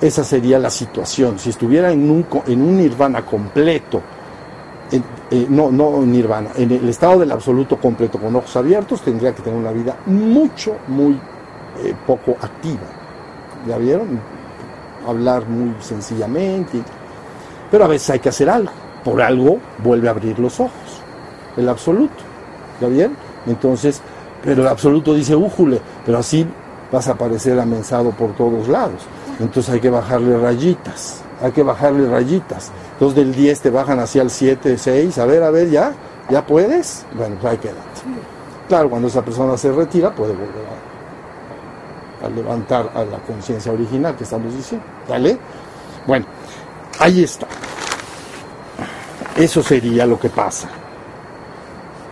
esa 0.01 0.23
sería 0.23 0.57
la 0.57 0.71
situación. 0.71 1.37
Si 1.37 1.51
estuviera 1.51 1.91
en 1.91 2.09
un, 2.09 2.25
en 2.47 2.59
un 2.59 2.75
nirvana 2.75 3.23
completo, 3.23 4.01
eh, 4.91 5.47
no, 5.49 5.71
no 5.71 6.01
nirvana, 6.01 6.49
en 6.55 6.71
el 6.71 6.87
estado 6.89 7.19
del 7.19 7.31
absoluto 7.31 7.77
completo 7.77 8.19
con 8.19 8.35
ojos 8.35 8.55
abiertos, 8.55 9.01
tendría 9.01 9.33
que 9.33 9.41
tener 9.41 9.59
una 9.59 9.71
vida 9.71 9.97
mucho, 10.05 10.75
muy 10.87 11.19
eh, 11.83 11.95
poco 12.05 12.35
activa. 12.39 12.81
¿Ya 13.67 13.77
vieron? 13.77 14.19
Hablar 15.07 15.47
muy 15.47 15.73
sencillamente. 15.79 16.81
Pero 17.71 17.85
a 17.85 17.87
veces 17.87 18.09
hay 18.11 18.19
que 18.19 18.29
hacer 18.29 18.49
algo. 18.49 18.71
Por 19.03 19.21
algo 19.21 19.57
vuelve 19.79 20.07
a 20.07 20.11
abrir 20.11 20.37
los 20.37 20.59
ojos. 20.59 21.01
El 21.57 21.67
absoluto. 21.67 22.23
¿Ya 22.79 22.87
vieron? 22.87 23.15
Entonces, 23.47 24.01
pero 24.43 24.61
el 24.61 24.67
absoluto 24.67 25.13
dice, 25.13 25.35
újule, 25.35 25.81
pero 26.05 26.19
así 26.19 26.45
vas 26.91 27.07
a 27.07 27.13
aparecer 27.13 27.59
amensado 27.59 28.11
por 28.11 28.33
todos 28.35 28.67
lados. 28.67 29.01
Entonces 29.39 29.73
hay 29.73 29.79
que 29.79 29.89
bajarle 29.89 30.37
rayitas, 30.37 31.22
hay 31.41 31.51
que 31.51 31.63
bajarle 31.63 32.09
rayitas. 32.09 32.71
Entonces 32.93 33.15
del 33.15 33.33
10 33.33 33.61
te 33.61 33.69
bajan 33.69 33.99
hacia 33.99 34.21
el 34.21 34.29
7, 34.29 34.77
6, 34.77 35.17
a 35.17 35.25
ver, 35.25 35.43
a 35.43 35.49
ver, 35.49 35.69
ya, 35.69 35.93
ya 36.29 36.45
puedes. 36.45 37.05
Bueno, 37.15 37.37
pues 37.39 37.53
ahí 37.53 37.57
quédate. 37.59 37.79
Claro, 38.67 38.89
cuando 38.89 39.07
esa 39.07 39.23
persona 39.23 39.57
se 39.57 39.71
retira 39.71 40.13
puede 40.13 40.33
volver 40.33 40.65
a, 42.23 42.29
levantar 42.29 42.89
a 42.95 43.03
la 43.03 43.17
conciencia 43.19 43.71
original 43.71 44.15
que 44.15 44.23
estamos 44.23 44.55
diciendo. 44.55 44.85
¿Vale? 45.09 45.37
Bueno, 46.07 46.25
ahí 46.99 47.23
está. 47.23 47.47
Eso 49.35 49.61
sería 49.61 50.05
lo 50.05 50.19
que 50.19 50.29
pasa. 50.29 50.69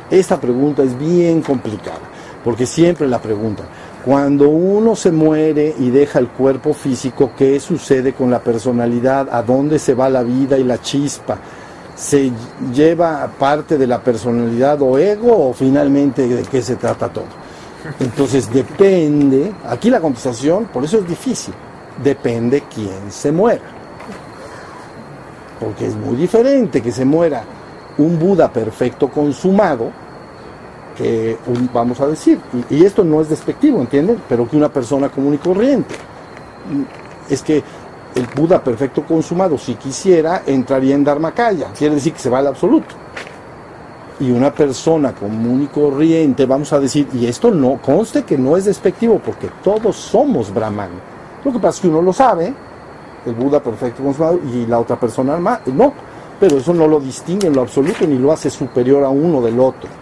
Esta 0.10 0.40
pregunta 0.40 0.84
es 0.84 0.98
bien 0.98 1.42
complicada, 1.42 2.02
porque 2.44 2.66
siempre 2.66 3.08
la 3.08 3.20
preguntan, 3.20 3.66
cuando 4.06 4.50
uno 4.50 4.96
se 4.96 5.12
muere 5.12 5.76
y 5.78 5.92
deja 5.92 6.18
el 6.18 6.30
cuerpo 6.30 6.74
físico, 6.74 7.32
¿qué 7.38 7.60
sucede 7.60 8.14
con 8.14 8.32
la 8.32 8.40
personalidad? 8.40 9.30
¿A 9.32 9.44
dónde 9.44 9.78
se 9.78 9.94
va 9.94 10.10
la 10.10 10.24
vida 10.24 10.58
y 10.58 10.64
la 10.64 10.82
chispa? 10.82 11.38
¿Se 11.96 12.32
lleva 12.74 13.30
parte 13.38 13.78
de 13.78 13.86
la 13.86 14.02
personalidad 14.02 14.82
o 14.82 14.98
ego 14.98 15.50
o 15.50 15.54
finalmente 15.54 16.28
de 16.28 16.42
qué 16.44 16.64
se 16.64 16.78
trata 16.78 17.10
todo? 17.10 17.26
Entonces 18.00 18.52
depende, 18.52 19.54
aquí 19.68 19.90
la 19.92 20.00
contestación, 20.00 20.66
por 20.66 20.84
eso 20.84 20.98
es 20.98 21.08
difícil, 21.08 21.54
depende 22.04 22.64
quién 22.74 23.12
se 23.12 23.32
muera. 23.32 23.62
Porque 25.60 25.86
es 25.86 25.96
muy 25.96 26.16
diferente 26.16 26.82
que 26.82 26.92
se 26.92 27.06
muera 27.06 27.44
un 28.00 28.18
Buda 28.18 28.52
perfecto 28.52 29.10
consumado 29.10 29.92
que 30.96 31.38
vamos 31.74 32.00
a 32.02 32.08
decir, 32.08 32.40
y, 32.70 32.84
esto 32.84 33.04
no 33.04 33.22
es 33.22 33.30
despectivo, 33.30 33.80
¿entienden? 33.80 34.22
Pero 34.28 34.48
que 34.48 34.58
una 34.58 34.70
persona 34.70 35.10
común 35.10 35.36
y 35.36 35.38
corriente. 35.38 35.96
Es 37.30 37.42
que 37.42 37.64
el 38.16 38.28
Buda 38.36 38.64
perfecto 38.64 39.04
consumado, 39.06 39.58
si 39.58 39.76
quisiera, 39.76 40.44
entraría 40.46 40.96
en 40.96 41.04
Dharmakaya, 41.04 41.68
quiere 41.78 41.96
decir 41.96 42.14
que 42.14 42.20
se 42.20 42.30
va 42.30 42.40
al 42.40 42.48
absoluto. 42.48 42.96
Y 44.20 44.32
una 44.32 44.54
persona 44.54 45.14
común 45.14 45.64
y 45.64 45.68
corriente, 45.68 46.46
vamos 46.46 46.72
a 46.74 46.80
decir, 46.80 47.08
y 47.14 47.26
esto 47.26 47.50
no, 47.52 47.82
conste 47.82 48.24
que 48.24 48.38
no 48.38 48.58
es 48.58 48.66
despectivo, 48.66 49.20
porque 49.20 49.50
todos 49.64 49.96
somos 49.96 50.54
Brahman. 50.54 50.90
Lo 51.44 51.52
que 51.52 51.60
pasa 51.60 51.78
es 51.78 51.82
que 51.82 51.88
uno 51.88 52.02
lo 52.02 52.14
sabe, 52.14 52.54
el 53.26 53.34
Buda 53.34 53.64
perfecto 53.64 54.04
consumado, 54.04 54.40
y 54.54 54.66
la 54.68 54.80
otra 54.80 55.00
persona 55.00 55.40
no, 55.66 55.94
pero 56.40 56.58
eso 56.58 56.74
no 56.74 56.88
lo 56.88 57.00
distingue 57.00 57.48
en 57.48 57.56
lo 57.56 57.62
absoluto 57.62 58.06
ni 58.06 58.18
lo 58.18 58.32
hace 58.32 58.50
superior 58.50 59.04
a 59.04 59.10
uno 59.10 59.42
del 59.42 59.60
otro 59.60 60.01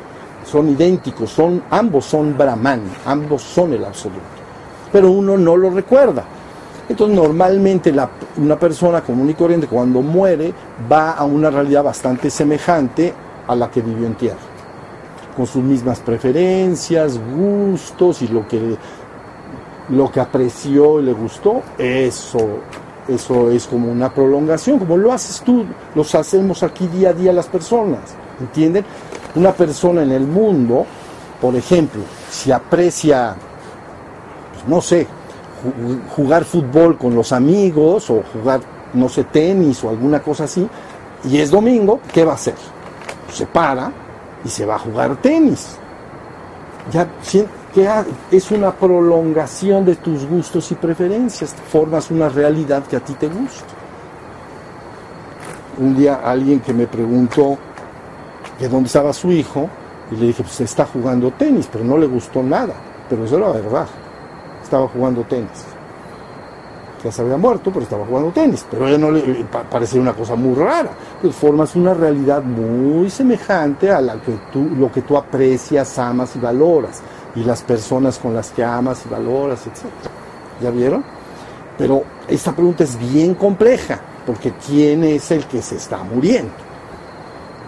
son 0.50 0.70
idénticos, 0.70 1.30
son, 1.30 1.64
ambos 1.70 2.06
son 2.06 2.38
Brahman, 2.38 2.82
ambos 3.06 3.42
son 3.42 3.74
el 3.74 3.86
absoluto, 3.86 4.22
pero 4.92 5.12
uno 5.12 5.38
no 5.38 5.56
lo 5.56 5.70
recuerda. 5.70 6.24
Entonces 6.90 7.16
normalmente 7.16 7.94
una 8.38 8.58
persona 8.58 9.02
común 9.02 9.30
y 9.30 9.36
corriente 9.36 9.68
cuando 9.68 10.02
muere 10.02 10.52
va 10.92 11.12
a 11.12 11.24
una 11.24 11.52
realidad 11.52 11.84
bastante 11.84 12.32
semejante 12.32 13.14
a 13.48 13.56
la 13.56 13.70
que 13.70 13.82
vivió 13.82 14.08
en 14.08 14.16
tierra, 14.16 14.40
con 15.38 15.46
sus 15.46 15.64
mismas 15.64 16.00
preferencias, 16.00 17.20
gustos 17.20 18.24
y 18.24 18.28
lo 18.28 18.48
que, 18.48 18.76
lo 19.90 20.12
que 20.12 20.20
apreció 20.20 21.00
y 21.00 21.04
le 21.04 21.14
gustó, 21.14 21.62
eso, 21.78 22.40
eso 23.08 23.52
es 23.52 23.68
como 23.68 23.92
una 23.92 24.12
prolongación, 24.12 24.80
como 24.80 24.98
lo 24.98 25.14
haces 25.14 25.42
tú, 25.42 25.66
los 25.94 26.16
hacemos 26.16 26.64
aquí 26.64 26.88
día 26.88 27.10
a 27.10 27.14
día 27.14 27.32
las 27.32 27.48
personas, 27.48 28.16
¿entienden? 28.40 28.84
Una 29.40 29.54
persona 29.54 30.04
en 30.04 30.12
el 30.12 30.28
mundo, 30.28 30.86
por 31.40 31.56
ejemplo, 31.56 32.02
si 32.30 32.52
aprecia, 32.52 33.36
pues, 34.52 34.68
no 34.68 34.82
sé, 34.82 35.08
jugar 36.16 36.44
fútbol 36.44 36.98
con 36.98 37.16
los 37.16 37.32
amigos 37.32 38.10
o 38.10 38.22
jugar, 38.34 38.60
no 38.94 39.08
sé, 39.08 39.24
tenis 39.24 39.82
o 39.84 39.90
alguna 39.90 40.20
cosa 40.22 40.44
así, 40.44 40.68
y 41.24 41.38
es 41.38 41.52
domingo, 41.52 42.02
¿qué 42.14 42.26
va 42.26 42.34
a 42.34 42.36
hacer? 42.36 42.56
Se 43.32 43.46
para 43.46 43.92
y 44.44 44.50
se 44.50 44.66
va 44.66 44.76
a 44.76 44.80
jugar 44.80 45.16
tenis. 45.18 45.78
Ya 46.92 47.08
es 48.32 48.52
una 48.52 48.72
prolongación 48.74 49.86
de 49.86 49.96
tus 49.96 50.26
gustos 50.26 50.70
y 50.72 50.76
preferencias, 50.76 51.56
formas 51.72 52.12
una 52.12 52.28
realidad 52.28 52.84
que 52.84 52.98
a 52.98 53.00
ti 53.00 53.14
te 53.14 53.28
gusta. 53.28 53.74
Un 55.78 55.96
día 55.96 56.16
alguien 56.26 56.60
que 56.60 56.74
me 56.74 56.88
preguntó, 56.88 57.58
de 58.60 58.68
dónde 58.68 58.88
estaba 58.88 59.14
su 59.14 59.32
hijo, 59.32 59.70
y 60.12 60.16
le 60.16 60.28
dije, 60.28 60.44
pues 60.44 60.60
está 60.62 60.86
jugando 60.86 61.32
tenis, 61.32 61.70
pero 61.72 61.84
no 61.84 61.98
le 61.98 62.08
gustó 62.08 62.42
nada. 62.42 62.74
Pero 63.10 63.26
eso 63.26 63.38
era 63.38 63.52
verdad. 63.52 63.88
Estaba 64.64 64.88
jugando 64.88 65.24
tenis. 65.24 65.66
Ya 67.04 67.12
se 67.12 67.22
había 67.22 67.38
muerto, 67.38 67.72
pero 67.72 67.84
estaba 67.84 68.06
jugando 68.06 68.32
tenis. 68.32 68.66
Pero 68.70 68.86
a 68.88 68.98
no 68.98 69.12
le 69.12 69.46
parecía 69.70 70.02
una 70.02 70.14
cosa 70.14 70.36
muy 70.36 70.56
rara. 70.56 70.90
Pues 71.22 71.36
formas 71.36 71.76
una 71.76 71.94
realidad 71.94 72.44
muy 72.44 73.10
semejante 73.10 73.92
a 73.92 74.02
la 74.02 74.16
que 74.16 74.34
tú, 74.52 74.70
lo 74.78 74.92
que 74.92 75.04
tú 75.04 75.16
aprecias, 75.16 75.98
amas 76.00 76.36
y 76.36 76.40
valoras. 76.40 77.02
Y 77.36 77.44
las 77.44 77.62
personas 77.62 78.18
con 78.18 78.34
las 78.34 78.50
que 78.50 78.64
amas 78.64 79.04
y 79.06 79.10
valoras, 79.10 79.66
etc. 79.68 79.86
¿Ya 80.62 80.72
vieron? 80.72 81.04
Pero 81.78 82.04
esta 82.28 82.52
pregunta 82.52 82.84
es 82.84 82.98
bien 83.00 83.36
compleja, 83.36 84.02
porque 84.26 84.54
¿quién 84.68 85.04
es 85.06 85.32
el 85.32 85.46
que 85.46 85.62
se 85.62 85.78
está 85.78 86.04
muriendo? 86.04 86.69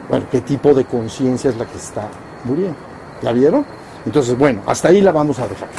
Bueno, 0.10 0.26
qué 0.32 0.42
tipo 0.42 0.74
de 0.74 0.86
conciencia 0.86 1.50
es 1.50 1.58
la 1.58 1.66
que 1.66 1.78
está 1.78 2.10
muriendo. 2.44 2.78
¿La 3.22 3.32
vieron? 3.32 3.66
Entonces, 4.06 4.38
bueno, 4.38 4.62
hasta 4.66 4.90
ahí 4.90 5.02
la 5.02 5.12
vamos 5.12 5.40
a 5.40 5.48
dejar. 5.48 5.70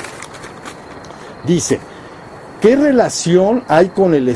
Dice, 1.44 1.80
¿qué 2.60 2.76
relación 2.76 3.64
hay 3.66 3.88
con 3.88 4.14
el 4.14 4.32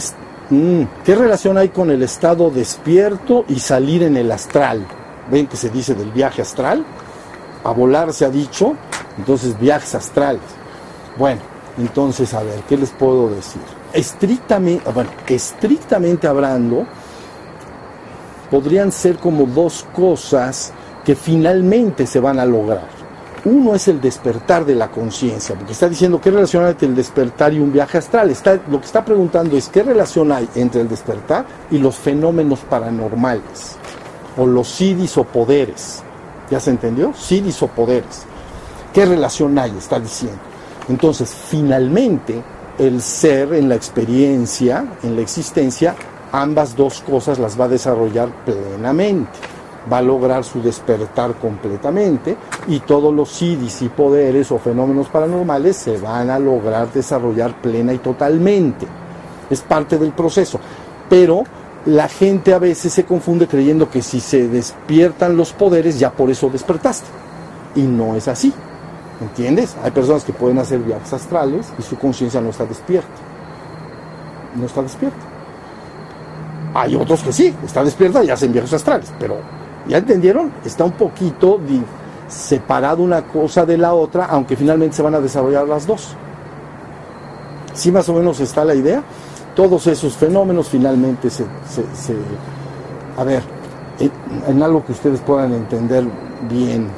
mm, 0.50 0.82
qué 1.04 1.14
relación 1.14 1.56
hay 1.56 1.68
con 1.68 1.90
el 1.90 2.02
estado 2.02 2.50
despierto 2.50 3.44
y 3.48 3.60
salir 3.60 4.02
en 4.02 4.16
el 4.16 4.30
astral? 4.32 4.84
¿Ven 5.30 5.46
que 5.46 5.56
se 5.56 5.70
dice 5.70 5.94
del 5.94 6.10
viaje 6.10 6.42
astral? 6.42 6.84
A 7.64 7.70
volar 7.70 8.12
se 8.12 8.24
ha 8.24 8.30
dicho, 8.30 8.74
entonces 9.18 9.58
viajes 9.58 9.94
astrales. 9.94 10.42
Bueno, 11.16 11.40
entonces 11.78 12.32
a 12.34 12.42
ver, 12.42 12.60
¿qué 12.68 12.76
les 12.76 12.90
puedo 12.90 13.28
decir? 13.28 13.62
Estrictamente, 13.92 14.90
bueno, 14.90 15.10
estrictamente 15.26 16.26
hablando, 16.26 16.86
podrían 18.50 18.92
ser 18.92 19.16
como 19.16 19.46
dos 19.46 19.86
cosas 19.94 20.72
que 21.04 21.14
finalmente 21.14 22.06
se 22.06 22.20
van 22.20 22.38
a 22.38 22.44
lograr. 22.44 22.88
Uno 23.44 23.76
es 23.76 23.86
el 23.86 24.00
despertar 24.00 24.64
de 24.64 24.74
la 24.74 24.90
conciencia, 24.90 25.54
porque 25.54 25.72
está 25.72 25.88
diciendo 25.88 26.20
qué 26.20 26.32
relación 26.32 26.64
hay 26.64 26.72
entre 26.72 26.88
el 26.88 26.96
despertar 26.96 27.52
y 27.54 27.60
un 27.60 27.72
viaje 27.72 27.98
astral. 27.98 28.32
Lo 28.68 28.80
que 28.80 28.86
está 28.86 29.04
preguntando 29.04 29.56
es 29.56 29.68
qué 29.68 29.84
relación 29.84 30.32
hay 30.32 30.48
entre 30.56 30.80
el 30.80 30.88
despertar 30.88 31.46
y 31.70 31.78
los 31.78 31.94
fenómenos 31.94 32.58
paranormales, 32.60 33.76
o 34.36 34.46
los 34.46 34.66
sidis 34.66 35.16
o 35.16 35.22
poderes. 35.22 36.02
¿Ya 36.50 36.58
se 36.58 36.70
entendió? 36.70 37.12
Sidis 37.14 37.62
o 37.62 37.68
poderes. 37.68 38.24
¿Qué 38.92 39.06
relación 39.06 39.56
hay? 39.58 39.72
Está 39.78 40.00
diciendo. 40.00 40.38
Entonces, 40.88 41.32
finalmente, 41.32 42.42
el 42.78 43.00
ser 43.00 43.54
en 43.54 43.68
la 43.68 43.76
experiencia, 43.76 44.84
en 45.04 45.14
la 45.14 45.22
existencia, 45.22 45.94
ambas 46.42 46.76
dos 46.76 47.00
cosas 47.00 47.38
las 47.38 47.58
va 47.58 47.64
a 47.64 47.68
desarrollar 47.68 48.28
plenamente. 48.44 49.30
va 49.90 49.98
a 49.98 50.02
lograr 50.02 50.42
su 50.42 50.60
despertar 50.60 51.34
completamente 51.34 52.36
y 52.66 52.80
todos 52.80 53.14
los 53.14 53.30
sidis 53.30 53.82
y 53.82 53.88
poderes 53.88 54.50
o 54.50 54.58
fenómenos 54.58 55.06
paranormales 55.06 55.76
se 55.76 55.96
van 55.96 56.28
a 56.28 56.40
lograr 56.40 56.92
desarrollar 56.92 57.54
plena 57.62 57.92
y 57.92 57.98
totalmente. 57.98 58.84
Es 59.48 59.60
parte 59.62 59.96
del 59.96 60.10
proceso. 60.10 60.58
Pero 61.08 61.44
la 61.84 62.08
gente 62.08 62.52
a 62.52 62.58
veces 62.58 62.92
se 62.92 63.04
confunde 63.04 63.46
creyendo 63.46 63.88
que 63.88 64.02
si 64.02 64.18
se 64.18 64.48
despiertan 64.48 65.36
los 65.36 65.52
poderes 65.52 66.00
ya 66.00 66.10
por 66.10 66.30
eso 66.30 66.50
despertaste. 66.50 67.06
Y 67.76 67.82
no 67.82 68.16
es 68.16 68.26
así. 68.26 68.52
¿Entiendes? 69.20 69.76
Hay 69.84 69.92
personas 69.92 70.24
que 70.24 70.32
pueden 70.32 70.58
hacer 70.58 70.80
viajes 70.80 71.12
astrales 71.12 71.72
y 71.78 71.82
su 71.82 71.96
conciencia 71.96 72.40
no 72.40 72.50
está 72.50 72.66
despierta. 72.66 73.08
No 74.56 74.66
está 74.66 74.82
despierta. 74.82 75.35
Hay 76.76 76.94
otros 76.94 77.22
que 77.22 77.32
sí, 77.32 77.54
está 77.64 77.82
despierta 77.82 78.22
y 78.22 78.28
hacen 78.28 78.52
viajes 78.52 78.74
astrales, 78.74 79.10
pero 79.18 79.38
¿ya 79.88 79.96
entendieron? 79.96 80.52
Está 80.62 80.84
un 80.84 80.92
poquito 80.92 81.58
separado 82.28 83.02
una 83.02 83.22
cosa 83.22 83.64
de 83.64 83.78
la 83.78 83.94
otra, 83.94 84.26
aunque 84.26 84.56
finalmente 84.56 84.94
se 84.94 85.00
van 85.00 85.14
a 85.14 85.20
desarrollar 85.20 85.66
las 85.66 85.86
dos. 85.86 86.14
¿Sí 87.72 87.90
más 87.90 88.06
o 88.10 88.12
menos 88.12 88.40
está 88.40 88.62
la 88.62 88.74
idea? 88.74 89.02
Todos 89.54 89.86
esos 89.86 90.14
fenómenos 90.16 90.68
finalmente 90.68 91.30
se... 91.30 91.46
a 93.16 93.24
ver, 93.24 93.42
en, 94.46 94.62
algo 94.62 94.84
que 94.84 94.92
ustedes 94.92 95.20
puedan 95.20 95.54
entender 95.54 96.04
bien. 96.46 96.88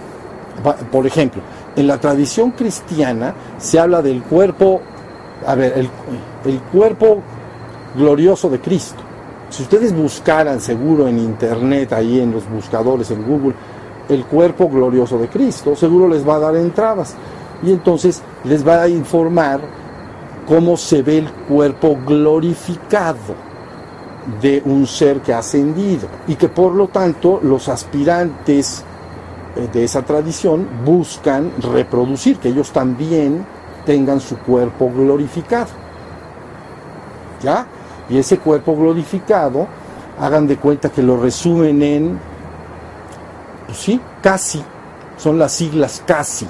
Por 0.91 1.07
ejemplo, 1.07 1.41
en 1.77 1.87
la 1.87 1.99
tradición 1.99 2.51
cristiana 2.51 3.33
se 3.59 3.79
habla 3.79 4.03
del 4.03 4.25
cuerpo, 4.25 4.81
a 5.47 5.55
ver, 5.55 5.89
el 6.45 6.61
cuerpo 6.73 7.23
glorioso 7.95 8.51
de 8.51 8.59
Cristo. 8.61 9.08
Si 9.51 9.63
ustedes 9.63 9.95
buscaran 9.95 10.61
seguro 10.61 11.09
en 11.09 11.19
internet, 11.19 11.93
ahí 11.93 12.21
en 12.21 12.33
los 12.33 12.49
buscadores, 12.49 13.11
en 13.11 13.27
Google, 13.27 13.55
el 14.09 14.25
cuerpo 14.25 14.69
glorioso 14.69 15.19
de 15.19 15.29
Cristo, 15.29 15.75
seguro 15.75 16.09
les 16.09 16.27
va 16.27 16.37
a 16.37 16.41
dar 16.41 16.57
entradas. 16.57 17.15
Y 17.63 17.73
entonces 17.73 18.23
les 18.45 18.67
va 18.67 18.83
a 18.83 18.89
informar 18.89 19.61
cómo 20.47 20.77
se 20.77 21.03
ve 21.03 21.19
el 21.19 21.31
cuerpo 21.31 21.99
glorificado 22.07 23.49
de 24.41 24.63
un 24.65 24.87
ser 24.87 25.21
que 25.21 25.33
ha 25.33 25.39
ascendido 25.39 26.07
y 26.27 26.35
que 26.35 26.49
por 26.49 26.75
lo 26.75 26.89
tanto 26.89 27.41
los 27.43 27.69
aspirantes 27.69 28.85
eh, 29.57 29.69
de 29.73 29.85
esa 29.85 30.03
tradición 30.03 30.69
buscan 30.85 31.53
reproducir, 31.73 32.37
que 32.37 32.49
ellos 32.49 32.71
también 32.71 33.45
tengan 33.87 34.21
su 34.21 34.37
cuerpo 34.39 34.91
glorificado. 34.95 35.71
¿Ya? 37.43 37.67
Y 38.09 38.19
ese 38.19 38.39
cuerpo 38.39 38.77
glorificado, 38.77 39.67
hagan 40.21 40.47
de 40.47 40.57
cuenta 40.57 40.89
que 40.89 41.03
lo 41.03 41.21
resumen 41.21 41.83
en, 41.83 42.19
pues 43.67 43.79
sí, 43.79 44.01
casi, 44.23 44.63
son 45.17 45.39
las 45.39 45.53
siglas 45.53 46.03
casi. 46.07 46.47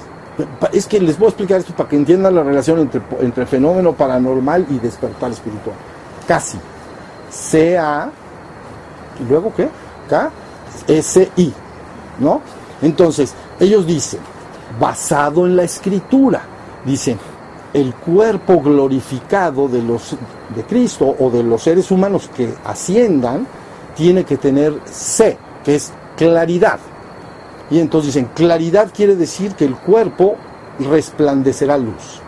Es 0.71 0.87
que 0.87 0.99
les 0.99 1.17
voy 1.17 1.25
a 1.25 1.29
explicar 1.29 1.59
esto 1.59 1.73
para 1.75 1.89
que 1.89 1.97
entiendan 1.97 2.33
la 2.33 2.43
relación 2.43 2.79
entre, 2.79 3.01
entre 3.19 3.45
fenómeno 3.45 3.93
paranormal 3.93 4.65
y 4.69 4.79
despertar 4.79 5.31
espiritual. 5.31 5.75
Casi. 6.27 6.57
C-A, 7.29 8.09
¿y 9.19 9.29
luego 9.29 9.53
qué? 9.53 9.69
K-S-I, 10.09 11.53
¿no? 12.19 12.41
Entonces, 12.81 13.33
ellos 13.59 13.85
dicen, 13.85 14.21
basado 14.79 15.45
en 15.45 15.55
la 15.55 15.63
escritura, 15.63 16.41
dicen, 16.85 17.19
el 17.73 17.93
cuerpo 17.93 18.61
glorificado 18.61 19.67
de, 19.67 19.81
los, 19.81 20.15
de 20.55 20.63
Cristo 20.63 21.15
o 21.19 21.29
de 21.29 21.43
los 21.43 21.63
seres 21.63 21.91
humanos 21.91 22.29
que 22.35 22.53
asciendan 22.65 23.45
tiene 23.95 24.23
que 24.23 24.37
tener 24.37 24.73
C, 24.85 25.37
que 25.63 25.75
es 25.75 25.91
claridad. 26.17 26.79
Y 27.69 27.79
entonces 27.79 28.13
dicen, 28.13 28.31
claridad 28.33 28.91
quiere 28.93 29.15
decir 29.15 29.53
que 29.53 29.65
el 29.65 29.75
cuerpo 29.75 30.35
resplandecerá 30.79 31.77
luz. 31.77 32.21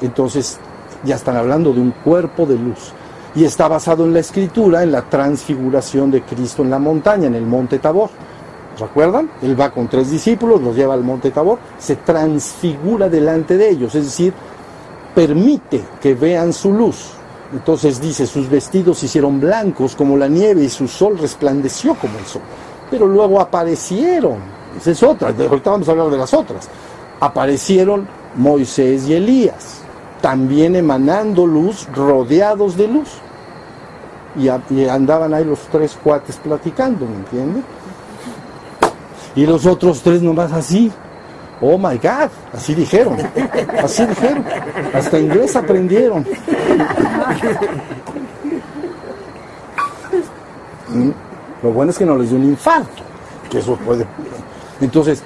Entonces 0.00 0.58
ya 1.04 1.16
están 1.16 1.36
hablando 1.36 1.72
de 1.72 1.80
un 1.80 1.90
cuerpo 1.90 2.46
de 2.46 2.56
luz. 2.56 2.92
Y 3.34 3.44
está 3.44 3.68
basado 3.68 4.04
en 4.04 4.14
la 4.14 4.20
escritura, 4.20 4.82
en 4.82 4.92
la 4.92 5.02
transfiguración 5.02 6.10
de 6.10 6.22
Cristo 6.22 6.62
en 6.62 6.70
la 6.70 6.78
montaña, 6.78 7.26
en 7.26 7.34
el 7.34 7.46
monte 7.46 7.78
Tabor. 7.78 8.10
¿Recuerdan? 8.78 9.30
Él 9.42 9.60
va 9.60 9.70
con 9.70 9.88
tres 9.88 10.10
discípulos, 10.10 10.60
los 10.62 10.76
lleva 10.76 10.94
al 10.94 11.02
monte 11.02 11.30
Tabor, 11.30 11.58
se 11.78 11.96
transfigura 11.96 13.08
delante 13.08 13.56
de 13.56 13.70
ellos, 13.70 13.94
es 13.94 14.04
decir, 14.04 14.32
permite 15.14 15.82
que 16.00 16.14
vean 16.14 16.52
su 16.52 16.72
luz. 16.72 17.10
Entonces 17.52 18.00
dice, 18.00 18.26
sus 18.26 18.48
vestidos 18.48 18.98
se 18.98 19.06
hicieron 19.06 19.40
blancos 19.40 19.96
como 19.96 20.16
la 20.16 20.28
nieve 20.28 20.62
y 20.62 20.68
su 20.68 20.86
sol 20.86 21.18
resplandeció 21.18 21.94
como 21.94 22.18
el 22.18 22.24
sol. 22.26 22.42
Pero 22.90 23.06
luego 23.06 23.40
aparecieron, 23.40 24.36
esa 24.76 24.90
es 24.90 25.02
otra, 25.02 25.28
ahorita 25.28 25.70
vamos 25.70 25.88
a 25.88 25.92
hablar 25.92 26.10
de 26.10 26.18
las 26.18 26.32
otras, 26.32 26.68
aparecieron 27.20 28.06
Moisés 28.36 29.08
y 29.08 29.14
Elías, 29.14 29.80
también 30.20 30.76
emanando 30.76 31.46
luz, 31.46 31.88
rodeados 31.94 32.76
de 32.76 32.88
luz. 32.88 33.08
Y, 34.36 34.48
y 34.74 34.88
andaban 34.88 35.34
ahí 35.34 35.44
los 35.44 35.60
tres 35.72 35.98
cuates 36.00 36.36
platicando, 36.36 37.06
¿me 37.06 37.16
entiendes? 37.16 37.64
Y 39.38 39.46
los 39.46 39.66
otros 39.66 40.02
tres 40.02 40.20
nomás 40.20 40.52
así. 40.52 40.90
Oh 41.60 41.78
my 41.78 41.96
God, 41.96 42.28
así 42.52 42.74
dijeron, 42.74 43.16
así 43.80 44.04
dijeron, 44.04 44.44
hasta 44.92 45.16
inglés 45.16 45.54
aprendieron. 45.54 46.26
Mm, 50.88 51.10
lo 51.62 51.70
bueno 51.70 51.92
es 51.92 51.98
que 51.98 52.04
no 52.04 52.16
les 52.16 52.30
dio 52.30 52.38
un 52.38 52.46
infarto, 52.46 53.02
que 53.48 53.58
eso 53.58 53.76
puede. 53.76 54.06
Entonces, 54.80 55.22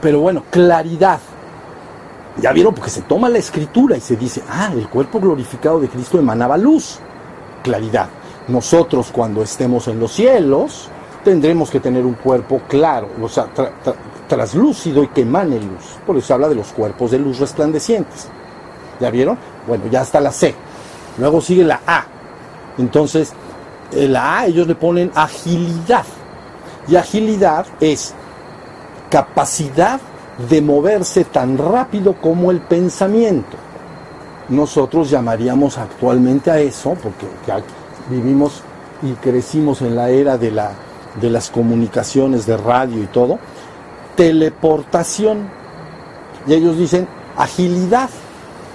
pero 0.00 0.20
bueno, 0.20 0.44
claridad. 0.50 1.18
Ya 2.36 2.52
vieron, 2.52 2.72
porque 2.72 2.90
se 2.90 3.02
toma 3.02 3.28
la 3.28 3.38
escritura 3.38 3.96
y 3.96 4.00
se 4.00 4.14
dice, 4.14 4.44
ah, 4.48 4.70
el 4.72 4.88
cuerpo 4.88 5.18
glorificado 5.18 5.80
de 5.80 5.88
Cristo 5.88 6.20
emanaba 6.20 6.56
luz, 6.56 7.00
claridad. 7.64 8.10
Nosotros 8.46 9.10
cuando 9.10 9.42
estemos 9.42 9.88
en 9.88 9.98
los 9.98 10.12
cielos, 10.12 10.88
tendremos 11.24 11.70
que 11.70 11.80
tener 11.80 12.04
un 12.04 12.14
cuerpo 12.14 12.62
claro, 12.68 13.08
o 13.20 13.28
sea, 13.28 13.46
traslúcido 14.28 15.02
y 15.02 15.08
que 15.08 15.22
emane 15.22 15.56
luz. 15.56 15.98
Por 16.06 16.16
eso 16.16 16.34
habla 16.34 16.48
de 16.48 16.54
los 16.54 16.68
cuerpos 16.68 17.10
de 17.10 17.18
luz 17.18 17.38
resplandecientes. 17.38 18.28
¿Ya 19.00 19.10
vieron? 19.10 19.38
Bueno, 19.66 19.84
ya 19.90 20.02
está 20.02 20.20
la 20.20 20.32
C. 20.32 20.54
Luego 21.18 21.40
sigue 21.40 21.64
la 21.64 21.80
A. 21.86 22.04
Entonces, 22.78 23.32
la 23.92 24.38
A 24.38 24.46
ellos 24.46 24.66
le 24.66 24.74
ponen 24.74 25.10
agilidad. 25.14 26.04
Y 26.88 26.96
agilidad 26.96 27.66
es 27.80 28.14
capacidad 29.10 30.00
de 30.48 30.62
moverse 30.62 31.24
tan 31.24 31.58
rápido 31.58 32.14
como 32.14 32.50
el 32.50 32.60
pensamiento. 32.60 33.56
Nosotros 34.48 35.10
llamaríamos 35.10 35.78
actualmente 35.78 36.50
a 36.50 36.58
eso, 36.58 36.96
porque 37.02 37.26
vivimos 38.08 38.62
y 39.02 39.12
crecimos 39.12 39.82
en 39.82 39.96
la 39.96 40.10
era 40.10 40.36
de 40.36 40.50
la 40.50 40.72
de 41.20 41.30
las 41.30 41.50
comunicaciones 41.50 42.46
de 42.46 42.56
radio 42.56 43.02
y 43.02 43.06
todo, 43.06 43.38
teleportación. 44.16 45.48
Y 46.46 46.54
ellos 46.54 46.76
dicen 46.76 47.08
agilidad. 47.36 48.10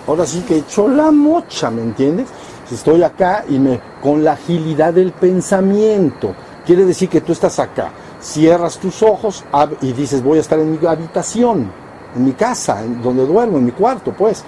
Ahora 0.08 0.26
sí 0.26 0.42
que 0.48 0.58
echó 0.58 0.88
la 0.88 1.12
mocha, 1.12 1.72
¿me 1.72 1.82
entiendes? 1.82 2.28
Si 2.68 2.76
estoy 2.76 3.04
acá 3.04 3.46
y 3.48 3.60
me 3.60 3.80
con 4.02 4.24
la 4.24 4.34
agilidad 4.34 4.94
del 4.94 5.12
pensamiento, 5.12 6.34
quiere 6.66 6.86
decir 6.86 7.10
que 7.10 7.22
tú 7.22 7.32
estás 7.32 7.60
acá, 7.60 7.92
cierras 8.22 8.78
tus 8.78 9.02
ojos 9.02 9.44
y 9.82 9.94
dices 9.94 10.24
voy 10.24 10.38
a 10.38 10.42
estar 10.42 10.60
en 10.60 10.72
mi 10.72 10.88
habitación, 10.88 11.72
en 12.16 12.26
mi 12.26 12.34
casa, 12.34 12.84
en 12.84 13.02
donde 13.02 13.26
duermo, 13.26 13.58
en 13.58 13.66
mi 13.66 13.72
cuarto, 13.72 14.14
pues. 14.14 14.44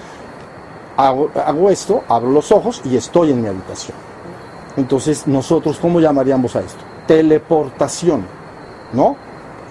Hago, 0.95 1.29
hago 1.45 1.69
esto, 1.69 2.03
abro 2.07 2.31
los 2.31 2.51
ojos 2.51 2.81
y 2.83 2.97
estoy 2.97 3.29
en 3.29 3.39
mi 3.39 3.47
habitación. 3.47 3.95
Entonces, 4.77 5.27
nosotros, 5.27 5.77
¿cómo 5.79 5.99
llamaríamos 5.99 6.55
a 6.55 6.61
esto? 6.61 6.86
Teleportación, 7.07 8.25
¿no? 8.93 9.15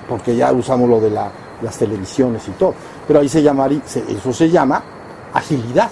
Porque 0.08 0.34
ya 0.34 0.52
usamos 0.52 0.88
lo 0.88 1.00
de 1.00 1.10
las 1.10 1.78
televisiones 1.78 2.48
y 2.48 2.52
todo. 2.52 2.74
Pero 3.06 3.20
ahí 3.20 3.28
se 3.28 3.42
llama, 3.42 3.68
eso 3.68 4.32
se 4.32 4.50
llama 4.50 4.82
agilidad. 5.32 5.90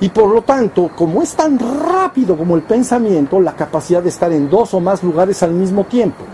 Y 0.00 0.08
por 0.08 0.32
lo 0.32 0.42
tanto, 0.42 0.90
como 0.96 1.22
es 1.22 1.34
tan 1.34 1.58
rápido 1.58 2.36
como 2.36 2.56
el 2.56 2.62
pensamiento, 2.62 3.38
la 3.40 3.54
capacidad 3.54 4.02
de 4.02 4.08
estar 4.08 4.32
en 4.32 4.48
dos 4.48 4.72
o 4.72 4.80
más 4.80 5.02
lugares 5.02 5.42
al 5.42 5.52
mismo 5.52 5.84
tiempo. 5.84 6.24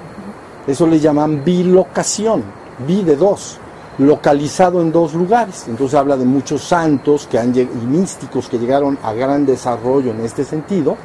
Eso 0.67 0.87
le 0.87 1.01
llaman 1.01 1.45
bilocación, 1.45 2.45
bi 2.87 3.03
de 3.03 3.17
dos, 3.17 3.59
localizado 3.99 4.81
en 4.81 4.93
dos 4.93 5.15
lugares. 5.15 5.65
Entonces 5.69 5.99
habla 5.99 6.17
de 6.17 6.25
muchos 6.25 6.63
santos 6.63 7.27
que 7.29 7.39
han, 7.39 7.57
y 7.57 7.65
místicos 7.65 8.49
que 8.49 8.59
llegaron 8.59 8.99
a 9.03 9.13
gran 9.13 9.45
desarrollo 9.47 10.13
en 10.13 10.21
este 10.21 10.45
sentido 10.45 10.97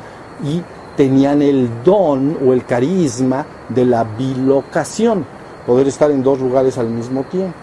y 0.44 0.62
tenían 1.02 1.42
el 1.42 1.68
don 1.84 2.38
o 2.46 2.54
el 2.54 2.64
carisma 2.64 3.44
de 3.70 3.86
la 3.86 4.04
bilocación, 4.04 5.26
poder 5.66 5.88
estar 5.88 6.12
en 6.12 6.22
dos 6.22 6.40
lugares 6.40 6.78
al 6.78 6.90
mismo 6.90 7.24
tiempo. 7.24 7.56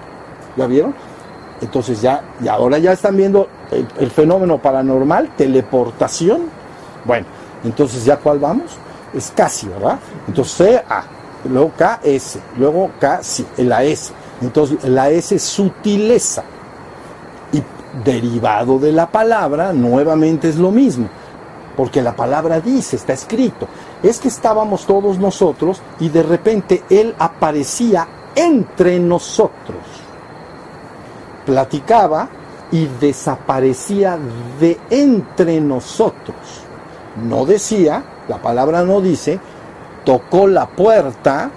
¿Ya 0.56 0.66
vieron? 0.66 0.92
Entonces 1.60 2.02
ya, 2.02 2.20
y 2.42 2.48
ahora 2.48 2.78
ya 2.78 2.90
están 2.90 3.16
viendo 3.16 3.46
el, 3.70 4.10
fenómeno 4.10 4.58
paranormal, 4.58 5.36
teleportación. 5.36 6.46
Bueno, 7.04 7.26
entonces 7.62 8.04
ya 8.04 8.16
cuál 8.16 8.40
vamos? 8.40 8.72
Es 9.14 9.32
casi, 9.36 9.68
¿verdad? 9.68 10.00
Entonces 10.26 10.82
A, 10.88 11.04
luego 11.48 11.70
KS, 11.78 12.40
luego 12.58 12.90
K, 12.98 13.20
sí, 13.22 13.46
la 13.58 13.84
S. 13.84 14.12
Entonces 14.42 14.82
la 14.82 15.10
S 15.10 15.36
es 15.36 15.44
sutileza. 15.44 16.42
Y 17.52 17.62
derivado 18.04 18.80
de 18.80 18.90
la 18.90 19.06
palabra, 19.06 19.72
nuevamente 19.72 20.48
es 20.48 20.56
lo 20.56 20.72
mismo. 20.72 21.08
Porque 21.78 22.02
la 22.02 22.16
palabra 22.16 22.60
dice, 22.60 22.96
está 22.96 23.12
escrito. 23.12 23.68
Es 24.02 24.18
que 24.18 24.26
estábamos 24.26 24.84
todos 24.84 25.16
nosotros 25.16 25.80
y 26.00 26.08
de 26.08 26.24
repente 26.24 26.82
Él 26.90 27.14
aparecía 27.16 28.08
entre 28.34 28.98
nosotros. 28.98 29.78
Platicaba 31.46 32.28
y 32.72 32.86
desaparecía 33.00 34.18
de 34.58 34.76
entre 34.90 35.60
nosotros. 35.60 36.34
No 37.22 37.46
decía, 37.46 38.02
la 38.26 38.42
palabra 38.42 38.82
no 38.82 39.00
dice, 39.00 39.38
tocó 40.04 40.48
la 40.48 40.66
puerta, 40.66 41.48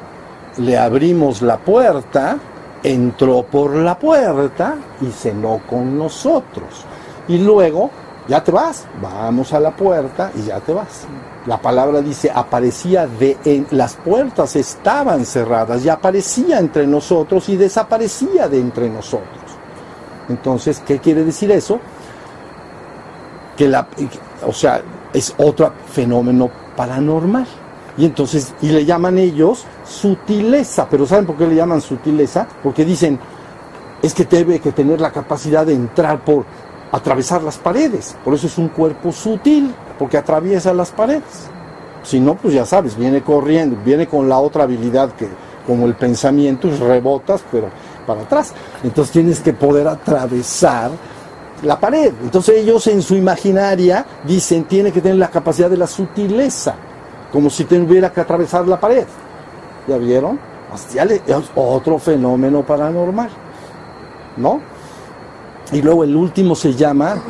le 0.57 0.77
abrimos 0.77 1.41
la 1.41 1.57
puerta, 1.57 2.37
entró 2.83 3.41
por 3.41 3.75
la 3.75 3.97
puerta 3.97 4.75
y 5.01 5.07
cenó 5.07 5.61
con 5.67 5.97
nosotros. 5.97 6.85
Y 7.27 7.39
luego, 7.39 7.89
ya 8.27 8.43
te 8.43 8.51
vas, 8.51 8.85
vamos 9.01 9.51
a 9.53 9.59
la 9.59 9.75
puerta 9.75 10.31
y 10.35 10.43
ya 10.43 10.59
te 10.59 10.73
vas. 10.73 11.05
La 11.45 11.59
palabra 11.59 12.01
dice, 12.01 12.31
aparecía 12.33 13.07
de 13.07 13.37
en, 13.45 13.67
las 13.71 13.95
puertas 13.95 14.55
estaban 14.55 15.25
cerradas 15.25 15.83
y 15.83 15.89
aparecía 15.89 16.59
entre 16.59 16.85
nosotros 16.85 17.49
y 17.49 17.57
desaparecía 17.57 18.47
de 18.47 18.59
entre 18.59 18.89
nosotros. 18.89 19.27
Entonces, 20.29 20.81
¿qué 20.85 20.99
quiere 20.99 21.23
decir 21.23 21.51
eso? 21.51 21.79
Que 23.57 23.67
la, 23.67 23.87
o 24.45 24.53
sea, 24.53 24.81
es 25.13 25.33
otro 25.37 25.73
fenómeno 25.91 26.49
paranormal. 26.75 27.47
Y 27.97 28.05
entonces, 28.05 28.53
y 28.61 28.69
le 28.69 28.85
llaman 28.85 29.17
ellos 29.17 29.65
sutileza, 29.83 30.87
pero 30.89 31.05
¿saben 31.05 31.25
por 31.25 31.35
qué 31.35 31.47
le 31.47 31.55
llaman 31.55 31.81
sutileza? 31.81 32.47
Porque 32.63 32.85
dicen, 32.85 33.19
es 34.01 34.13
que 34.13 34.25
debe 34.25 34.59
que 34.59 34.71
tener 34.71 35.01
la 35.01 35.11
capacidad 35.11 35.65
de 35.65 35.73
entrar 35.73 36.23
por 36.23 36.45
atravesar 36.91 37.41
las 37.43 37.57
paredes, 37.57 38.15
por 38.23 38.33
eso 38.33 38.47
es 38.47 38.57
un 38.57 38.69
cuerpo 38.69 39.11
sutil, 39.11 39.73
porque 39.97 40.17
atraviesa 40.17 40.73
las 40.73 40.91
paredes. 40.91 41.49
Si 42.03 42.19
no, 42.19 42.35
pues 42.35 42.53
ya 42.53 42.65
sabes, 42.65 42.97
viene 42.97 43.21
corriendo, 43.21 43.77
viene 43.85 44.07
con 44.07 44.27
la 44.27 44.39
otra 44.39 44.63
habilidad 44.63 45.11
que, 45.13 45.27
como 45.67 45.85
el 45.85 45.93
pensamiento, 45.95 46.69
rebotas, 46.79 47.43
pero 47.51 47.69
para 48.05 48.21
atrás. 48.21 48.53
Entonces 48.83 49.13
tienes 49.13 49.39
que 49.39 49.53
poder 49.53 49.87
atravesar 49.87 50.91
la 51.63 51.79
pared. 51.79 52.11
Entonces 52.23 52.57
ellos 52.57 52.87
en 52.87 53.01
su 53.01 53.15
imaginaria 53.15 54.05
dicen, 54.25 54.63
tiene 54.65 54.91
que 54.91 55.01
tener 55.01 55.17
la 55.17 55.29
capacidad 55.29 55.69
de 55.69 55.77
la 55.77 55.87
sutileza, 55.87 56.75
como 57.31 57.49
si 57.49 57.65
tuviera 57.65 58.11
que 58.11 58.21
atravesar 58.21 58.67
la 58.67 58.79
pared. 58.79 59.05
¿Ya 59.87 59.97
vieron? 59.97 60.39
Es 61.27 61.51
otro 61.55 61.99
fenómeno 61.99 62.63
paranormal. 62.63 63.29
¿No? 64.37 64.61
Y 65.71 65.81
luego 65.81 66.03
el 66.03 66.15
último 66.15 66.55
se 66.55 66.73
llama... 66.73 67.21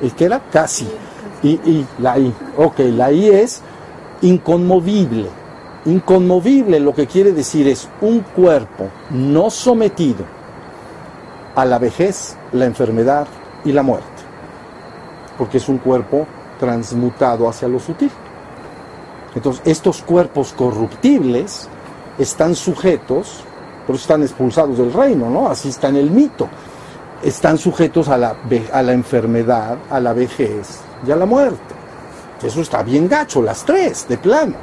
¿El 0.00 0.12
que 0.12 0.24
era? 0.24 0.40
Casi. 0.50 0.88
Y, 1.42 1.50
y 1.50 1.86
la 1.98 2.18
I. 2.18 2.32
Ok, 2.56 2.78
la 2.78 3.10
I 3.12 3.30
es 3.30 3.62
inconmovible. 4.22 5.28
Inconmovible 5.84 6.80
lo 6.80 6.94
que 6.94 7.06
quiere 7.06 7.32
decir 7.32 7.68
es 7.68 7.88
un 8.00 8.20
cuerpo 8.20 8.88
no 9.10 9.50
sometido 9.50 10.24
a 11.54 11.64
la 11.64 11.78
vejez, 11.78 12.36
la 12.52 12.66
enfermedad 12.66 13.26
y 13.64 13.72
la 13.72 13.82
muerte. 13.82 14.06
Porque 15.36 15.58
es 15.58 15.68
un 15.68 15.78
cuerpo 15.78 16.26
transmutado 16.58 17.48
hacia 17.48 17.68
lo 17.68 17.78
sutil. 17.80 18.10
Entonces, 19.34 19.62
estos 19.64 20.02
cuerpos 20.02 20.52
corruptibles 20.52 21.68
están 22.18 22.54
sujetos, 22.54 23.44
por 23.88 23.94
eso 23.96 24.02
están 24.02 24.22
expulsados 24.22 24.76
del 24.76 24.92
reino, 24.92 25.30
¿no? 25.30 25.48
Así 25.48 25.70
está 25.70 25.88
en 25.88 25.96
el 25.96 26.10
mito. 26.10 26.46
Están 27.22 27.56
sujetos 27.56 28.10
a 28.10 28.18
la, 28.18 28.36
a 28.70 28.82
la 28.82 28.92
enfermedad, 28.92 29.78
a 29.88 29.98
la 29.98 30.12
vejez 30.12 30.80
y 31.06 31.10
a 31.10 31.16
la 31.16 31.24
muerte. 31.24 31.74
Eso 32.42 32.60
está 32.60 32.82
bien 32.82 33.08
gacho, 33.08 33.40
las 33.40 33.64
tres, 33.64 34.06
de 34.06 34.18
plano. 34.18 34.56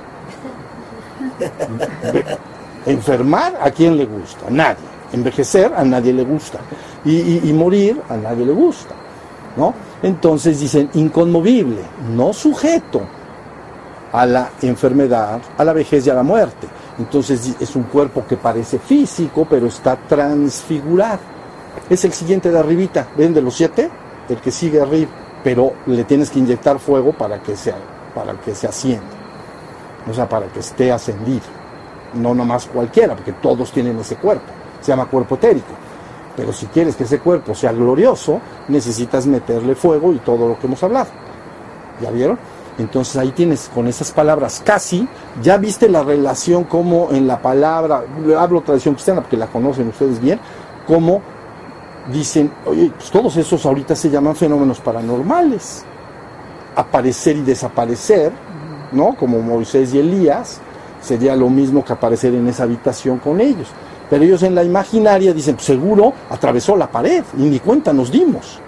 Enfermar, 2.86 3.58
¿a 3.60 3.72
quién 3.72 3.98
le 3.98 4.06
gusta? 4.06 4.46
Nadie. 4.52 4.86
Envejecer, 5.12 5.74
a 5.76 5.84
nadie 5.84 6.14
le 6.14 6.24
gusta. 6.24 6.60
Y, 7.04 7.50
y 7.50 7.52
morir, 7.52 8.00
a 8.08 8.18
nadie 8.18 8.46
le 8.46 8.54
gusta. 8.54 8.94
¿no? 9.58 9.74
Entonces 10.04 10.60
dicen 10.60 10.88
inconmovible, 10.94 11.82
no 12.16 12.32
sujeto 12.32 13.02
a 14.12 14.24
la 14.28 14.52
enfermedad, 14.62 15.42
a 15.58 15.64
la 15.64 15.74
vejez 15.74 16.06
y 16.06 16.12
a 16.12 16.14
la 16.14 16.22
muerte. 16.22 16.68
Entonces 16.98 17.56
es 17.60 17.76
un 17.76 17.84
cuerpo 17.84 18.26
que 18.28 18.38
parece 18.38 18.80
físico, 18.80 19.46
pero 19.50 19.68
está 19.68 19.96
transfigurado. 19.96 21.20
Es 21.90 22.06
el 22.06 22.14
siguiente 22.14 22.50
de 22.50 22.60
arribita, 22.60 23.08
¿ven 23.18 23.34
de 23.34 23.42
los 23.42 23.56
siete? 23.56 23.90
El 24.30 24.38
que 24.38 24.52
sigue 24.52 24.82
arriba, 24.82 25.12
pero 25.44 25.74
le 25.86 26.04
tienes 26.06 26.30
que 26.30 26.40
inyectar 26.40 26.80
fuego 26.80 27.12
para 27.12 27.42
que 27.42 27.56
se, 27.56 27.74
para 28.14 28.34
que 28.40 28.56
se 28.56 28.68
ascienda. 28.68 29.06
O 30.10 30.14
sea, 30.14 30.28
para 30.28 30.48
que 30.48 30.60
esté 30.60 30.92
ascendido. 30.92 31.46
No 32.14 32.34
nomás 32.34 32.66
cualquiera, 32.66 33.16
porque 33.16 33.34
todos 33.34 33.72
tienen 33.72 34.00
ese 34.00 34.16
cuerpo. 34.16 34.46
Se 34.82 34.92
llama 34.92 35.06
cuerpo 35.06 35.36
etérico. 35.36 35.74
Pero 36.36 36.54
si 36.54 36.66
quieres 36.68 36.96
que 36.96 37.04
ese 37.04 37.20
cuerpo 37.20 37.54
sea 37.56 37.72
glorioso, 37.72 38.40
necesitas 38.68 39.26
meterle 39.26 39.76
fuego 39.76 40.14
y 40.14 40.20
todo 40.20 40.48
lo 40.48 40.60
que 40.60 40.68
hemos 40.68 40.82
hablado. 40.84 41.10
¿Ya 42.02 42.12
vieron? 42.12 42.38
Entonces 42.78 43.16
ahí 43.16 43.32
tienes 43.32 43.70
con 43.74 43.88
esas 43.88 44.12
palabras 44.12 44.62
casi, 44.66 45.08
ya 45.42 45.58
viste 45.58 45.88
la 45.88 46.04
relación 46.04 46.66
como 46.66 47.12
en 47.12 47.26
la 47.26 47.42
palabra, 47.42 48.04
hablo 48.38 48.62
tradición 48.62 48.96
cristiana 48.96 49.22
porque 49.22 49.38
la 49.38 49.48
conocen 49.48 49.88
ustedes 49.88 50.20
bien, 50.20 50.40
como 50.86 51.22
dicen, 52.12 52.52
oye, 52.66 52.92
pues 52.96 53.10
todos 53.10 53.38
esos 53.38 53.66
ahorita 53.66 53.96
se 53.96 54.10
llaman 54.10 54.36
fenómenos 54.36 54.80
paranormales. 54.82 55.86
Aparecer 56.76 57.38
y 57.38 57.42
desaparecer, 57.42 58.34
¿no? 58.92 59.16
Como 59.16 59.42
Moisés 59.42 59.94
y 59.94 60.00
Elías, 60.00 60.60
sería 61.02 61.34
lo 61.38 61.50
mismo 61.50 61.86
que 61.86 61.94
aparecer 61.94 62.36
en 62.36 62.46
esa 62.50 62.64
habitación 62.64 63.20
con 63.20 63.40
ellos. 63.40 63.70
Pero 64.10 64.26
ellos 64.26 64.44
en 64.44 64.54
la 64.54 64.64
imaginaria 64.64 65.34
dicen, 65.34 65.56
pues 65.56 65.66
seguro 65.66 66.12
atravesó 66.30 66.76
la 66.76 66.92
pared 66.92 67.24
y 67.38 67.44
ni 67.44 67.60
cuenta 67.60 67.94
nos 67.94 68.12
dimos. 68.12 68.60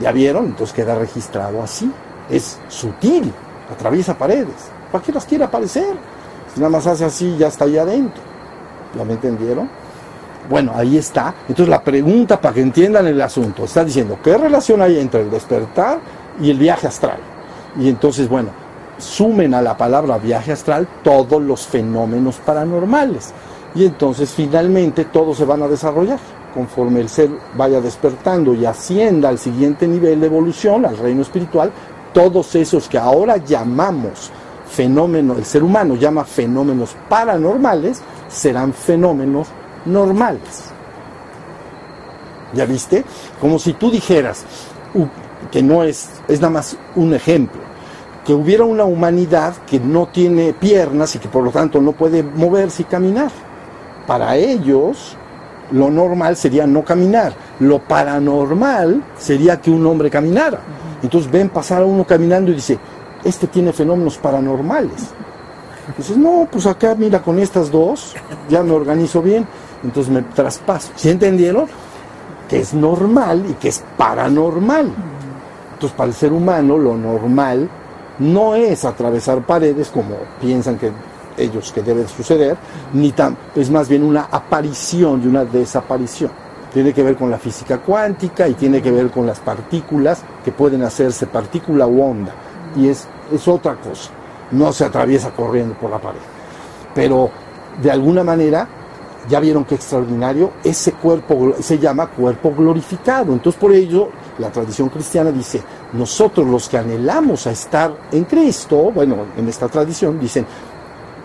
¿Ya 0.00 0.10
vieron? 0.10 0.46
Entonces 0.46 0.74
queda 0.74 0.96
registrado 0.96 1.62
así 1.62 1.90
es 2.28 2.58
sutil, 2.68 3.32
atraviesa 3.70 4.16
paredes. 4.16 4.70
¿Para 4.90 5.04
qué 5.04 5.12
las 5.12 5.24
quiere 5.24 5.44
aparecer? 5.44 5.94
Si 6.52 6.60
nada 6.60 6.70
más 6.70 6.86
hace 6.86 7.04
así, 7.04 7.36
ya 7.38 7.48
está 7.48 7.64
ahí 7.64 7.78
adentro. 7.78 8.22
¿Ya 8.96 9.04
me 9.04 9.14
entendieron? 9.14 9.68
Bueno, 10.50 10.72
ahí 10.74 10.98
está. 10.98 11.34
Entonces 11.48 11.68
la 11.68 11.82
pregunta 11.82 12.40
para 12.40 12.54
que 12.54 12.60
entiendan 12.60 13.06
el 13.06 13.20
asunto, 13.20 13.64
está 13.64 13.84
diciendo, 13.84 14.18
¿qué 14.22 14.36
relación 14.36 14.82
hay 14.82 14.98
entre 14.98 15.22
el 15.22 15.30
despertar 15.30 15.98
y 16.40 16.50
el 16.50 16.58
viaje 16.58 16.88
astral? 16.88 17.18
Y 17.78 17.88
entonces, 17.88 18.28
bueno, 18.28 18.50
sumen 18.98 19.54
a 19.54 19.62
la 19.62 19.76
palabra 19.76 20.18
viaje 20.18 20.52
astral 20.52 20.86
todos 21.02 21.40
los 21.40 21.66
fenómenos 21.66 22.36
paranormales. 22.36 23.32
Y 23.74 23.86
entonces 23.86 24.30
finalmente 24.30 25.06
todos 25.06 25.38
se 25.38 25.46
van 25.46 25.62
a 25.62 25.68
desarrollar 25.68 26.18
conforme 26.52 27.00
el 27.00 27.08
ser 27.08 27.30
vaya 27.56 27.80
despertando 27.80 28.54
y 28.54 28.66
ascienda 28.66 29.30
al 29.30 29.38
siguiente 29.38 29.88
nivel 29.88 30.20
de 30.20 30.26
evolución, 30.26 30.84
al 30.84 30.98
reino 30.98 31.22
espiritual, 31.22 31.72
todos 32.12 32.54
esos 32.54 32.88
que 32.88 32.98
ahora 32.98 33.36
llamamos 33.36 34.30
fenómenos, 34.68 35.38
el 35.38 35.44
ser 35.44 35.62
humano 35.62 35.94
llama 35.96 36.24
fenómenos 36.24 36.96
paranormales, 37.08 38.00
serán 38.28 38.72
fenómenos 38.72 39.48
normales. 39.84 40.70
¿Ya 42.54 42.64
viste? 42.64 43.04
Como 43.40 43.58
si 43.58 43.74
tú 43.74 43.90
dijeras, 43.90 44.44
que 45.50 45.62
no 45.62 45.82
es, 45.82 46.10
es 46.28 46.40
nada 46.40 46.52
más 46.52 46.76
un 46.96 47.14
ejemplo, 47.14 47.60
que 48.24 48.32
hubiera 48.32 48.64
una 48.64 48.84
humanidad 48.84 49.54
que 49.66 49.80
no 49.80 50.06
tiene 50.06 50.52
piernas 50.52 51.14
y 51.16 51.18
que 51.18 51.28
por 51.28 51.42
lo 51.42 51.50
tanto 51.50 51.80
no 51.80 51.92
puede 51.92 52.22
moverse 52.22 52.82
y 52.82 52.84
caminar. 52.86 53.30
Para 54.06 54.36
ellos, 54.36 55.16
lo 55.70 55.90
normal 55.90 56.36
sería 56.36 56.66
no 56.66 56.84
caminar. 56.84 57.32
Lo 57.60 57.80
paranormal 57.80 59.02
sería 59.18 59.60
que 59.60 59.70
un 59.70 59.86
hombre 59.86 60.10
caminara. 60.10 60.60
Entonces 61.02 61.30
ven 61.30 61.48
pasar 61.48 61.82
a 61.82 61.86
uno 61.86 62.04
caminando 62.04 62.50
y 62.50 62.54
dice, 62.54 62.78
este 63.24 63.46
tiene 63.46 63.72
fenómenos 63.72 64.18
paranormales. 64.18 65.10
Dices, 65.96 66.16
no, 66.16 66.48
pues 66.50 66.66
acá 66.66 66.94
mira 66.94 67.20
con 67.20 67.38
estas 67.38 67.70
dos, 67.70 68.14
ya 68.48 68.62
me 68.62 68.72
organizo 68.72 69.20
bien, 69.20 69.46
entonces 69.82 70.12
me 70.12 70.22
traspaso. 70.22 70.92
¿Sí 70.94 71.10
entendieron? 71.10 71.66
Que 72.48 72.60
es 72.60 72.72
normal 72.72 73.44
y 73.48 73.54
que 73.54 73.68
es 73.68 73.82
paranormal. 73.96 74.92
Entonces 75.74 75.96
para 75.96 76.08
el 76.08 76.14
ser 76.14 76.32
humano 76.32 76.78
lo 76.78 76.96
normal 76.96 77.68
no 78.18 78.54
es 78.54 78.84
atravesar 78.84 79.44
paredes 79.44 79.88
como 79.88 80.14
piensan 80.40 80.78
que 80.78 80.92
ellos 81.36 81.72
que 81.72 81.82
debe 81.82 82.06
suceder, 82.06 82.56
ni 82.92 83.10
tan, 83.10 83.36
es 83.56 83.70
más 83.70 83.88
bien 83.88 84.04
una 84.04 84.28
aparición 84.30 85.22
y 85.24 85.26
una 85.26 85.44
desaparición 85.44 86.30
tiene 86.72 86.92
que 86.92 87.02
ver 87.02 87.16
con 87.16 87.30
la 87.30 87.38
física 87.38 87.78
cuántica 87.78 88.48
y 88.48 88.54
tiene 88.54 88.80
que 88.80 88.90
ver 88.90 89.10
con 89.10 89.26
las 89.26 89.40
partículas 89.40 90.22
que 90.44 90.52
pueden 90.52 90.82
hacerse 90.82 91.26
partícula 91.26 91.86
o 91.86 92.10
onda. 92.10 92.32
Y 92.76 92.88
es, 92.88 93.06
es 93.32 93.46
otra 93.48 93.74
cosa. 93.76 94.10
no 94.52 94.72
se 94.72 94.84
atraviesa 94.84 95.30
corriendo 95.30 95.74
por 95.74 95.90
la 95.90 95.98
pared. 95.98 96.20
Pero 96.94 97.30
de 97.80 97.90
alguna 97.90 98.22
manera, 98.22 98.68
ya 99.28 99.40
vieron 99.40 99.64
qué 99.64 99.74
extraordinario, 99.74 100.52
ese 100.64 100.92
cuerpo 100.92 101.54
se 101.60 101.78
llama 101.78 102.08
cuerpo 102.08 102.52
glorificado. 102.56 103.32
Entonces 103.32 103.60
por 103.60 103.72
ello 103.72 104.08
la 104.38 104.50
tradición 104.50 104.88
cristiana 104.88 105.30
dice, 105.30 105.62
nosotros 105.92 106.46
los 106.46 106.68
que 106.68 106.78
anhelamos 106.78 107.46
a 107.46 107.52
estar 107.52 107.94
en 108.10 108.24
Cristo, 108.24 108.90
bueno, 108.92 109.16
en 109.36 109.48
esta 109.48 109.68
tradición 109.68 110.18
dicen, 110.18 110.46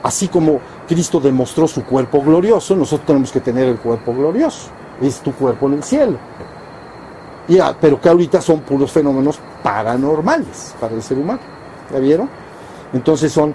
así 0.03 0.27
como 0.27 0.59
Cristo 0.87 1.19
demostró 1.19 1.67
su 1.67 1.83
cuerpo 1.83 2.21
glorioso, 2.21 2.75
nosotros 2.75 3.07
tenemos 3.07 3.31
que 3.31 3.39
tener 3.41 3.67
el 3.67 3.77
cuerpo 3.77 4.13
glorioso. 4.13 4.69
Es 5.01 5.19
tu 5.19 5.31
cuerpo 5.33 5.67
en 5.67 5.73
el 5.73 5.83
cielo. 5.83 6.17
Ya, 7.47 7.75
pero 7.79 7.99
que 8.01 8.09
ahorita 8.09 8.41
son 8.41 8.61
puros 8.61 8.91
fenómenos 8.91 9.39
paranormales 9.63 10.75
para 10.79 10.93
el 10.95 11.01
ser 11.01 11.17
humano. 11.17 11.39
¿Ya 11.91 11.99
vieron? 11.99 12.29
Entonces 12.93 13.31
son, 13.31 13.53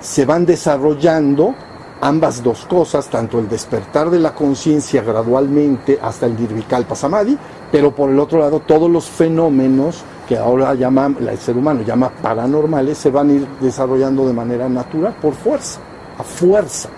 se 0.00 0.24
van 0.24 0.44
desarrollando 0.44 1.54
ambas 2.00 2.42
dos 2.42 2.64
cosas, 2.66 3.06
tanto 3.08 3.38
el 3.38 3.48
despertar 3.48 4.10
de 4.10 4.18
la 4.18 4.34
conciencia 4.34 5.02
gradualmente 5.02 6.00
hasta 6.02 6.26
el 6.26 6.36
Nirvikalpa 6.36 6.96
Samadhi, 6.96 7.38
pero 7.70 7.94
por 7.94 8.10
el 8.10 8.18
otro 8.18 8.40
lado 8.40 8.60
todos 8.60 8.90
los 8.90 9.04
fenómenos 9.04 10.02
que 10.28 10.36
ahora 10.36 10.74
llama, 10.74 11.14
el 11.18 11.38
ser 11.38 11.56
humano 11.56 11.82
llama 11.82 12.10
paranormales 12.10 12.98
se 12.98 13.10
van 13.10 13.30
a 13.30 13.32
ir 13.34 13.46
desarrollando 13.60 14.26
de 14.26 14.32
manera 14.32 14.68
natural, 14.68 15.14
por 15.22 15.34
fuerza, 15.34 15.78
a 16.18 16.24
fuerza. 16.24 16.88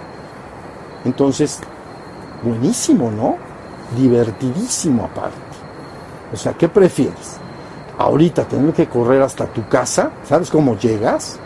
Entonces, 1.05 1.61
buenísimo, 2.45 3.11
¿no? 3.11 3.37
Divertidísimo 3.97 5.05
aparte. 5.05 5.39
O 6.33 6.37
sea, 6.37 6.53
¿qué 6.53 6.69
prefieres? 6.69 7.39
Ahorita 7.99 8.45
tener 8.45 8.73
que 8.73 8.89
correr 8.89 9.23
hasta 9.23 9.47
tu 9.47 9.67
casa, 9.69 10.11
¿sabes 10.25 10.51
cómo 10.51 10.77
llegas? 10.77 11.39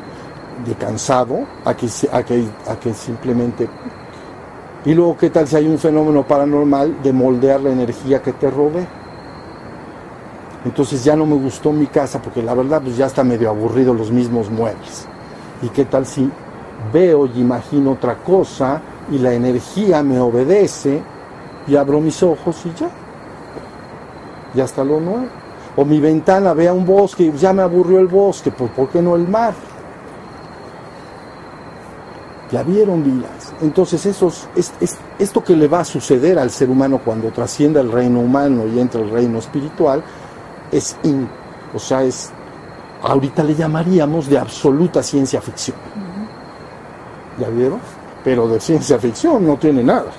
de 0.64 0.74
cansado 0.74 1.46
a 1.64 1.74
que, 1.74 1.88
a 2.12 2.22
que, 2.22 2.44
a 2.66 2.94
simplemente... 2.94 3.68
Y 4.84 4.94
luego, 4.94 5.16
¿qué 5.16 5.30
tal 5.30 5.46
si 5.46 5.56
hay 5.56 5.66
un 5.66 5.78
fenómeno 5.78 6.26
paranormal 6.26 7.02
de 7.02 7.12
moldear 7.12 7.60
la 7.60 7.70
energía 7.70 8.22
que 8.22 8.32
te 8.32 8.50
rodea? 8.50 8.86
Entonces 10.64 11.04
ya 11.04 11.16
no 11.16 11.26
me 11.26 11.34
gustó 11.34 11.72
mi 11.72 11.86
casa 11.86 12.20
porque 12.20 12.42
la 12.42 12.54
verdad 12.54 12.80
pues 12.82 12.96
ya 12.96 13.06
está 13.06 13.22
medio 13.24 13.48
aburrido 13.48 13.92
los 13.92 14.10
mismos 14.10 14.50
muebles. 14.50 15.06
¿Y 15.62 15.68
qué 15.68 15.84
tal 15.84 16.06
si 16.06 16.30
veo 16.92 17.26
y 17.26 17.40
imagino 17.40 17.92
otra 17.92 18.16
cosa 18.16 18.80
y 19.10 19.18
la 19.18 19.32
energía 19.32 20.02
me 20.02 20.18
obedece 20.18 21.02
y 21.66 21.76
abro 21.76 22.00
mis 22.00 22.22
ojos 22.22 22.56
y 22.64 22.72
ya? 22.78 22.90
Ya 24.54 24.64
está 24.64 24.84
lo 24.84 25.00
nuevo. 25.00 25.26
O 25.76 25.84
mi 25.84 26.00
ventana 26.00 26.54
vea 26.54 26.72
un 26.72 26.84
bosque 26.84 27.24
y 27.24 27.32
ya 27.32 27.52
me 27.52 27.62
aburrió 27.62 28.00
el 28.00 28.08
bosque, 28.08 28.50
pues 28.50 28.70
¿por 28.72 28.88
qué 28.88 29.00
no 29.00 29.14
el 29.14 29.28
mar? 29.28 29.54
Ya 32.50 32.62
vieron 32.62 33.04
vidas. 33.04 33.52
Entonces 33.60 34.04
esos, 34.06 34.48
es, 34.56 34.72
esto 35.18 35.44
que 35.44 35.54
le 35.54 35.68
va 35.68 35.80
a 35.80 35.84
suceder 35.84 36.38
al 36.38 36.50
ser 36.50 36.70
humano 36.70 37.00
cuando 37.04 37.30
trascienda 37.30 37.80
el 37.80 37.92
reino 37.92 38.20
humano 38.20 38.66
y 38.66 38.80
entra 38.80 39.00
el 39.00 39.10
reino 39.10 39.38
espiritual, 39.38 40.02
es, 40.72 40.96
o 41.74 41.78
sea, 41.78 42.02
es, 42.02 42.30
ahorita 43.02 43.44
le 43.44 43.54
llamaríamos 43.54 44.28
de 44.28 44.38
absoluta 44.38 45.02
ciencia 45.02 45.40
ficción. 45.40 45.76
¿Ya 47.38 47.48
vieron? 47.50 47.80
Pero 48.24 48.48
de 48.48 48.60
ciencia 48.60 48.98
ficción 48.98 49.46
no 49.46 49.56
tiene 49.56 49.82
nada. 49.82 50.10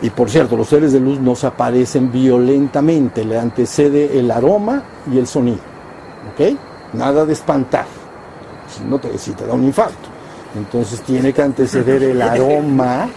Y 0.00 0.10
por 0.10 0.30
cierto, 0.30 0.56
los 0.56 0.68
seres 0.68 0.92
de 0.92 1.00
luz 1.00 1.18
nos 1.18 1.42
aparecen 1.44 2.12
violentamente, 2.12 3.24
le 3.24 3.38
antecede 3.38 4.18
el 4.18 4.30
aroma 4.30 4.82
y 5.10 5.18
el 5.18 5.26
sonido. 5.26 5.58
¿Ok? 6.32 6.56
Nada 6.92 7.24
de 7.24 7.32
espantar. 7.32 7.86
Si 8.68 8.84
no 8.84 8.98
te, 8.98 9.08
da 9.46 9.54
un 9.54 9.64
infarto. 9.64 10.08
Entonces 10.56 11.00
tiene 11.02 11.32
que 11.32 11.42
anteceder 11.42 12.02
el 12.02 12.22
aroma 12.22 13.08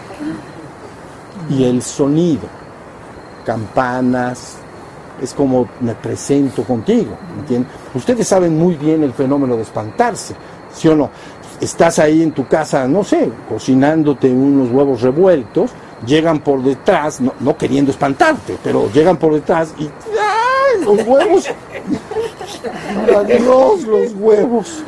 y 1.49 1.63
el 1.63 1.81
sonido. 1.81 2.47
Campanas, 3.45 4.57
es 5.21 5.33
como 5.33 5.69
me 5.81 5.93
presento 5.93 6.63
contigo. 6.63 7.15
Ustedes 7.93 8.27
saben 8.27 8.57
muy 8.57 8.75
bien 8.75 9.03
el 9.03 9.13
fenómeno 9.13 9.55
de 9.55 9.61
espantarse, 9.61 10.35
¿sí 10.73 10.87
o 10.87 10.95
no? 10.95 11.09
Estás 11.61 11.99
ahí 11.99 12.23
en 12.23 12.31
tu 12.31 12.47
casa, 12.47 12.87
no 12.87 13.03
sé, 13.03 13.31
cocinándote 13.47 14.31
unos 14.31 14.71
huevos 14.71 15.01
revueltos, 15.01 15.69
llegan 16.05 16.39
por 16.39 16.63
detrás, 16.63 17.21
no, 17.21 17.55
queriendo 17.55 17.91
espantarte, 17.91 18.57
pero 18.63 18.91
llegan 18.91 19.17
por 19.17 19.35
detrás 19.35 19.73
y 19.77 19.83
¡ay, 19.85 20.83
los 20.83 21.07
huevos! 21.07 21.45
Adiós 23.15 23.83
los 23.83 24.13
huevos. 24.13 24.83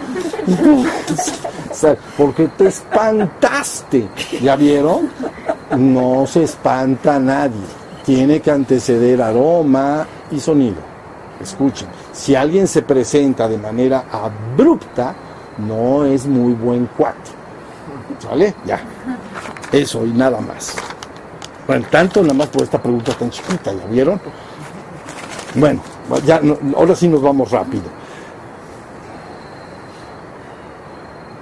porque 2.17 2.47
te 2.57 2.67
espantaste. 2.67 4.07
¿Ya 4.41 4.55
vieron? 4.55 5.09
No 5.78 6.26
se 6.28 6.43
espanta 6.43 7.19
nadie. 7.19 7.61
Tiene 8.03 8.41
que 8.41 8.51
anteceder 8.51 9.21
aroma 9.21 10.05
y 10.32 10.39
sonido. 10.39 10.78
Escuchen, 11.41 11.88
si 12.11 12.36
alguien 12.36 12.67
se 12.67 12.82
presenta 12.82 13.47
de 13.47 13.57
manera 13.57 14.05
abrupta, 14.11 15.15
no 15.57 16.05
es 16.05 16.25
muy 16.25 16.53
buen 16.53 16.85
cuate. 16.97 17.31
¿Sale? 18.19 18.53
Ya. 18.65 18.79
Eso 19.71 20.05
y 20.05 20.11
nada 20.11 20.39
más. 20.39 20.75
Bueno, 21.67 21.85
tanto 21.89 22.21
nada 22.21 22.33
más 22.33 22.47
por 22.47 22.63
esta 22.63 22.81
pregunta 22.81 23.13
tan 23.13 23.29
chiquita, 23.29 23.73
¿ya 23.73 23.85
vieron? 23.87 24.19
Bueno, 25.55 25.81
ya, 26.25 26.41
ahora 26.75 26.95
sí 26.95 27.07
nos 27.07 27.21
vamos 27.21 27.51
rápido. 27.51 27.83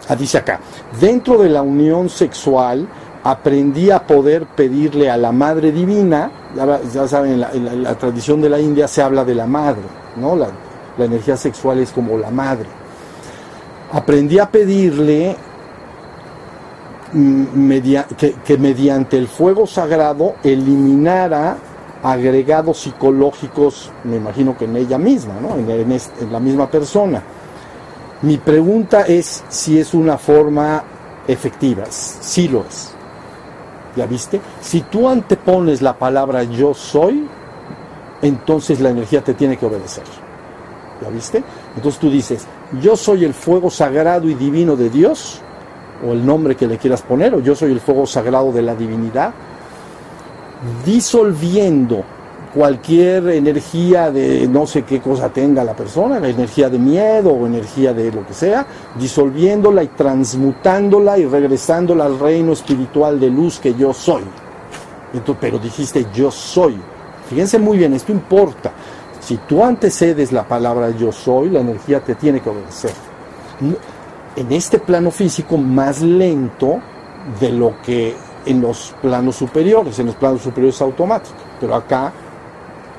Ah, 0.08 0.16
dice 0.16 0.40
acá, 0.40 0.60
dentro 1.00 1.38
de 1.38 1.50
la 1.50 1.62
unión 1.62 2.10
sexual 2.10 2.88
aprendí 3.24 3.92
a 3.92 4.06
poder 4.06 4.46
pedirle 4.46 5.10
a 5.10 5.16
la 5.16 5.32
Madre 5.32 5.72
Divina, 5.72 6.30
ya, 6.94 7.08
saben, 7.08 7.44
en 7.54 7.84
la, 7.84 7.96
tradición 7.96 8.42
de 8.42 8.50
la 8.50 8.60
India 8.60 8.88
se 8.88 9.02
habla 9.02 9.24
de 9.24 9.36
la 9.36 9.46
Madre, 9.46 9.84
¿no? 10.18 10.36
La, 10.36 10.50
energía 11.00 11.38
sexual 11.38 11.80
es 11.80 11.92
como 11.92 12.18
la 12.18 12.30
Madre. 12.30 12.68
Aprendí 13.92 14.40
a 14.40 14.50
pedirle 14.50 15.36
que, 18.18 18.58
mediante 18.58 19.18
el 19.18 19.28
fuego 19.28 19.68
sagrado 19.68 20.36
eliminara 20.44 21.58
agregados 22.04 22.80
psicológicos, 22.80 23.92
me 24.06 24.16
imagino 24.16 24.58
que 24.58 24.66
en 24.66 24.78
ella 24.78 24.98
misma, 24.98 25.36
¿no? 25.42 25.56
en 25.56 26.32
la 26.32 26.40
misma 26.40 26.70
persona 26.72 27.22
mi 28.22 28.38
pregunta 28.38 29.02
es 29.02 29.44
si 29.50 29.80
es 29.80 29.94
una 29.94 30.18
forma 30.18 30.84
efectiva. 31.28 31.86
Sí 31.90 32.48
lo 32.48 32.62
es. 32.62 32.94
¿Ya 33.96 34.06
viste? 34.06 34.40
Si 34.62 34.82
tú 34.82 35.10
antepones 35.10 35.82
la 35.82 35.98
palabra 35.98 36.44
yo 36.44 36.74
soy, 36.74 37.28
entonces 38.22 38.80
la 38.80 38.90
energía 38.90 39.24
te 39.24 39.34
tiene 39.34 39.58
que 39.58 39.66
obedecer. 39.66 40.04
¿Ya 41.02 41.10
viste? 41.10 41.44
Entonces 41.76 42.00
tú 42.00 42.12
dices, 42.12 42.46
yo 42.80 42.96
soy 42.96 43.26
el 43.26 43.34
fuego 43.34 43.70
sagrado 43.70 44.30
y 44.30 44.36
divino 44.36 44.76
de 44.76 44.90
Dios, 44.90 45.42
o 46.08 46.14
el 46.14 46.26
nombre 46.26 46.56
que 46.56 46.68
le 46.68 46.78
quieras 46.78 47.02
poner, 47.02 47.34
o 47.36 47.40
yo 47.40 47.56
soy 47.56 47.72
el 47.72 47.80
fuego 47.80 48.06
sagrado 48.06 48.52
de 48.52 48.62
la 48.62 48.76
divinidad, 48.76 49.34
disolviendo 50.86 52.04
cualquier 52.54 53.30
energía 53.30 54.12
de 54.12 54.48
no 54.48 54.68
sé 54.68 54.84
qué 54.84 55.00
cosa 55.00 55.30
tenga 55.30 55.64
la 55.64 55.76
persona, 55.76 56.20
la 56.20 56.28
energía 56.28 56.70
de 56.70 56.78
miedo 56.78 57.32
o 57.32 57.48
energía 57.48 57.94
de 57.94 58.12
lo 58.12 58.26
que 58.28 58.34
sea, 58.34 58.66
disolviéndola 59.00 59.84
y 59.84 59.88
transmutándola 59.88 61.18
y 61.18 61.26
regresándola 61.26 62.06
al 62.06 62.20
reino 62.20 62.54
espiritual 62.54 63.20
de 63.20 63.30
luz 63.30 63.60
que 63.60 63.74
yo 63.74 63.94
soy. 63.94 64.24
Entonces, 65.14 65.38
pero 65.40 65.60
dijiste 65.60 66.06
yo 66.14 66.30
soy. 66.32 66.78
Fíjense 67.30 67.58
muy 67.58 67.78
bien, 67.78 67.94
esto 67.94 68.12
importa. 68.12 68.72
Si 69.22 69.38
tú 69.38 69.64
antecedes 69.64 70.32
la 70.32 70.48
palabra 70.48 70.90
yo 70.92 71.12
soy, 71.12 71.50
la 71.50 71.62
energía 71.62 72.04
te 72.04 72.16
tiene 72.16 72.42
que 72.42 72.50
obedecer. 72.50 72.92
En 74.36 74.52
este 74.52 74.80
plano 74.80 75.12
físico 75.12 75.58
más 75.58 76.02
lento 76.02 76.80
de 77.40 77.52
lo 77.52 77.80
que 77.82 78.16
en 78.46 78.62
los 78.62 78.96
planos 79.02 79.36
superiores, 79.36 80.00
en 80.00 80.08
los 80.08 80.16
planos 80.16 80.42
superiores 80.42 80.82
automáticos, 80.82 81.40
pero 81.60 81.76
acá 81.76 82.12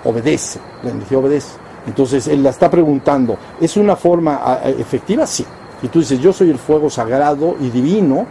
obedece, 0.05 0.61
la 0.85 0.91
energía 0.91 1.18
obedece. 1.18 1.57
Entonces 1.87 2.29
él 2.29 2.45
la 2.45 2.51
está 2.51 2.70
preguntando, 2.70 3.37
¿es 3.61 3.77
una 3.77 3.97
forma 3.97 4.61
efectiva? 4.64 5.27
Sí. 5.27 5.45
Y 5.83 5.89
tú 5.89 5.99
dices, 5.99 6.20
yo 6.20 6.33
soy 6.33 6.51
el 6.51 6.59
fuego 6.59 6.89
sagrado 6.89 7.57
y 7.61 7.68
divino, 7.70 8.25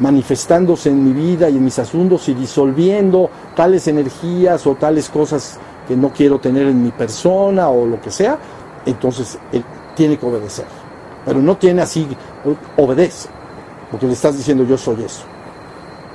manifestándose 0.00 0.88
en 0.88 1.04
mi 1.04 1.12
vida 1.12 1.50
y 1.50 1.56
en 1.58 1.64
mis 1.64 1.78
asuntos 1.78 2.26
y 2.30 2.34
disolviendo 2.34 3.28
tales 3.54 3.86
energías 3.88 4.66
o 4.66 4.74
tales 4.76 5.10
cosas 5.10 5.58
que 5.86 5.96
no 5.96 6.10
quiero 6.10 6.38
tener 6.38 6.66
en 6.66 6.82
mi 6.82 6.90
persona 6.90 7.68
o 7.68 7.86
lo 7.86 8.00
que 8.00 8.10
sea, 8.10 8.38
entonces 8.84 9.38
él 9.52 9.64
tiene 9.94 10.18
que 10.18 10.26
obedecer. 10.26 10.66
Pero 11.24 11.40
no 11.40 11.56
tiene 11.56 11.82
así, 11.82 12.06
obedece, 12.76 13.28
porque 13.90 14.06
le 14.06 14.12
estás 14.12 14.36
diciendo 14.36 14.64
yo 14.64 14.76
soy 14.76 15.02
eso. 15.02 15.24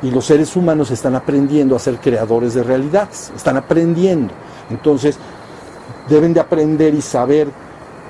Y 0.01 0.09
los 0.09 0.25
seres 0.25 0.55
humanos 0.55 0.89
están 0.91 1.15
aprendiendo 1.15 1.75
a 1.75 1.79
ser 1.79 1.97
creadores 1.97 2.53
de 2.53 2.63
realidades, 2.63 3.31
están 3.35 3.57
aprendiendo. 3.57 4.33
Entonces, 4.69 5.17
deben 6.09 6.33
de 6.33 6.39
aprender 6.39 6.93
y 6.93 7.01
saber 7.01 7.49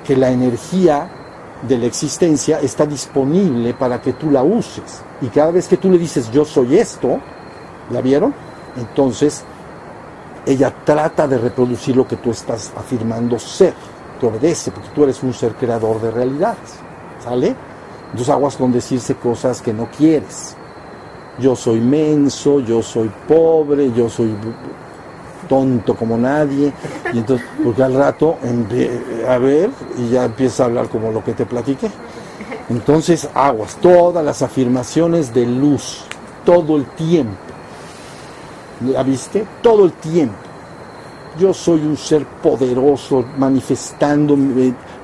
que 0.05 0.15
la 0.15 0.31
energía 0.31 1.09
de 1.67 1.77
la 1.77 1.85
existencia 1.85 2.59
está 2.59 2.85
disponible 2.85 3.73
para 3.73 4.01
que 4.01 4.13
tú 4.13 4.31
la 4.31 4.43
uses. 4.43 5.01
Y 5.21 5.27
cada 5.27 5.51
vez 5.51 5.67
que 5.67 5.77
tú 5.77 5.91
le 5.91 5.97
dices 5.97 6.31
yo 6.31 6.45
soy 6.45 6.77
esto, 6.77 7.19
¿la 7.91 8.01
vieron? 8.01 8.33
Entonces 8.77 9.43
ella 10.45 10.73
trata 10.83 11.27
de 11.27 11.37
reproducir 11.37 11.95
lo 11.95 12.07
que 12.07 12.17
tú 12.17 12.31
estás 12.31 12.71
afirmando 12.75 13.37
ser. 13.39 13.73
Te 14.19 14.25
obedece 14.25 14.71
porque 14.71 14.89
tú 14.89 15.03
eres 15.03 15.21
un 15.23 15.33
ser 15.33 15.53
creador 15.53 16.01
de 16.01 16.11
realidades. 16.11 16.75
¿Sale? 17.23 17.55
Entonces 18.05 18.29
aguas 18.29 18.57
con 18.57 18.71
decirse 18.71 19.15
cosas 19.15 19.61
que 19.61 19.73
no 19.73 19.87
quieres. 19.89 20.55
Yo 21.39 21.55
soy 21.55 21.79
menso, 21.79 22.59
yo 22.59 22.81
soy 22.81 23.09
pobre, 23.27 23.91
yo 23.93 24.09
soy 24.09 24.35
tonto 25.47 25.95
como 25.95 26.17
nadie. 26.17 26.73
Y 27.13 27.19
entonces, 27.19 27.47
porque 27.63 27.83
al 27.83 27.93
rato, 27.93 28.37
a 29.27 29.37
ver, 29.37 29.69
y 29.97 30.09
ya 30.09 30.25
empieza 30.25 30.63
a 30.63 30.65
hablar 30.67 30.87
como 30.89 31.11
lo 31.11 31.23
que 31.23 31.33
te 31.33 31.45
platiqué. 31.45 31.89
Entonces, 32.69 33.29
aguas, 33.33 33.75
todas 33.81 34.23
las 34.23 34.41
afirmaciones 34.41 35.33
de 35.33 35.45
luz, 35.45 36.05
todo 36.45 36.77
el 36.77 36.85
tiempo. 36.85 37.50
¿La 38.87 39.03
viste? 39.03 39.45
Todo 39.61 39.85
el 39.85 39.93
tiempo. 39.93 40.35
Yo 41.39 41.53
soy 41.53 41.81
un 41.81 41.95
ser 41.95 42.25
poderoso, 42.25 43.23
manifestando, 43.37 44.35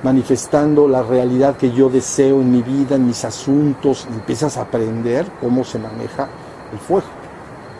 manifestando 0.02 0.86
la 0.86 1.02
realidad 1.02 1.56
que 1.56 1.72
yo 1.72 1.88
deseo 1.88 2.40
en 2.40 2.52
mi 2.52 2.62
vida, 2.62 2.96
en 2.96 3.06
mis 3.06 3.24
asuntos. 3.24 4.06
empiezas 4.12 4.56
a 4.58 4.62
aprender 4.62 5.26
cómo 5.40 5.64
se 5.64 5.78
maneja 5.78 6.28
el 6.72 6.78
fuego. 6.78 7.06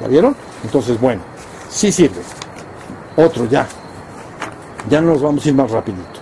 ¿Ya 0.01 0.09
vieron? 0.09 0.35
Entonces, 0.65 0.99
bueno, 1.01 1.21
sí 1.69 1.93
sirve. 1.93 2.23
Otro 3.17 3.45
ya. 3.47 3.67
Ya 4.89 5.01
nos 5.01 5.21
vamos 5.21 5.45
a 5.45 5.49
ir 5.49 5.55
más 5.55 5.71
rapidito. 5.71 6.21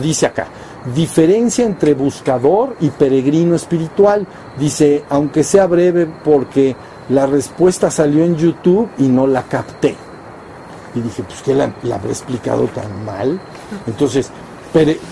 Dice 0.00 0.26
acá, 0.26 0.46
diferencia 0.94 1.64
entre 1.64 1.94
buscador 1.94 2.76
y 2.80 2.90
peregrino 2.90 3.54
espiritual. 3.54 4.26
Dice, 4.58 5.04
aunque 5.08 5.44
sea 5.44 5.66
breve 5.66 6.06
porque 6.06 6.74
la 7.12 7.26
respuesta 7.26 7.90
salió 7.90 8.24
en 8.24 8.36
YouTube 8.36 8.88
y 8.96 9.02
no 9.02 9.26
la 9.26 9.42
capté. 9.42 9.94
Y 10.94 11.00
dije, 11.00 11.22
pues 11.22 11.42
que 11.42 11.54
la, 11.54 11.64
habré 11.64 12.10
explicado 12.10 12.64
tan 12.68 13.04
mal. 13.04 13.38
Entonces, 13.86 14.30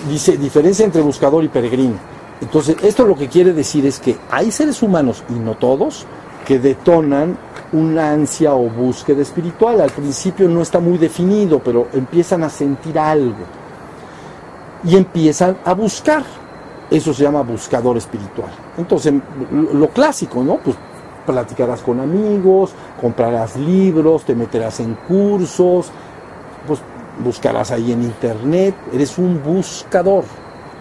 dice, 0.09 0.39
diferencia 0.39 0.85
entre 0.85 1.03
buscador 1.03 1.45
y 1.45 1.49
peregrino. 1.49 1.97
Entonces, 2.41 2.77
esto 2.83 3.05
lo 3.05 3.15
que 3.17 3.29
quiere 3.29 3.53
decir 3.53 3.85
es 3.85 3.99
que 4.01 4.17
hay 4.31 4.51
seres 4.51 4.83
humanos, 4.83 5.23
y 5.29 5.35
no 5.35 5.57
todos, 5.57 6.07
que 6.47 6.59
detonan 6.59 7.37
una 7.73 8.13
ansia 8.13 8.55
o 8.55 8.71
búsqueda 8.71 9.21
espiritual. 9.21 9.83
Al 9.83 9.91
principio 9.91 10.49
no 10.49 10.63
está 10.63 10.81
muy 10.81 10.97
definido, 10.97 11.59
pero 11.59 11.89
empiezan 11.93 12.45
a 12.45 12.49
sentir 12.49 12.99
algo 12.99 13.45
y 14.85 14.97
empiezan 14.97 15.59
a 15.67 15.75
buscar. 15.75 16.25
Eso 16.91 17.13
se 17.13 17.23
llama 17.23 17.43
buscador 17.43 17.99
espiritual. 17.99 18.51
Entonces, 18.79 19.13
lo 19.51 19.89
clásico, 19.89 20.43
¿no? 20.43 20.57
Pues 20.57 20.77
platicarás 21.27 21.81
con 21.81 22.01
amigos, 22.01 22.73
comprarás 23.01 23.57
libros, 23.57 24.25
te 24.25 24.35
meterás 24.35 24.81
en 24.81 24.95
cursos, 24.95 25.91
pues 26.67 26.81
buscarás 27.25 27.71
ahí 27.71 27.93
en 27.93 28.03
internet, 28.03 28.75
eres 28.93 29.19
un 29.19 29.43
buscador. 29.43 30.25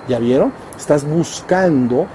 ¿Ya 0.08 0.20
vieron? 0.20 0.52
Estás 0.78 1.08
buscando 1.08 2.08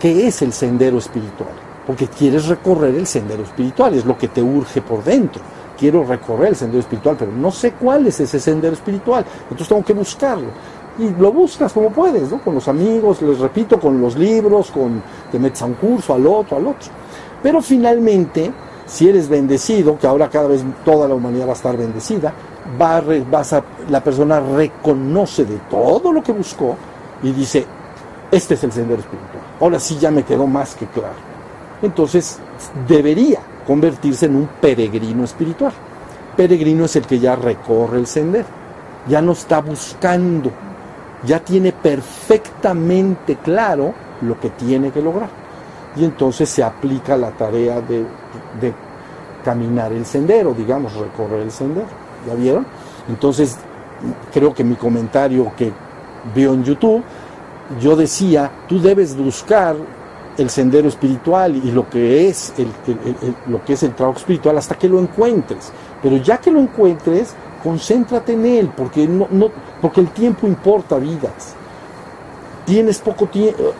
qué 0.00 0.26
es 0.26 0.42
el 0.42 0.52
sendero 0.52 0.98
espiritual 0.98 1.66
porque 1.86 2.08
quieres 2.08 2.46
recorrer 2.46 2.94
el 2.96 3.06
sendero 3.06 3.44
espiritual, 3.44 3.94
es 3.94 4.04
lo 4.04 4.18
que 4.18 4.28
te 4.28 4.42
urge 4.42 4.82
por 4.82 5.04
dentro. 5.04 5.40
Quiero 5.78 6.04
recorrer 6.04 6.48
el 6.48 6.56
sendero 6.56 6.80
espiritual, 6.80 7.16
pero 7.18 7.30
no 7.30 7.52
sé 7.52 7.72
cuál 7.72 8.06
es 8.06 8.18
ese 8.18 8.40
sendero 8.40 8.74
espiritual, 8.74 9.24
entonces 9.42 9.68
tengo 9.68 9.84
que 9.84 9.92
buscarlo. 9.92 10.48
Y 10.98 11.10
lo 11.20 11.30
buscas 11.30 11.72
como 11.72 11.90
puedes, 11.90 12.30
¿no? 12.30 12.38
Con 12.38 12.54
los 12.54 12.66
amigos, 12.68 13.20
les 13.22 13.38
repito, 13.38 13.78
con 13.78 14.00
los 14.00 14.16
libros, 14.16 14.70
con 14.70 15.02
te 15.30 15.38
metes 15.38 15.60
a 15.62 15.66
un 15.66 15.74
curso, 15.74 16.14
al 16.14 16.26
otro, 16.26 16.56
al 16.56 16.66
otro. 16.66 16.88
Pero 17.46 17.62
finalmente, 17.62 18.50
si 18.86 19.08
eres 19.08 19.28
bendecido, 19.28 19.96
que 19.96 20.08
ahora 20.08 20.28
cada 20.28 20.48
vez 20.48 20.64
toda 20.84 21.06
la 21.06 21.14
humanidad 21.14 21.46
va 21.46 21.52
a 21.52 21.54
estar 21.54 21.76
bendecida, 21.76 22.32
la 23.88 24.02
persona 24.02 24.40
reconoce 24.40 25.44
de 25.44 25.58
todo 25.70 26.10
lo 26.10 26.24
que 26.24 26.32
buscó 26.32 26.74
y 27.22 27.30
dice, 27.30 27.64
este 28.32 28.54
es 28.54 28.64
el 28.64 28.72
sendero 28.72 29.00
espiritual. 29.00 29.44
Ahora 29.60 29.78
sí 29.78 29.96
ya 29.96 30.10
me 30.10 30.24
quedó 30.24 30.48
más 30.48 30.74
que 30.74 30.86
claro 30.86 31.36
entonces 31.82 32.38
debería 32.88 33.40
convertirse 33.66 34.26
en 34.26 34.36
un 34.36 34.48
peregrino 34.60 35.24
espiritual. 35.24 35.72
Peregrino 36.36 36.84
es 36.84 36.96
el 36.96 37.06
que 37.06 37.18
ya 37.18 37.36
recorre 37.36 37.98
el 37.98 38.06
sendero, 38.06 38.46
ya 39.08 39.22
no 39.22 39.32
está 39.32 39.60
buscando, 39.60 40.50
ya 41.24 41.40
tiene 41.40 41.72
perfectamente 41.72 43.36
claro 43.36 43.94
lo 44.22 44.38
que 44.38 44.50
tiene 44.50 44.90
que 44.90 45.02
lograr. 45.02 45.45
Y 45.96 46.04
entonces 46.04 46.48
se 46.48 46.62
aplica 46.62 47.16
la 47.16 47.30
tarea 47.30 47.80
de, 47.80 48.04
caminar 49.44 49.92
el 49.92 50.04
sendero, 50.04 50.52
digamos, 50.52 50.94
recorrer 50.94 51.42
el 51.42 51.50
sendero. 51.50 51.86
¿Ya 52.26 52.34
vieron? 52.34 52.66
Entonces, 53.08 53.56
creo 54.32 54.52
que 54.52 54.64
mi 54.64 54.74
comentario 54.74 55.52
que 55.56 55.72
veo 56.34 56.54
en 56.54 56.64
YouTube, 56.64 57.02
yo 57.80 57.94
decía, 57.94 58.50
tú 58.68 58.80
debes 58.80 59.16
buscar 59.16 59.76
el 60.36 60.50
sendero 60.50 60.88
espiritual 60.88 61.56
y 61.56 61.70
lo 61.70 61.88
que 61.88 62.28
es 62.28 62.52
el, 62.58 62.68
lo 63.46 63.64
que 63.64 63.72
es 63.72 63.82
el 63.82 63.94
trabajo 63.94 64.18
espiritual 64.18 64.58
hasta 64.58 64.74
que 64.74 64.88
lo 64.88 64.98
encuentres. 65.00 65.72
Pero 66.02 66.16
ya 66.16 66.38
que 66.38 66.50
lo 66.50 66.60
encuentres, 66.60 67.34
concéntrate 67.62 68.34
en 68.34 68.46
él, 68.46 68.70
porque 68.76 69.06
no, 69.06 69.28
no 69.30 69.50
porque 69.80 70.00
el 70.00 70.08
tiempo 70.10 70.46
importa 70.46 70.98
vidas. 70.98 71.54
Tienes 72.64 72.98
poco 72.98 73.26
tiempo, 73.26 73.72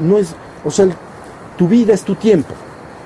no 0.00 0.18
es, 0.18 0.34
o 0.64 0.70
sea, 0.70 0.86
tu 1.60 1.68
vida 1.68 1.92
es 1.92 2.04
tu 2.04 2.14
tiempo. 2.14 2.54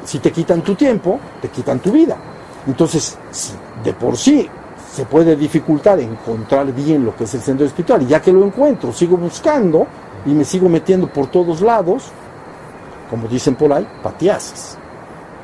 Si 0.04 0.20
te 0.20 0.30
quitan 0.30 0.62
tu 0.62 0.76
tiempo, 0.76 1.18
te 1.42 1.48
quitan 1.48 1.80
tu 1.80 1.90
vida. 1.90 2.16
Entonces, 2.68 3.18
de 3.82 3.92
por 3.94 4.16
sí 4.16 4.48
se 4.92 5.04
puede 5.06 5.34
dificultar 5.34 5.98
encontrar 5.98 6.72
bien 6.72 7.04
lo 7.04 7.16
que 7.16 7.24
es 7.24 7.34
el 7.34 7.40
sendero 7.40 7.66
espiritual, 7.66 8.02
y 8.02 8.06
ya 8.06 8.22
que 8.22 8.32
lo 8.32 8.44
encuentro, 8.44 8.92
sigo 8.92 9.16
buscando 9.16 9.88
y 10.24 10.30
me 10.30 10.44
sigo 10.44 10.68
metiendo 10.68 11.08
por 11.08 11.26
todos 11.26 11.62
lados, 11.62 12.04
como 13.10 13.26
dicen 13.26 13.56
por 13.56 13.72
ahí, 13.72 13.88
pateases, 14.04 14.78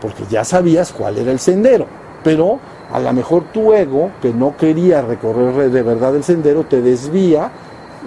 porque 0.01 0.23
ya 0.31 0.45
sabías 0.45 0.93
cuál 0.93 1.19
era 1.19 1.33
el 1.33 1.41
sendero, 1.41 1.87
pero 2.23 2.61
a 2.93 3.01
lo 3.01 3.13
mejor 3.13 3.47
tu 3.53 3.73
ego, 3.73 4.13
que 4.23 4.33
no 4.33 4.57
quería 4.57 5.03
recorrer 5.03 5.69
de 5.73 5.83
verdad 5.83 6.15
el 6.15 6.23
sendero, 6.23 6.63
te 6.63 6.81
desvía 6.81 7.51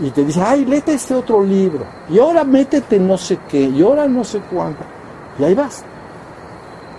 y 0.02 0.12
te 0.12 0.24
dice, 0.24 0.42
ay, 0.42 0.64
léete 0.64 0.94
este 0.94 1.14
otro 1.14 1.44
libro, 1.44 1.84
y 2.10 2.20
ahora 2.20 2.46
métete 2.46 3.00
no 3.00 3.18
sé 3.18 3.40
qué, 3.50 3.64
y 3.64 3.84
ahora 3.84 4.08
no 4.08 4.24
sé 4.24 4.40
cuánto, 4.50 4.93
y 5.40 5.44
ahí 5.44 5.54
vas. 5.54 5.84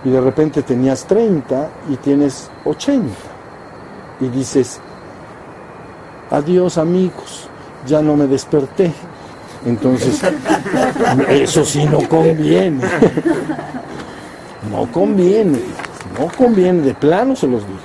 Y 0.03 0.09
de 0.09 0.21
repente 0.21 0.61
tenías 0.61 1.05
30 1.05 1.69
y 1.89 1.95
tienes 1.97 2.49
80, 2.63 3.07
y 4.21 4.27
dices, 4.27 4.79
adiós 6.29 6.77
amigos, 6.77 7.49
ya 7.87 8.01
no 8.01 8.15
me 8.15 8.27
desperté, 8.27 8.93
entonces, 9.65 10.21
eso 11.29 11.65
sí 11.65 11.85
no 11.85 12.07
conviene. 12.07 12.83
No 14.71 14.91
conviene, 14.91 15.59
no 16.19 16.27
conviene, 16.35 16.81
de 16.81 16.95
plano 16.95 17.35
se 17.35 17.47
los 17.47 17.61
digo. 17.67 17.79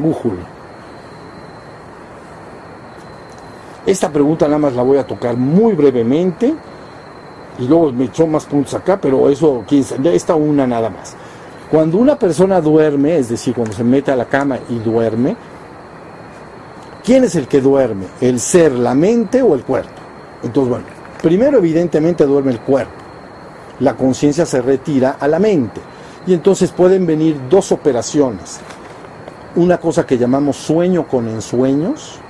Újule. 0.00 0.53
Esta 3.86 4.10
pregunta 4.10 4.46
nada 4.46 4.58
más 4.58 4.74
la 4.74 4.82
voy 4.82 4.98
a 4.98 5.06
tocar 5.06 5.36
muy 5.36 5.74
brevemente 5.74 6.54
y 7.58 7.66
luego 7.66 7.92
me 7.92 8.04
echó 8.04 8.26
más 8.26 8.44
puntos 8.46 8.74
acá, 8.74 8.98
pero 9.00 9.28
eso, 9.28 9.64
esta 10.04 10.34
una 10.34 10.66
nada 10.66 10.90
más. 10.90 11.14
Cuando 11.70 11.98
una 11.98 12.18
persona 12.18 12.60
duerme, 12.60 13.18
es 13.18 13.28
decir, 13.28 13.54
cuando 13.54 13.74
se 13.74 13.84
mete 13.84 14.10
a 14.10 14.16
la 14.16 14.26
cama 14.26 14.58
y 14.68 14.78
duerme, 14.78 15.36
¿Quién 17.04 17.22
es 17.22 17.34
el 17.34 17.46
que 17.46 17.60
duerme? 17.60 18.06
¿El 18.22 18.40
ser, 18.40 18.72
la 18.72 18.94
mente 18.94 19.42
o 19.42 19.54
el 19.54 19.62
cuerpo? 19.62 19.92
Entonces, 20.42 20.70
bueno, 20.70 20.86
primero 21.20 21.58
evidentemente 21.58 22.24
duerme 22.24 22.52
el 22.52 22.60
cuerpo. 22.60 22.94
La 23.80 23.94
conciencia 23.94 24.46
se 24.46 24.62
retira 24.62 25.18
a 25.20 25.28
la 25.28 25.38
mente. 25.38 25.82
Y 26.26 26.32
entonces 26.32 26.70
pueden 26.70 27.04
venir 27.04 27.38
dos 27.50 27.72
operaciones. 27.72 28.58
Una 29.54 29.76
cosa 29.76 30.06
que 30.06 30.16
llamamos 30.16 30.56
sueño 30.56 31.06
con 31.06 31.28
ensueños, 31.28 32.20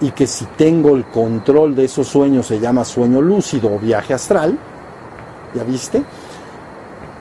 y 0.00 0.10
que 0.12 0.26
si 0.26 0.44
tengo 0.56 0.96
el 0.96 1.06
control 1.06 1.74
de 1.74 1.84
esos 1.84 2.06
sueños 2.08 2.46
se 2.46 2.60
llama 2.60 2.84
sueño 2.84 3.20
lúcido 3.20 3.72
o 3.72 3.78
viaje 3.78 4.14
astral, 4.14 4.58
¿ya 5.54 5.64
viste? 5.64 6.02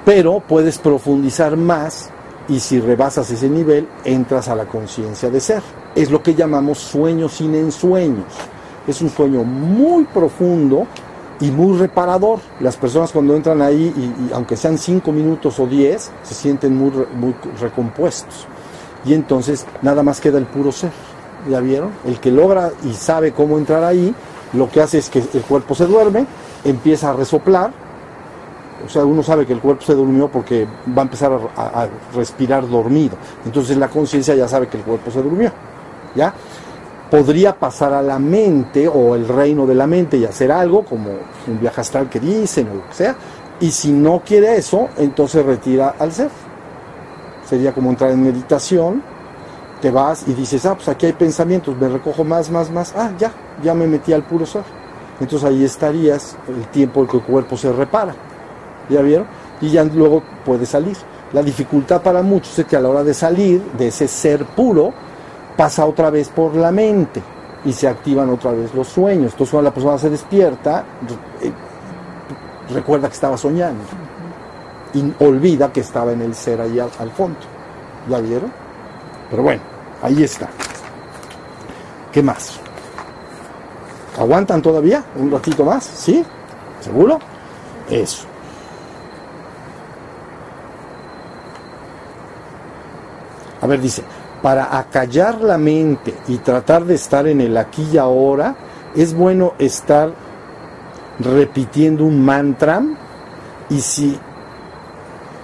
Pero 0.06 0.40
puedes 0.40 0.78
profundizar 0.78 1.58
más 1.58 2.10
y 2.48 2.60
si 2.60 2.80
rebasas 2.80 3.30
ese 3.30 3.50
nivel 3.50 3.88
entras 4.06 4.48
a 4.48 4.56
la 4.56 4.66
conciencia 4.66 5.30
de 5.30 5.40
ser 5.40 5.62
es 5.98 6.12
lo 6.12 6.22
que 6.22 6.36
llamamos 6.36 6.78
sueño 6.78 7.28
sin 7.28 7.56
ensueños. 7.56 8.26
Es 8.88 9.02
un 9.02 9.10
sueño 9.10 9.44
muy 9.44 10.06
profundo 10.06 10.86
y 11.40 11.50
muy 11.50 11.76
reparador. 11.78 12.40
Las 12.60 12.78
personas 12.78 13.12
cuando 13.12 13.36
entran 13.36 13.62
ahí, 13.64 13.92
y, 13.98 14.34
aunque 14.34 14.56
sean 14.56 14.78
cinco 14.78 15.12
minutos 15.12 15.60
o 15.60 15.66
diez, 15.66 16.12
se 16.22 16.36
sienten 16.36 16.78
muy, 16.78 16.92
muy 17.16 17.36
recompuestos. 17.60 18.46
Y 19.06 19.14
entonces 19.14 19.66
nada 19.82 20.04
más 20.04 20.22
queda 20.22 20.38
el 20.38 20.46
puro 20.46 20.72
ser. 20.72 20.92
¿Ya 21.48 21.60
vieron? 21.60 21.92
El 22.06 22.20
que 22.20 22.32
logra 22.32 22.72
y 22.84 22.94
sabe 22.94 23.32
cómo 23.32 23.58
entrar 23.58 23.84
ahí, 23.84 24.14
lo 24.54 24.70
que 24.70 24.82
hace 24.82 25.00
es 25.00 25.10
que 25.10 25.20
el 25.20 25.42
cuerpo 25.42 25.76
se 25.76 25.86
duerme, 25.86 26.26
empieza 26.64 27.10
a 27.10 27.14
resoplar, 27.14 27.72
o 28.86 28.90
sea, 28.90 29.04
uno 29.06 29.24
sabe 29.24 29.46
que 29.46 29.54
el 29.54 29.60
cuerpo 29.60 29.82
se 29.84 29.94
durmió 29.94 30.28
porque 30.28 30.68
va 30.96 31.02
a 31.02 31.06
empezar 31.06 31.32
a, 31.56 31.88
respirar 32.16 32.68
dormido. 32.68 33.18
Entonces 33.46 33.78
la 33.78 33.88
conciencia 33.88 34.36
ya 34.36 34.48
sabe 34.48 34.68
que 34.68 34.78
el 34.78 34.84
cuerpo 34.84 35.10
se 35.10 35.22
durmió. 35.22 35.52
¿Ya? 36.16 36.34
Podría 37.10 37.56
pasar 37.56 37.94
a 37.94 38.02
la 38.02 38.20
mente 38.20 38.88
o 38.88 39.16
el 39.16 39.28
reino 39.28 39.66
de 39.66 39.76
la 39.76 39.88
mente 39.88 40.18
y 40.18 40.26
hacer 40.26 40.52
algo, 40.52 40.84
como 40.84 41.10
un 41.48 41.60
viaje 41.60 41.82
astral 41.82 42.10
que 42.10 42.20
dicen 42.20 42.70
o 42.70 42.76
lo 42.76 42.88
que 42.88 42.94
sea. 42.94 43.16
Y 43.60 43.72
si 43.72 43.92
no 43.92 44.22
quiere 44.24 44.56
eso, 44.56 44.90
entonces 44.98 45.44
retira 45.46 45.96
al 45.98 46.12
ser. 46.12 46.30
Sería 47.48 47.74
como 47.74 47.90
entrar 47.90 48.12
en 48.12 48.24
meditación, 48.24 49.02
te 49.82 49.92
vas 49.92 50.28
y 50.28 50.34
dices, 50.34 50.66
ah, 50.66 50.76
pues 50.76 50.88
aquí 50.88 51.06
hay 51.06 51.14
pensamientos, 51.14 51.76
me 51.78 51.88
recojo 51.88 52.24
más, 52.24 52.50
más, 52.50 52.72
más, 52.72 52.94
ah, 52.96 53.12
ya, 53.18 53.32
ya 53.64 53.74
me 53.74 53.88
metí 53.88 54.14
al 54.14 54.24
puro 54.24 54.46
ser. 54.46 54.64
Entonces 55.20 55.48
ahí 55.48 55.64
estarías 55.64 56.36
el 56.48 56.68
tiempo 56.68 57.02
en 57.02 57.08
que 57.08 57.18
el 57.18 57.24
cuerpo 57.24 57.58
se 57.58 57.72
repara. 57.72 58.16
¿Ya 58.90 59.02
vieron? 59.02 59.28
Y 59.62 59.70
ya 59.70 59.84
luego 59.84 60.24
puede 60.46 60.66
salir. 60.66 60.96
La 61.34 61.42
dificultad 61.42 62.02
para 62.02 62.22
muchos 62.22 62.58
es 62.60 62.66
que 62.66 62.76
a 62.76 62.80
la 62.80 62.90
hora 62.90 63.04
de 63.04 63.14
salir 63.14 63.62
de 63.78 63.88
ese 63.88 64.08
ser 64.08 64.46
puro, 64.46 64.94
pasa 65.56 65.86
otra 65.86 66.10
vez 66.10 66.30
por 66.30 66.56
la 66.56 66.72
mente 66.72 67.22
y 67.66 67.74
se 67.74 67.88
activan 67.88 68.30
otra 68.30 68.52
vez 68.52 68.74
los 68.74 68.88
sueños. 68.88 69.34
Entonces 69.34 69.52
cuando 69.52 69.70
la 69.70 69.74
persona 69.74 69.98
se 69.98 70.10
despierta, 70.10 70.86
eh, 71.42 71.52
recuerda 72.74 73.08
que 73.08 73.16
estaba 73.16 73.38
soñando 73.38 73.84
y 74.94 75.14
olvida 75.20 75.74
que 75.74 75.82
estaba 75.82 76.14
en 76.14 76.22
el 76.22 76.36
ser 76.36 76.62
ahí 76.62 76.80
al 76.80 77.12
fondo. 77.12 77.40
¿Ya 78.08 78.20
vieron? 78.20 78.67
Pero 79.30 79.44
bueno, 79.44 79.62
ahí 80.02 80.24
está. 80.24 80.50
¿Qué 82.12 82.24
más? 82.24 82.60
¿Aguantan 84.18 84.62
todavía? 84.62 85.04
¿Un 85.16 85.30
ratito 85.30 85.64
más? 85.64 85.84
¿Sí? 85.84 86.24
¿Seguro? 86.82 87.20
Eso. 87.90 88.26
A 93.62 93.68
ver, 93.68 93.82
dice, 93.82 94.04
para 94.42 94.78
acallar 94.78 95.42
la 95.42 95.58
mente 95.58 96.14
y 96.28 96.38
tratar 96.38 96.86
de 96.86 96.96
estar 96.96 97.28
en 97.28 97.42
el 97.42 97.58
aquí 97.58 97.88
y 97.94 97.98
ahora, 97.98 98.56
es 98.96 99.14
bueno 99.14 99.54
estar 99.60 100.12
repitiendo 101.20 102.06
un 102.06 102.24
mantra 102.24 102.82
y 103.70 103.82
si 103.82 104.20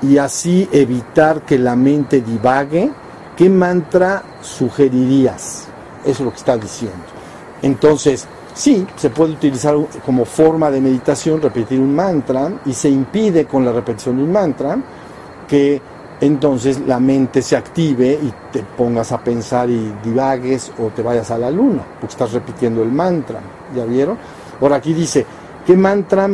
y 0.01 0.17
así 0.17 0.67
evitar 0.71 1.41
que 1.43 1.57
la 1.57 1.75
mente 1.75 2.21
divague, 2.21 2.91
¿qué 3.35 3.49
mantra 3.49 4.23
sugerirías? 4.41 5.67
Eso 6.03 6.11
es 6.11 6.19
lo 6.19 6.31
que 6.31 6.37
está 6.37 6.57
diciendo. 6.57 7.03
Entonces, 7.61 8.27
sí, 8.53 8.85
se 8.95 9.09
puede 9.09 9.33
utilizar 9.33 9.75
como 10.05 10.25
forma 10.25 10.69
de 10.69 10.81
meditación 10.81 11.41
repetir 11.41 11.79
un 11.79 11.95
mantra 11.95 12.51
y 12.65 12.73
se 12.73 12.89
impide 12.89 13.45
con 13.45 13.65
la 13.65 13.71
repetición 13.71 14.17
de 14.17 14.23
un 14.23 14.31
mantra 14.31 14.77
que 15.47 15.81
entonces 16.21 16.79
la 16.87 16.99
mente 16.99 17.41
se 17.41 17.57
active 17.57 18.17
y 18.21 18.33
te 18.51 18.63
pongas 18.63 19.11
a 19.11 19.21
pensar 19.21 19.69
y 19.69 19.93
divagues 20.03 20.71
o 20.79 20.87
te 20.87 21.01
vayas 21.01 21.31
a 21.31 21.37
la 21.37 21.51
luna, 21.51 21.83
porque 21.99 22.13
estás 22.13 22.31
repitiendo 22.31 22.81
el 22.81 22.91
mantra, 22.91 23.41
¿ya 23.75 23.83
vieron? 23.83 24.17
Ahora 24.61 24.77
aquí 24.77 24.93
dice, 24.93 25.25
¿qué 25.65 25.75
mantra 25.75 26.29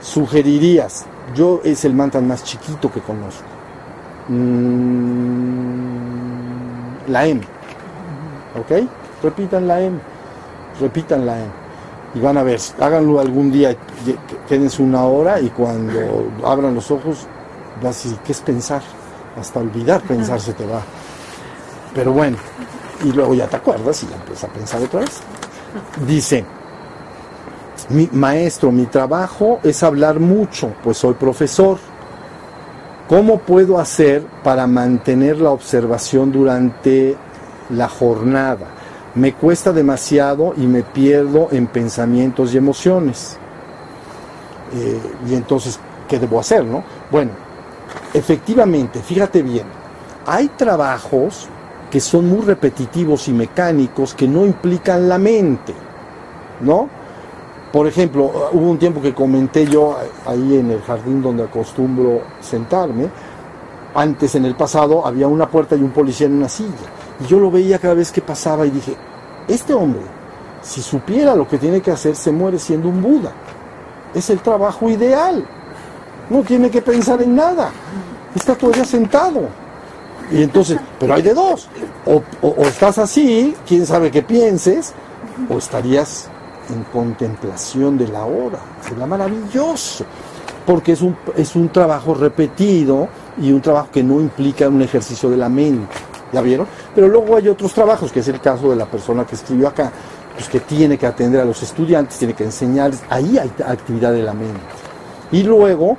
sugerirías? 0.00 1.04
Yo 1.34 1.60
es 1.64 1.84
el 1.84 1.92
mantra 1.92 2.20
más 2.20 2.44
chiquito 2.44 2.90
que 2.90 3.00
conozco. 3.00 3.44
Mm, 4.28 5.95
la 7.08 7.26
M. 7.26 7.40
¿Ok? 8.58 8.88
Repitan 9.22 9.66
la 9.66 9.80
M. 9.80 9.98
Repitan 10.80 11.26
la 11.26 11.38
M. 11.38 11.50
Y 12.14 12.20
van 12.20 12.38
a 12.38 12.42
ver, 12.42 12.60
háganlo 12.80 13.20
algún 13.20 13.52
día, 13.52 13.76
quédense 14.48 14.82
una 14.82 15.04
hora 15.04 15.40
y 15.40 15.50
cuando 15.50 16.30
abran 16.44 16.74
los 16.74 16.90
ojos, 16.90 17.26
vas 17.82 17.84
a 17.84 17.88
decir, 17.88 18.18
¿qué 18.24 18.32
es 18.32 18.40
pensar? 18.40 18.82
hasta 19.38 19.60
olvidar 19.60 20.02
pensar 20.02 20.40
se 20.40 20.52
te 20.52 20.66
va. 20.66 20.82
Pero 21.94 22.12
bueno, 22.12 22.36
y 23.04 23.12
luego 23.12 23.34
ya 23.34 23.46
te 23.46 23.56
acuerdas 23.56 24.02
y 24.02 24.06
ya 24.08 24.16
empiezas 24.16 24.44
a 24.44 24.52
pensar 24.52 24.82
otra 24.82 25.00
vez. 25.00 25.20
Dice, 26.06 26.44
mi 27.90 28.08
maestro, 28.12 28.72
mi 28.72 28.86
trabajo 28.86 29.60
es 29.62 29.82
hablar 29.82 30.18
mucho, 30.18 30.72
pues 30.82 30.98
soy 30.98 31.14
profesor. 31.14 31.78
¿Cómo 33.08 33.38
puedo 33.38 33.78
hacer 33.78 34.26
para 34.42 34.66
mantener 34.66 35.40
la 35.40 35.50
observación 35.50 36.32
durante 36.32 37.16
la 37.70 37.88
jornada? 37.88 38.66
Me 39.14 39.32
cuesta 39.32 39.72
demasiado 39.72 40.54
y 40.56 40.66
me 40.66 40.82
pierdo 40.82 41.48
en 41.52 41.68
pensamientos 41.68 42.52
y 42.52 42.56
emociones. 42.56 43.38
Eh, 44.74 45.00
y 45.30 45.34
entonces, 45.34 45.78
¿qué 46.08 46.18
debo 46.18 46.40
hacer? 46.40 46.64
No? 46.64 46.82
Bueno, 47.08 47.30
efectivamente, 48.12 49.00
fíjate 49.00 49.40
bien, 49.40 49.66
hay 50.26 50.48
trabajos 50.48 51.48
que 51.88 52.00
son 52.00 52.28
muy 52.28 52.40
repetitivos 52.40 53.28
y 53.28 53.32
mecánicos 53.32 54.14
que 54.14 54.26
no 54.26 54.44
implican 54.44 55.08
la 55.08 55.18
mente, 55.18 55.72
¿no? 56.60 56.88
Por 57.72 57.86
ejemplo, 57.86 58.50
hubo 58.52 58.70
un 58.70 58.78
tiempo 58.78 59.02
que 59.02 59.12
comenté 59.14 59.66
yo 59.66 59.96
ahí 60.24 60.56
en 60.56 60.70
el 60.70 60.82
jardín 60.82 61.22
donde 61.22 61.44
acostumbro 61.44 62.22
sentarme, 62.40 63.08
antes 63.94 64.34
en 64.34 64.44
el 64.44 64.54
pasado 64.54 65.06
había 65.06 65.26
una 65.26 65.48
puerta 65.50 65.74
y 65.74 65.82
un 65.82 65.90
policía 65.90 66.26
en 66.26 66.34
una 66.34 66.48
silla, 66.48 66.70
y 67.20 67.26
yo 67.26 67.40
lo 67.40 67.50
veía 67.50 67.78
cada 67.78 67.94
vez 67.94 68.12
que 68.12 68.20
pasaba 68.20 68.66
y 68.66 68.70
dije, 68.70 68.96
este 69.48 69.74
hombre, 69.74 70.02
si 70.62 70.82
supiera 70.82 71.34
lo 71.34 71.46
que 71.46 71.58
tiene 71.58 71.80
que 71.80 71.92
hacer, 71.92 72.16
se 72.16 72.32
muere 72.32 72.58
siendo 72.58 72.88
un 72.88 73.00
Buda. 73.00 73.32
Es 74.14 74.30
el 74.30 74.40
trabajo 74.40 74.88
ideal. 74.90 75.46
No 76.28 76.42
tiene 76.42 76.70
que 76.70 76.82
pensar 76.82 77.22
en 77.22 77.36
nada. 77.36 77.70
Está 78.34 78.56
todavía 78.56 78.84
sentado. 78.84 79.48
Y 80.30 80.42
entonces, 80.42 80.78
pero 80.98 81.14
hay 81.14 81.22
de 81.22 81.34
dos. 81.34 81.68
O, 82.04 82.22
estás 82.64 82.98
así, 82.98 83.54
quién 83.66 83.86
sabe 83.86 84.10
qué 84.10 84.22
pienses, 84.22 84.92
o 85.48 85.58
estarías 85.58 86.28
en 86.70 86.84
contemplación 86.84 87.98
de 87.98 88.08
la 88.08 88.24
hora. 88.24 88.58
Sería 88.80 89.06
maravilloso. 89.06 90.04
Porque 90.64 90.92
es 90.92 91.02
un, 91.02 91.16
es 91.36 91.54
un 91.54 91.68
trabajo 91.68 92.14
repetido 92.14 93.08
y 93.40 93.52
un 93.52 93.60
trabajo 93.60 93.88
que 93.92 94.02
no 94.02 94.20
implica 94.20 94.68
un 94.68 94.82
ejercicio 94.82 95.30
de 95.30 95.36
la 95.36 95.48
mente. 95.48 95.94
¿Ya 96.32 96.40
vieron? 96.40 96.66
Pero 96.94 97.08
luego 97.08 97.36
hay 97.36 97.48
otros 97.48 97.72
trabajos, 97.72 98.10
que 98.10 98.20
es 98.20 98.28
el 98.28 98.40
caso 98.40 98.70
de 98.70 98.76
la 98.76 98.86
persona 98.86 99.24
que 99.24 99.36
escribió 99.36 99.68
acá, 99.68 99.92
pues 100.34 100.48
que 100.48 100.60
tiene 100.60 100.98
que 100.98 101.06
atender 101.06 101.40
a 101.40 101.44
los 101.44 101.62
estudiantes, 101.62 102.18
tiene 102.18 102.34
que 102.34 102.44
enseñarles. 102.44 103.00
Ahí 103.08 103.38
hay 103.38 103.50
actividad 103.64 104.12
de 104.12 104.22
la 104.22 104.34
mente. 104.34 104.60
Y 105.32 105.42
luego 105.42 105.96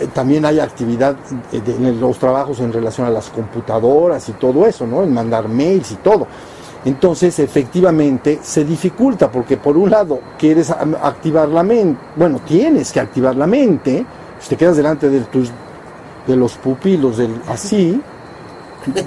eh, 0.00 0.08
también 0.12 0.44
hay 0.44 0.60
actividad 0.60 1.16
en 1.52 2.00
los 2.00 2.18
trabajos 2.18 2.60
en 2.60 2.72
relación 2.72 3.06
a 3.06 3.10
las 3.10 3.28
computadoras 3.30 4.28
y 4.28 4.32
todo 4.32 4.66
eso, 4.66 4.86
¿no? 4.86 5.02
En 5.02 5.12
mandar 5.12 5.48
mails 5.48 5.92
y 5.92 5.96
todo. 5.96 6.26
Entonces, 6.84 7.38
efectivamente, 7.38 8.40
se 8.42 8.64
dificulta 8.64 9.30
porque 9.30 9.56
por 9.56 9.76
un 9.76 9.90
lado 9.90 10.20
quieres 10.38 10.70
activar 10.70 11.48
la 11.48 11.62
mente, 11.62 12.00
bueno, 12.16 12.40
tienes 12.44 12.90
que 12.90 12.98
activar 12.98 13.36
la 13.36 13.46
mente, 13.46 14.04
si 14.40 14.48
te 14.48 14.56
quedas 14.56 14.76
delante 14.76 15.08
de 15.08 15.20
tus 15.20 15.50
de 16.26 16.36
los 16.36 16.52
pupilos 16.54 17.16
del 17.16 17.34
así, 17.48 18.00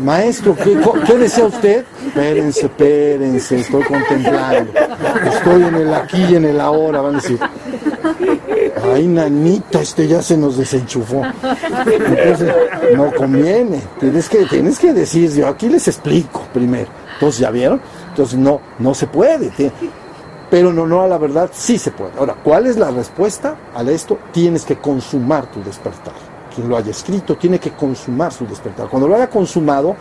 maestro, 0.01 0.55
¿qué, 0.55 0.77
¿qué, 1.05 1.17
desea 1.17 1.45
usted? 1.45 1.85
Espérense, 2.07 2.65
espérense, 2.65 3.59
estoy 3.59 3.83
contemplando, 3.83 4.71
estoy 5.33 5.63
en 5.63 5.75
el 5.75 5.93
aquí 5.93 6.23
y 6.29 6.35
en 6.35 6.45
el 6.45 6.59
ahora, 6.59 7.01
van 7.01 7.15
a 7.15 7.17
decir, 7.19 7.39
ay 8.93 9.07
nanita, 9.07 9.81
este 9.81 10.07
ya 10.07 10.21
se 10.21 10.37
nos 10.37 10.57
desenchufó. 10.57 11.21
Entonces, 11.85 12.53
no 12.95 13.11
conviene, 13.13 13.81
tienes 13.99 14.29
que, 14.29 14.45
tienes 14.45 14.79
que 14.79 14.93
decir, 14.93 15.31
yo 15.33 15.47
aquí 15.47 15.69
les 15.69 15.87
explico 15.87 16.45
primero. 16.53 17.04
Entonces, 17.15 17.39
¿ya 17.39 17.51
vieron? 17.51 17.81
Entonces, 18.09 18.37
no, 18.37 18.61
no 18.79 18.93
se 18.93 19.07
puede. 19.07 19.51
Pero 20.49 20.71
no, 20.71 20.85
no, 20.85 21.01
a 21.01 21.07
la 21.07 21.17
verdad 21.17 21.49
sí 21.51 21.77
se 21.77 21.91
puede. 21.91 22.11
Ahora, 22.17 22.35
¿cuál 22.43 22.67
es 22.67 22.77
la 22.77 22.91
respuesta 22.91 23.55
a 23.75 23.81
esto? 23.83 24.19
Tienes 24.31 24.63
que 24.63 24.77
consumar 24.77 25.47
tu 25.47 25.63
despertar. 25.63 26.13
Quien 26.53 26.69
lo 26.69 26.77
haya 26.77 26.91
escrito 26.91 27.35
tiene 27.35 27.59
que 27.59 27.71
consumar 27.71 28.31
su 28.31 28.45
despertar. 28.45 28.87
Cuando 28.87 29.07
lo 29.07 29.15
haya 29.15 29.29
consumado, 29.29 29.95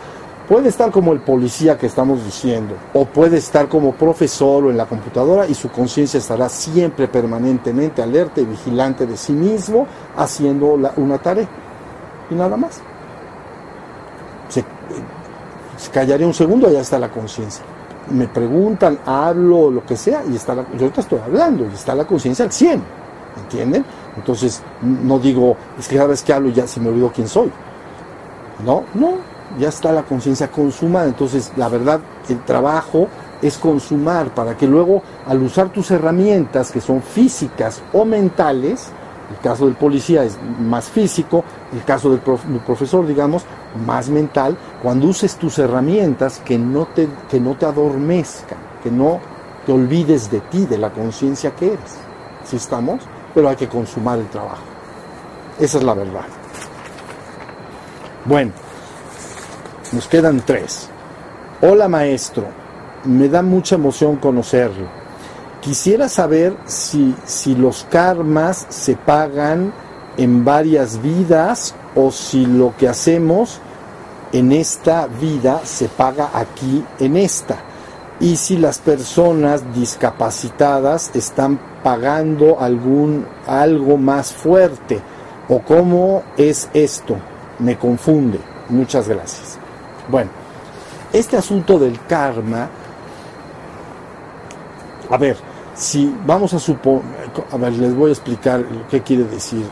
Puede 0.47 0.69
estar 0.69 0.91
como 0.91 1.11
el 1.11 1.21
policía 1.21 1.75
que 1.75 1.87
estamos 1.87 2.23
diciendo, 2.23 2.75
o 2.93 3.05
puede 3.05 3.37
estar 3.37 3.67
como 3.67 3.93
profesor 3.93 4.65
o 4.65 4.69
en 4.69 4.77
la 4.77 4.85
computadora 4.85 5.47
y 5.47 5.55
su 5.55 5.71
conciencia 5.71 6.19
estará 6.19 6.49
siempre 6.49 7.07
permanentemente 7.07 8.03
alerta 8.03 8.41
y 8.41 8.45
vigilante 8.45 9.07
de 9.07 9.17
sí 9.17 9.33
mismo 9.33 9.87
haciendo 10.15 10.77
una 10.97 11.17
tarea. 11.17 11.47
Y 12.29 12.35
nada 12.35 12.57
más. 12.57 12.79
Se, 15.77 15.85
se 15.85 15.91
callaría 15.91 16.27
un 16.27 16.33
segundo 16.33 16.71
ya 16.71 16.81
está 16.81 16.99
la 16.99 17.09
conciencia. 17.09 17.63
Me 18.11 18.27
preguntan, 18.27 18.99
hablo, 19.05 19.71
lo 19.71 19.85
que 19.85 19.97
sea, 19.97 20.23
y 20.29 20.35
está 20.35 20.53
la, 20.53 20.63
yo 20.73 20.81
ahorita 20.81 21.01
estoy 21.01 21.19
hablando 21.19 21.65
y 21.65 21.73
está 21.73 21.95
la 21.95 22.05
conciencia 22.05 22.45
al 22.45 22.51
100, 22.51 22.83
¿entienden? 23.43 23.85
Entonces 24.15 24.61
no 24.81 25.17
digo, 25.19 25.57
es 25.79 25.87
que 25.87 25.95
cada 25.95 26.09
vez 26.09 26.21
que 26.21 26.33
hablo 26.33 26.49
ya 26.49 26.67
se 26.67 26.79
me 26.79 26.89
olvidó 26.89 27.11
quién 27.11 27.27
soy. 27.27 27.51
No, 28.63 28.83
no, 28.93 29.15
ya 29.59 29.69
está 29.69 29.91
la 29.91 30.03
conciencia 30.03 30.49
consumada. 30.49 31.07
Entonces, 31.07 31.51
la 31.57 31.69
verdad, 31.69 31.99
el 32.29 32.43
trabajo 32.43 33.07
es 33.41 33.57
consumar, 33.57 34.33
para 34.33 34.55
que 34.57 34.67
luego 34.67 35.01
al 35.27 35.41
usar 35.41 35.69
tus 35.69 35.91
herramientas 35.91 36.71
que 36.71 36.81
son 36.81 37.01
físicas 37.01 37.81
o 37.93 38.05
mentales, 38.05 38.89
el 39.31 39.39
caso 39.39 39.65
del 39.65 39.75
policía 39.75 40.23
es 40.23 40.37
más 40.59 40.85
físico, 40.85 41.43
el 41.73 41.83
caso 41.83 42.09
del, 42.11 42.19
profesor, 42.19 43.07
digamos, 43.07 43.43
más 43.85 44.09
mental, 44.09 44.57
cuando 44.81 45.07
uses 45.07 45.35
tus 45.35 45.57
herramientas 45.59 46.41
que 46.45 46.57
no 46.57 46.85
te, 46.87 47.07
que 47.29 47.39
no 47.39 47.55
te 47.55 47.65
adormezcan, 47.65 48.57
que 48.83 48.91
no 48.91 49.19
te 49.65 49.71
olvides 49.71 50.29
de 50.29 50.41
ti, 50.41 50.65
de 50.65 50.77
la 50.77 50.91
conciencia 50.91 51.55
que 51.55 51.67
eres. 51.67 51.97
¿Sí 52.45 52.57
estamos? 52.57 53.01
Pero 53.33 53.49
hay 53.49 53.55
que 53.55 53.67
consumar 53.67 54.19
el 54.19 54.27
trabajo. 54.27 54.63
Esa 55.59 55.77
es 55.79 55.83
la 55.83 55.93
verdad. 55.93 56.25
Bueno, 58.25 58.51
nos 59.91 60.07
quedan 60.07 60.41
tres. 60.45 60.89
Hola 61.61 61.87
maestro, 61.87 62.45
me 63.05 63.27
da 63.29 63.41
mucha 63.41 63.75
emoción 63.75 64.17
conocerlo. 64.17 65.04
Quisiera 65.65 66.09
saber 66.09 66.55
si, 66.67 67.15
si 67.25 67.55
los 67.55 67.87
karmas 67.89 68.67
se 68.69 68.95
pagan 68.95 69.73
en 70.15 70.45
varias 70.45 71.01
vidas 71.01 71.73
o 71.95 72.11
si 72.11 72.45
lo 72.45 72.75
que 72.77 72.87
hacemos 72.87 73.59
en 74.31 74.51
esta 74.51 75.07
vida 75.07 75.61
se 75.63 75.87
paga 75.89 76.29
aquí 76.35 76.85
en 76.99 77.17
esta. 77.17 77.57
Y 78.19 78.35
si 78.35 78.57
las 78.57 78.77
personas 78.77 79.73
discapacitadas 79.73 81.09
están 81.15 81.59
pagando 81.81 82.59
algún 82.59 83.25
algo 83.47 83.97
más 83.97 84.33
fuerte 84.33 85.01
o 85.49 85.61
cómo 85.61 86.21
es 86.37 86.69
esto. 86.75 87.17
Me 87.57 87.75
confunde. 87.75 88.39
Muchas 88.69 89.09
gracias. 89.09 89.57
Bueno, 90.09 90.29
este 91.11 91.37
asunto 91.37 91.79
del 91.79 91.99
karma 92.05 92.69
a 95.09 95.17
ver, 95.17 95.37
si 95.75 96.13
vamos 96.25 96.53
a 96.53 96.59
suponer, 96.59 97.03
a 97.51 97.69
les 97.69 97.93
voy 97.93 98.09
a 98.09 98.13
explicar 98.13 98.65
qué 98.89 99.01
quiere 99.01 99.25
decir. 99.25 99.65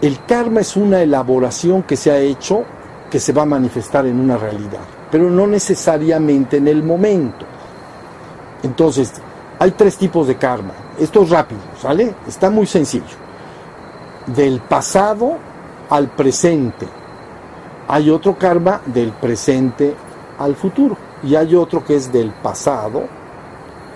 El 0.00 0.24
karma 0.24 0.60
es 0.60 0.76
una 0.76 1.00
elaboración 1.00 1.82
que 1.84 1.96
se 1.96 2.10
ha 2.10 2.18
hecho 2.18 2.64
que 3.10 3.20
se 3.20 3.32
va 3.32 3.42
a 3.42 3.46
manifestar 3.46 4.06
en 4.06 4.18
una 4.18 4.36
realidad, 4.36 4.80
pero 5.10 5.30
no 5.30 5.46
necesariamente 5.46 6.58
en 6.58 6.68
el 6.68 6.82
momento. 6.82 7.46
Entonces, 8.62 9.12
hay 9.58 9.70
tres 9.72 9.96
tipos 9.96 10.26
de 10.26 10.36
karma. 10.36 10.72
Esto 10.98 11.22
es 11.22 11.30
rápido, 11.30 11.60
¿sale? 11.80 12.14
Está 12.26 12.50
muy 12.50 12.66
sencillo. 12.66 13.16
Del 14.26 14.60
pasado 14.60 15.36
al 15.90 16.08
presente. 16.08 16.86
Hay 17.88 18.08
otro 18.08 18.36
karma 18.38 18.80
del 18.86 19.12
presente 19.12 19.94
al 20.38 20.54
futuro. 20.56 20.96
Y 21.22 21.34
hay 21.34 21.54
otro 21.54 21.84
que 21.84 21.96
es 21.96 22.12
del 22.12 22.30
pasado 22.30 23.04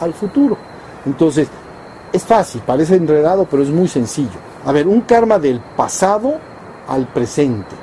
al 0.01 0.13
futuro. 0.15 0.57
Entonces, 1.05 1.49
es 2.13 2.25
fácil, 2.25 2.63
parece 2.65 2.97
enredado, 2.97 3.47
pero 3.51 3.63
es 3.63 3.71
muy 3.71 3.89
sencillo. 3.89 4.39
A 4.65 4.73
ver, 4.73 4.89
un 4.89 5.03
karma 5.03 5.39
del 5.39 5.61
pasado 5.61 6.39
al 6.89 7.07
presente. 7.07 7.75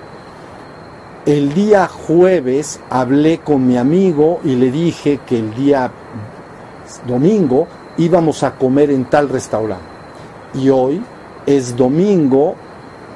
El 1.25 1.53
día 1.53 1.87
jueves 1.87 2.79
hablé 2.89 3.39
con 3.39 3.65
mi 3.65 3.77
amigo 3.77 4.41
y 4.43 4.55
le 4.55 4.71
dije 4.71 5.21
que 5.25 5.39
el 5.39 5.53
día 5.53 5.89
domingo 7.07 7.67
íbamos 7.97 8.43
a 8.43 8.55
comer 8.55 8.91
en 8.91 9.05
tal 9.05 9.29
restaurante. 9.29 9.85
Y 10.55 10.69
hoy 10.69 11.01
es 11.45 11.75
domingo 11.75 12.55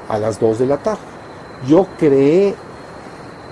a 0.08 0.18
las 0.18 0.39
2 0.39 0.60
de 0.60 0.66
la 0.66 0.78
tarde. 0.78 1.02
Yo 1.68 1.88
creé 1.98 2.56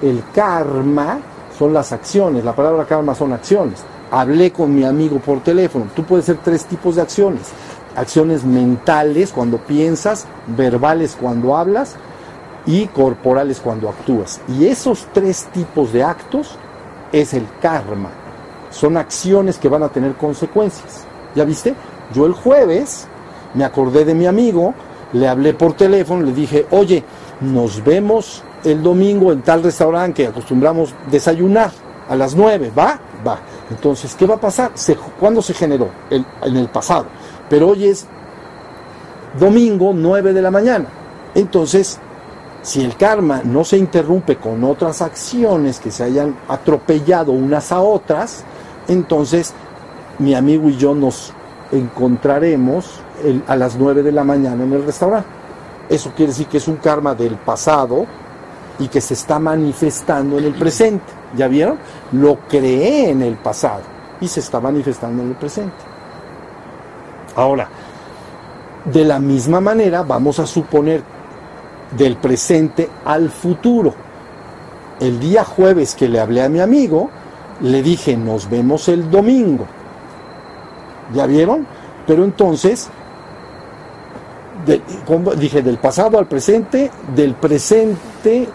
el 0.01 0.23
karma, 0.33 1.19
son 1.57 1.73
las 1.73 1.91
acciones, 1.91 2.45
la 2.45 2.55
palabra 2.55 2.85
karma 2.85 3.15
son 3.15 3.33
acciones 3.33 3.83
hablé 4.11 4.51
con 4.51 4.73
mi 4.73 4.83
amigo 4.83 5.19
por 5.19 5.41
teléfono. 5.41 5.87
Tú 5.95 6.03
puedes 6.03 6.25
hacer 6.25 6.41
tres 6.43 6.65
tipos 6.65 6.95
de 6.95 7.01
acciones. 7.01 7.41
Acciones 7.95 8.43
mentales 8.43 9.31
cuando 9.31 9.57
piensas, 9.57 10.25
verbales 10.47 11.17
cuando 11.19 11.55
hablas 11.55 11.95
y 12.65 12.87
corporales 12.87 13.59
cuando 13.59 13.89
actúas. 13.89 14.41
Y 14.47 14.65
esos 14.67 15.07
tres 15.13 15.45
tipos 15.53 15.93
de 15.93 16.03
actos 16.03 16.57
es 17.11 17.33
el 17.33 17.47
karma. 17.61 18.09
Son 18.71 18.97
acciones 18.97 19.57
que 19.57 19.69
van 19.69 19.83
a 19.83 19.89
tener 19.89 20.15
consecuencias. 20.15 21.05
¿Ya 21.35 21.45
viste? 21.45 21.75
Yo 22.13 22.25
el 22.25 22.33
jueves 22.33 23.07
me 23.53 23.63
acordé 23.63 24.03
de 24.03 24.13
mi 24.13 24.25
amigo, 24.25 24.73
le 25.13 25.27
hablé 25.27 25.53
por 25.53 25.73
teléfono, 25.73 26.23
le 26.23 26.33
dije, 26.33 26.65
oye, 26.71 27.03
nos 27.41 27.83
vemos 27.83 28.43
el 28.63 28.81
domingo 28.83 29.31
en 29.31 29.41
tal 29.41 29.63
restaurante 29.63 30.23
que 30.23 30.29
acostumbramos 30.29 30.93
desayunar 31.09 31.71
a 32.09 32.15
las 32.15 32.35
nueve, 32.35 32.71
¿va? 32.77 32.99
Va. 33.25 33.39
Entonces, 33.69 34.15
¿qué 34.15 34.25
va 34.25 34.35
a 34.35 34.39
pasar? 34.39 34.71
¿Cuándo 35.19 35.41
se 35.41 35.53
generó? 35.53 35.89
en 36.09 36.57
el 36.57 36.69
pasado. 36.69 37.05
Pero 37.49 37.69
hoy 37.69 37.85
es 37.85 38.05
domingo 39.39 39.91
9 39.93 40.33
de 40.33 40.41
la 40.41 40.51
mañana. 40.51 40.85
Entonces, 41.33 41.99
si 42.61 42.83
el 42.83 42.95
karma 42.95 43.41
no 43.43 43.63
se 43.63 43.77
interrumpe 43.77 44.37
con 44.37 44.63
otras 44.63 45.01
acciones 45.01 45.79
que 45.79 45.91
se 45.91 46.03
hayan 46.03 46.35
atropellado 46.47 47.31
unas 47.31 47.71
a 47.71 47.81
otras, 47.81 48.43
entonces 48.87 49.53
mi 50.17 50.33
amigo 50.33 50.69
y 50.69 50.77
yo 50.77 50.95
nos 50.95 51.33
encontraremos 51.71 53.01
a 53.47 53.55
las 53.55 53.75
9 53.77 54.01
de 54.03 54.11
la 54.11 54.23
mañana 54.23 54.63
en 54.63 54.73
el 54.73 54.83
restaurante. 54.83 55.27
Eso 55.89 56.11
quiere 56.15 56.31
decir 56.31 56.47
que 56.47 56.57
es 56.57 56.67
un 56.67 56.77
karma 56.77 57.13
del 57.13 57.35
pasado 57.35 58.05
y 58.79 58.87
que 58.87 59.01
se 59.01 59.13
está 59.13 59.37
manifestando 59.37 60.39
en 60.39 60.45
el 60.45 60.53
presente. 60.53 61.05
¿Ya 61.35 61.47
vieron? 61.47 61.77
Lo 62.11 62.39
creé 62.47 63.09
en 63.09 63.21
el 63.21 63.35
pasado 63.35 63.81
y 64.21 64.27
se 64.27 64.39
está 64.39 64.59
manifestando 64.59 65.23
en 65.23 65.29
el 65.29 65.35
presente. 65.35 65.73
Ahora, 67.35 67.67
de 68.85 69.03
la 69.03 69.19
misma 69.19 69.59
manera 69.59 70.03
vamos 70.03 70.39
a 70.39 70.47
suponer 70.47 71.01
del 71.97 72.17
presente 72.17 72.89
al 73.03 73.29
futuro. 73.29 73.93
El 74.99 75.19
día 75.19 75.43
jueves 75.43 75.95
que 75.95 76.07
le 76.07 76.19
hablé 76.19 76.41
a 76.41 76.49
mi 76.49 76.59
amigo, 76.59 77.09
le 77.61 77.81
dije, 77.81 78.15
nos 78.15 78.49
vemos 78.49 78.87
el 78.87 79.09
domingo. 79.09 79.65
¿Ya 81.13 81.25
vieron? 81.25 81.67
Pero 82.07 82.23
entonces, 82.23 82.89
dije, 85.37 85.61
del 85.61 85.77
pasado 85.77 86.17
al 86.17 86.27
presente, 86.27 86.89
del 87.15 87.35
presente 87.35 88.47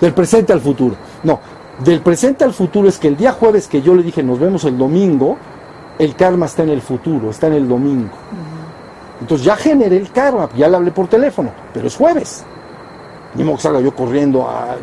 del 0.00 0.12
presente 0.12 0.52
al 0.52 0.60
futuro. 0.60 0.96
No, 1.24 1.40
del 1.84 2.00
presente 2.00 2.44
al 2.44 2.52
futuro 2.52 2.88
es 2.88 2.98
que 2.98 3.08
el 3.08 3.16
día 3.16 3.32
jueves 3.32 3.68
que 3.68 3.82
yo 3.82 3.94
le 3.94 4.02
dije 4.02 4.22
nos 4.22 4.38
vemos 4.38 4.64
el 4.64 4.76
domingo, 4.76 5.36
el 5.98 6.14
karma 6.14 6.46
está 6.46 6.62
en 6.62 6.70
el 6.70 6.82
futuro, 6.82 7.30
está 7.30 7.48
en 7.48 7.54
el 7.54 7.68
domingo. 7.68 8.10
Entonces 9.20 9.44
ya 9.44 9.56
generé 9.56 9.96
el 9.96 10.10
karma, 10.10 10.48
ya 10.56 10.68
le 10.68 10.76
hablé 10.76 10.90
por 10.92 11.08
teléfono, 11.08 11.50
pero 11.72 11.88
es 11.88 11.96
jueves. 11.96 12.44
Ni 13.34 13.44
modo 13.44 13.56
que 13.56 13.62
salga 13.62 13.80
yo 13.80 13.94
corriendo 13.94 14.48
a. 14.48 14.76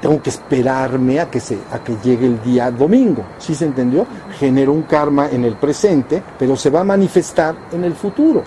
tengo 0.00 0.22
que 0.22 0.30
esperarme 0.30 1.20
a 1.20 1.30
que, 1.30 1.40
se, 1.40 1.58
a 1.72 1.78
que 1.78 1.96
llegue 2.02 2.26
el 2.26 2.42
día 2.42 2.70
domingo. 2.70 3.24
¿Sí 3.38 3.54
se 3.54 3.64
entendió? 3.64 4.06
Genero 4.38 4.72
un 4.72 4.82
karma 4.82 5.28
en 5.30 5.44
el 5.44 5.54
presente, 5.54 6.22
pero 6.38 6.56
se 6.56 6.70
va 6.70 6.80
a 6.80 6.84
manifestar 6.84 7.54
en 7.72 7.84
el 7.84 7.94
futuro. 7.94 8.42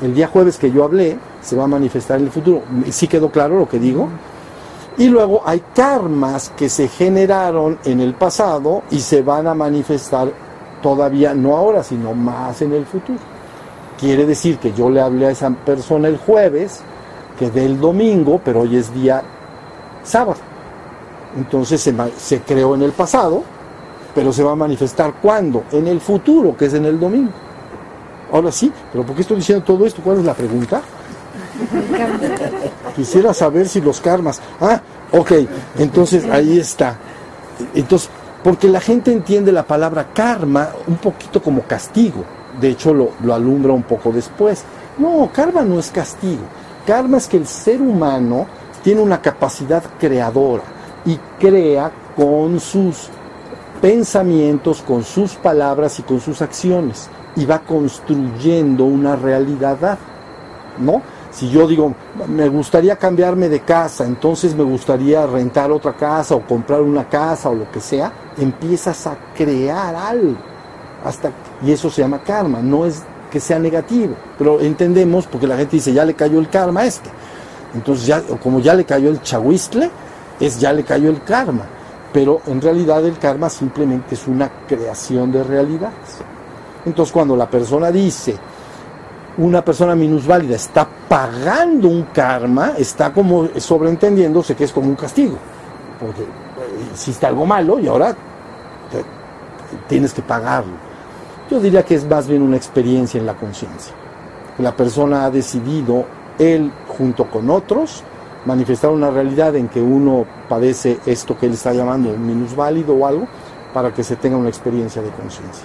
El 0.00 0.14
día 0.14 0.26
jueves 0.26 0.58
que 0.58 0.72
yo 0.72 0.82
hablé, 0.82 1.16
se 1.40 1.54
va 1.54 1.64
a 1.64 1.68
manifestar 1.68 2.18
en 2.18 2.26
el 2.26 2.32
futuro. 2.32 2.62
¿Sí 2.90 3.06
quedó 3.06 3.30
claro 3.30 3.58
lo 3.58 3.68
que 3.68 3.78
digo? 3.78 4.08
Y 4.98 5.08
luego 5.08 5.42
hay 5.44 5.62
karmas 5.74 6.50
que 6.56 6.68
se 6.68 6.88
generaron 6.88 7.78
en 7.84 8.00
el 8.00 8.14
pasado 8.14 8.82
y 8.90 9.00
se 9.00 9.22
van 9.22 9.46
a 9.46 9.54
manifestar 9.54 10.30
todavía, 10.82 11.34
no 11.34 11.56
ahora, 11.56 11.82
sino 11.82 12.12
más 12.14 12.60
en 12.60 12.72
el 12.72 12.84
futuro. 12.84 13.18
Quiere 13.98 14.26
decir 14.26 14.58
que 14.58 14.72
yo 14.72 14.90
le 14.90 15.00
hablé 15.00 15.26
a 15.26 15.30
esa 15.30 15.50
persona 15.50 16.08
el 16.08 16.18
jueves, 16.18 16.80
que 17.38 17.50
del 17.50 17.80
domingo, 17.80 18.40
pero 18.44 18.60
hoy 18.60 18.76
es 18.76 18.92
día 18.92 19.22
sábado. 20.02 20.40
Entonces 21.36 21.80
se, 21.80 21.94
se 22.18 22.40
creó 22.40 22.74
en 22.74 22.82
el 22.82 22.92
pasado, 22.92 23.42
pero 24.14 24.32
se 24.32 24.42
va 24.42 24.52
a 24.52 24.56
manifestar 24.56 25.14
cuándo? 25.22 25.64
En 25.72 25.86
el 25.86 26.00
futuro, 26.00 26.54
que 26.56 26.66
es 26.66 26.74
en 26.74 26.84
el 26.84 27.00
domingo. 27.00 27.30
Ahora 28.32 28.52
sí, 28.52 28.72
pero 28.90 29.04
¿por 29.04 29.14
qué 29.14 29.22
estoy 29.22 29.36
diciendo 29.38 29.64
todo 29.64 29.86
esto? 29.86 30.02
¿Cuál 30.02 30.18
es 30.18 30.24
la 30.24 30.34
pregunta? 30.34 30.82
Quisiera 32.94 33.34
saber 33.34 33.68
si 33.68 33.80
los 33.80 34.00
karmas. 34.00 34.40
Ah, 34.60 34.80
ok, 35.12 35.32
entonces 35.78 36.24
ahí 36.30 36.58
está. 36.58 36.96
Entonces, 37.74 38.10
porque 38.42 38.68
la 38.68 38.80
gente 38.80 39.12
entiende 39.12 39.52
la 39.52 39.62
palabra 39.62 40.08
karma 40.12 40.70
un 40.86 40.96
poquito 40.96 41.42
como 41.42 41.62
castigo. 41.62 42.24
De 42.60 42.70
hecho, 42.70 42.92
lo, 42.92 43.12
lo 43.22 43.34
alumbra 43.34 43.72
un 43.72 43.84
poco 43.84 44.12
después. 44.12 44.64
No, 44.98 45.30
karma 45.32 45.62
no 45.62 45.78
es 45.78 45.90
castigo. 45.90 46.42
Karma 46.86 47.18
es 47.18 47.28
que 47.28 47.36
el 47.36 47.46
ser 47.46 47.80
humano 47.80 48.46
tiene 48.82 49.00
una 49.00 49.22
capacidad 49.22 49.82
creadora 49.98 50.64
y 51.04 51.16
crea 51.38 51.90
con 52.16 52.60
sus 52.60 53.08
pensamientos, 53.80 54.82
con 54.82 55.04
sus 55.04 55.34
palabras 55.34 55.98
y 55.98 56.02
con 56.02 56.20
sus 56.20 56.42
acciones 56.42 57.08
y 57.36 57.46
va 57.46 57.60
construyendo 57.60 58.84
una 58.84 59.16
realidad, 59.16 59.98
¿no? 60.78 61.02
Si 61.32 61.48
yo 61.48 61.66
digo, 61.66 61.94
me 62.28 62.48
gustaría 62.48 62.96
cambiarme 62.96 63.48
de 63.48 63.60
casa, 63.60 64.04
entonces 64.04 64.54
me 64.54 64.64
gustaría 64.64 65.26
rentar 65.26 65.72
otra 65.72 65.94
casa 65.94 66.34
o 66.34 66.46
comprar 66.46 66.82
una 66.82 67.08
casa 67.08 67.48
o 67.48 67.54
lo 67.54 67.70
que 67.70 67.80
sea, 67.80 68.12
empiezas 68.36 69.06
a 69.06 69.16
crear 69.34 69.94
algo. 69.94 70.36
Hasta, 71.04 71.30
y 71.64 71.72
eso 71.72 71.90
se 71.90 72.02
llama 72.02 72.22
karma, 72.22 72.60
no 72.60 72.84
es 72.84 73.02
que 73.30 73.40
sea 73.40 73.58
negativo, 73.58 74.14
pero 74.38 74.60
entendemos 74.60 75.26
porque 75.26 75.46
la 75.46 75.56
gente 75.56 75.76
dice, 75.76 75.92
ya 75.92 76.04
le 76.04 76.12
cayó 76.14 76.38
el 76.38 76.50
karma 76.50 76.80
a 76.80 76.86
este. 76.86 77.08
Entonces, 77.74 78.06
ya, 78.06 78.20
como 78.20 78.60
ya 78.60 78.74
le 78.74 78.84
cayó 78.84 79.08
el 79.08 79.22
chahuistle, 79.22 79.90
es 80.38 80.60
ya 80.60 80.72
le 80.74 80.84
cayó 80.84 81.08
el 81.08 81.22
karma. 81.22 81.64
Pero 82.12 82.42
en 82.46 82.60
realidad 82.60 83.04
el 83.06 83.18
karma 83.18 83.48
simplemente 83.48 84.16
es 84.16 84.28
una 84.28 84.50
creación 84.68 85.32
de 85.32 85.42
realidades. 85.42 86.18
Entonces, 86.84 87.10
cuando 87.10 87.34
la 87.36 87.48
persona 87.48 87.90
dice, 87.90 88.36
una 89.38 89.64
persona 89.64 89.94
minusválida 89.94 90.56
está 90.56 90.86
pagando 91.08 91.88
un 91.88 92.04
karma, 92.12 92.72
está 92.76 93.12
como 93.12 93.48
sobreentendiéndose 93.56 94.54
que 94.54 94.64
es 94.64 94.72
como 94.72 94.88
un 94.88 94.96
castigo. 94.96 95.38
Porque 95.98 96.22
eh, 96.22 96.90
hiciste 96.94 97.26
algo 97.26 97.46
malo 97.46 97.78
y 97.78 97.86
ahora 97.86 98.14
tienes 99.88 100.12
que 100.12 100.22
pagarlo. 100.22 100.74
Yo 101.50 101.60
diría 101.60 101.84
que 101.84 101.94
es 101.94 102.04
más 102.08 102.26
bien 102.26 102.42
una 102.42 102.56
experiencia 102.56 103.18
en 103.18 103.26
la 103.26 103.34
conciencia. 103.34 103.94
La 104.58 104.76
persona 104.76 105.24
ha 105.24 105.30
decidido, 105.30 106.04
él 106.38 106.70
junto 106.88 107.30
con 107.30 107.50
otros, 107.50 108.02
manifestar 108.44 108.90
una 108.90 109.10
realidad 109.10 109.54
en 109.56 109.68
que 109.68 109.80
uno 109.80 110.26
padece 110.48 110.98
esto 111.06 111.38
que 111.38 111.46
él 111.46 111.52
está 111.52 111.72
llamando 111.72 112.10
minusválido 112.16 112.94
o 112.94 113.06
algo, 113.06 113.26
para 113.72 113.92
que 113.94 114.04
se 114.04 114.16
tenga 114.16 114.36
una 114.36 114.48
experiencia 114.48 115.00
de 115.00 115.10
conciencia. 115.10 115.64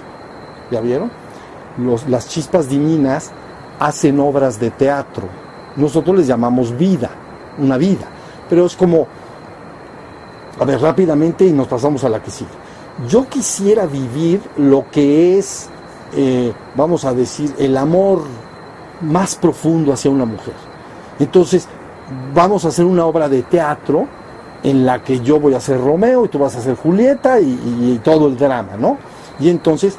¿Ya 0.71 0.81
vieron? 0.81 1.11
las 2.07 2.27
chispas 2.27 2.69
divinas 2.69 3.31
hacen 3.79 4.19
obras 4.19 4.59
de 4.59 4.71
teatro. 4.71 5.27
Nosotros 5.75 6.17
les 6.17 6.27
llamamos 6.27 6.77
vida, 6.77 7.09
una 7.57 7.77
vida. 7.77 8.07
Pero 8.49 8.65
es 8.65 8.75
como, 8.75 9.07
a 10.59 10.65
ver, 10.65 10.81
rápidamente 10.81 11.45
y 11.45 11.51
nos 11.51 11.67
pasamos 11.67 12.03
a 12.03 12.09
la 12.09 12.21
que 12.21 12.31
sigue. 12.31 12.49
Yo 13.07 13.27
quisiera 13.27 13.85
vivir 13.85 14.41
lo 14.57 14.85
que 14.89 15.37
es, 15.37 15.69
eh, 16.15 16.51
vamos 16.75 17.05
a 17.05 17.13
decir, 17.13 17.53
el 17.59 17.77
amor 17.77 18.23
más 19.01 19.35
profundo 19.35 19.93
hacia 19.93 20.09
una 20.09 20.25
mujer. 20.25 20.55
Entonces, 21.19 21.67
vamos 22.33 22.65
a 22.65 22.69
hacer 22.69 22.85
una 22.85 23.05
obra 23.05 23.29
de 23.29 23.43
teatro 23.43 24.07
en 24.63 24.85
la 24.85 25.03
que 25.03 25.19
yo 25.19 25.39
voy 25.39 25.53
a 25.53 25.59
ser 25.59 25.79
Romeo 25.79 26.25
y 26.25 26.29
tú 26.29 26.39
vas 26.39 26.55
a 26.55 26.61
ser 26.61 26.75
Julieta 26.75 27.39
y, 27.39 27.99
todo 28.03 28.27
el 28.27 28.37
drama, 28.37 28.75
¿no? 28.77 28.97
Y 29.39 29.49
entonces, 29.49 29.95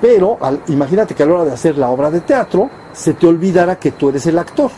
pero 0.00 0.38
imagínate 0.68 1.14
que 1.14 1.22
a 1.22 1.26
la 1.26 1.34
hora 1.34 1.44
de 1.44 1.52
hacer 1.52 1.78
la 1.78 1.88
obra 1.88 2.10
de 2.10 2.20
teatro, 2.20 2.68
se 2.92 3.14
te 3.14 3.26
olvidará 3.26 3.78
que 3.78 3.92
tú 3.92 4.10
eres 4.10 4.26
el 4.26 4.38
actor. 4.38 4.70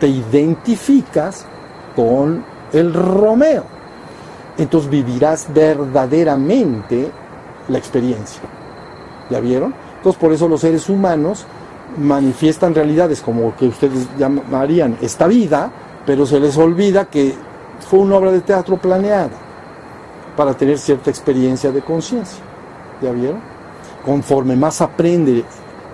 Te 0.00 0.08
identificas 0.08 1.44
con 1.94 2.44
el 2.72 2.92
Romeo. 2.92 3.64
Entonces 4.58 4.90
vivirás 4.90 5.46
verdaderamente 5.52 7.10
la 7.68 7.78
experiencia. 7.78 8.42
¿Ya 9.30 9.40
vieron? 9.40 9.74
Entonces 9.96 10.20
por 10.20 10.32
eso 10.32 10.48
los 10.48 10.60
seres 10.60 10.88
humanos 10.88 11.46
manifiestan 11.98 12.74
realidades 12.74 13.20
como 13.20 13.54
que 13.56 13.66
ustedes 13.66 14.08
llamarían 14.18 14.98
esta 15.00 15.26
vida, 15.26 15.70
pero 16.04 16.26
se 16.26 16.40
les 16.40 16.56
olvida 16.56 17.06
que 17.06 17.34
fue 17.88 18.00
una 18.00 18.16
obra 18.16 18.32
de 18.32 18.40
teatro 18.40 18.76
planeada 18.76 19.30
para 20.36 20.54
tener 20.54 20.78
cierta 20.78 21.10
experiencia 21.10 21.70
de 21.70 21.82
conciencia. 21.82 22.42
¿Ya 23.00 23.12
vieron? 23.12 23.40
Conforme 24.04 24.56
más 24.56 24.80
aprende 24.80 25.44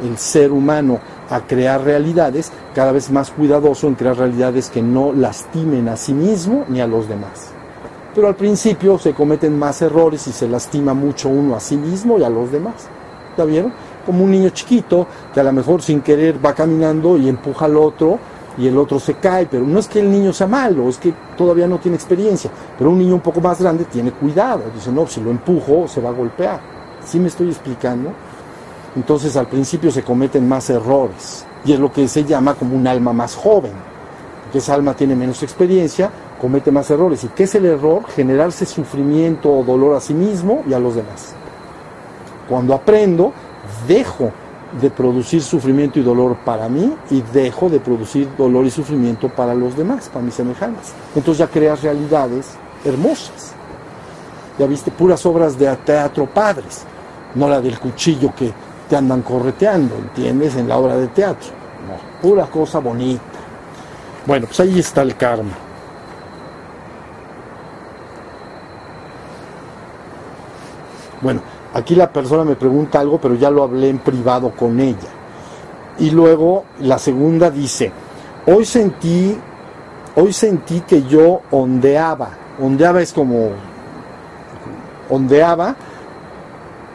el 0.02 0.18
ser 0.18 0.52
humano 0.52 0.98
a 1.28 1.40
crear 1.40 1.82
realidades, 1.82 2.52
cada 2.74 2.92
vez 2.92 3.10
más 3.10 3.30
cuidadoso 3.30 3.86
en 3.86 3.94
crear 3.94 4.16
realidades 4.16 4.68
que 4.68 4.82
no 4.82 5.12
lastimen 5.12 5.88
a 5.88 5.96
sí 5.96 6.12
mismo 6.12 6.64
ni 6.68 6.80
a 6.80 6.86
los 6.86 7.08
demás. 7.08 7.52
Pero 8.14 8.26
al 8.26 8.34
principio 8.34 8.98
se 8.98 9.14
cometen 9.14 9.56
más 9.58 9.82
errores 9.82 10.26
y 10.26 10.32
se 10.32 10.48
lastima 10.48 10.94
mucho 10.94 11.28
uno 11.28 11.54
a 11.54 11.60
sí 11.60 11.76
mismo 11.76 12.18
y 12.18 12.24
a 12.24 12.30
los 12.30 12.50
demás. 12.50 12.88
¿Ya 13.38 13.44
vieron? 13.44 13.72
Como 14.04 14.24
un 14.24 14.32
niño 14.32 14.50
chiquito 14.50 15.06
que 15.32 15.40
a 15.40 15.44
lo 15.44 15.52
mejor 15.52 15.80
sin 15.80 16.00
querer 16.00 16.44
va 16.44 16.54
caminando 16.54 17.16
y 17.16 17.28
empuja 17.28 17.66
al 17.66 17.76
otro 17.76 18.18
y 18.58 18.66
el 18.66 18.76
otro 18.76 18.98
se 18.98 19.14
cae, 19.14 19.46
pero 19.46 19.64
no 19.64 19.78
es 19.78 19.86
que 19.86 20.00
el 20.00 20.10
niño 20.10 20.32
sea 20.32 20.48
malo, 20.48 20.88
es 20.88 20.98
que 20.98 21.14
todavía 21.36 21.66
no 21.66 21.78
tiene 21.78 21.96
experiencia, 21.96 22.50
pero 22.76 22.90
un 22.90 22.98
niño 22.98 23.14
un 23.14 23.20
poco 23.20 23.40
más 23.40 23.60
grande 23.60 23.84
tiene 23.84 24.10
cuidado, 24.10 24.64
dice, 24.74 24.90
no, 24.90 25.06
si 25.06 25.20
lo 25.20 25.30
empujo 25.30 25.86
se 25.86 26.00
va 26.00 26.10
a 26.10 26.12
golpear. 26.12 26.60
¿Sí 27.04 27.18
me 27.18 27.28
estoy 27.28 27.48
explicando? 27.48 28.12
Entonces 28.96 29.36
al 29.36 29.46
principio 29.46 29.90
se 29.90 30.02
cometen 30.02 30.48
más 30.48 30.68
errores 30.70 31.44
y 31.64 31.72
es 31.72 31.78
lo 31.78 31.92
que 31.92 32.08
se 32.08 32.24
llama 32.24 32.54
como 32.54 32.76
un 32.76 32.86
alma 32.86 33.12
más 33.12 33.36
joven, 33.36 33.72
porque 34.44 34.58
esa 34.58 34.74
alma 34.74 34.94
tiene 34.94 35.14
menos 35.14 35.42
experiencia, 35.42 36.10
comete 36.40 36.70
más 36.72 36.90
errores. 36.90 37.22
¿Y 37.24 37.28
qué 37.28 37.44
es 37.44 37.54
el 37.54 37.66
error? 37.66 38.04
Generarse 38.08 38.66
sufrimiento 38.66 39.52
o 39.52 39.62
dolor 39.62 39.96
a 39.96 40.00
sí 40.00 40.14
mismo 40.14 40.64
y 40.68 40.72
a 40.72 40.78
los 40.78 40.96
demás. 40.96 41.34
Cuando 42.48 42.74
aprendo, 42.74 43.32
dejo 43.86 44.32
de 44.80 44.90
producir 44.90 45.42
sufrimiento 45.42 45.98
y 45.98 46.02
dolor 46.02 46.36
para 46.44 46.68
mí 46.68 46.92
y 47.10 47.22
dejo 47.32 47.68
de 47.68 47.80
producir 47.80 48.28
dolor 48.36 48.66
y 48.66 48.70
sufrimiento 48.70 49.28
para 49.28 49.54
los 49.54 49.76
demás, 49.76 50.08
para 50.08 50.24
mis 50.24 50.34
semejantes. 50.34 50.92
Entonces 51.14 51.38
ya 51.38 51.46
creas 51.48 51.82
realidades 51.82 52.52
hermosas. 52.84 53.52
Ya 54.58 54.66
viste 54.66 54.90
puras 54.90 55.24
obras 55.26 55.58
de 55.58 55.74
teatro 55.76 56.26
padres, 56.26 56.82
no 57.34 57.48
la 57.48 57.60
del 57.60 57.78
cuchillo 57.78 58.32
que 58.34 58.52
te 58.90 58.96
andan 58.96 59.22
correteando, 59.22 59.94
¿entiendes? 59.94 60.56
En 60.56 60.68
la 60.68 60.76
obra 60.76 60.96
de 60.96 61.06
teatro. 61.06 61.50
No, 61.86 62.28
pura 62.28 62.46
cosa 62.46 62.80
bonita. 62.80 63.22
Bueno, 64.26 64.46
pues 64.48 64.58
ahí 64.58 64.80
está 64.80 65.02
el 65.02 65.16
karma. 65.16 65.52
Bueno, 71.22 71.40
aquí 71.72 71.94
la 71.94 72.12
persona 72.12 72.42
me 72.44 72.56
pregunta 72.56 72.98
algo, 72.98 73.20
pero 73.20 73.36
ya 73.36 73.48
lo 73.48 73.62
hablé 73.62 73.90
en 73.90 73.98
privado 73.98 74.50
con 74.50 74.80
ella. 74.80 75.08
Y 76.00 76.10
luego 76.10 76.64
la 76.80 76.98
segunda 76.98 77.48
dice, 77.48 77.92
hoy 78.46 78.64
sentí, 78.64 79.38
hoy 80.16 80.32
sentí 80.32 80.80
que 80.80 81.04
yo 81.04 81.42
ondeaba. 81.52 82.30
Ondeaba 82.60 83.00
es 83.02 83.12
como, 83.12 83.50
ondeaba 85.08 85.76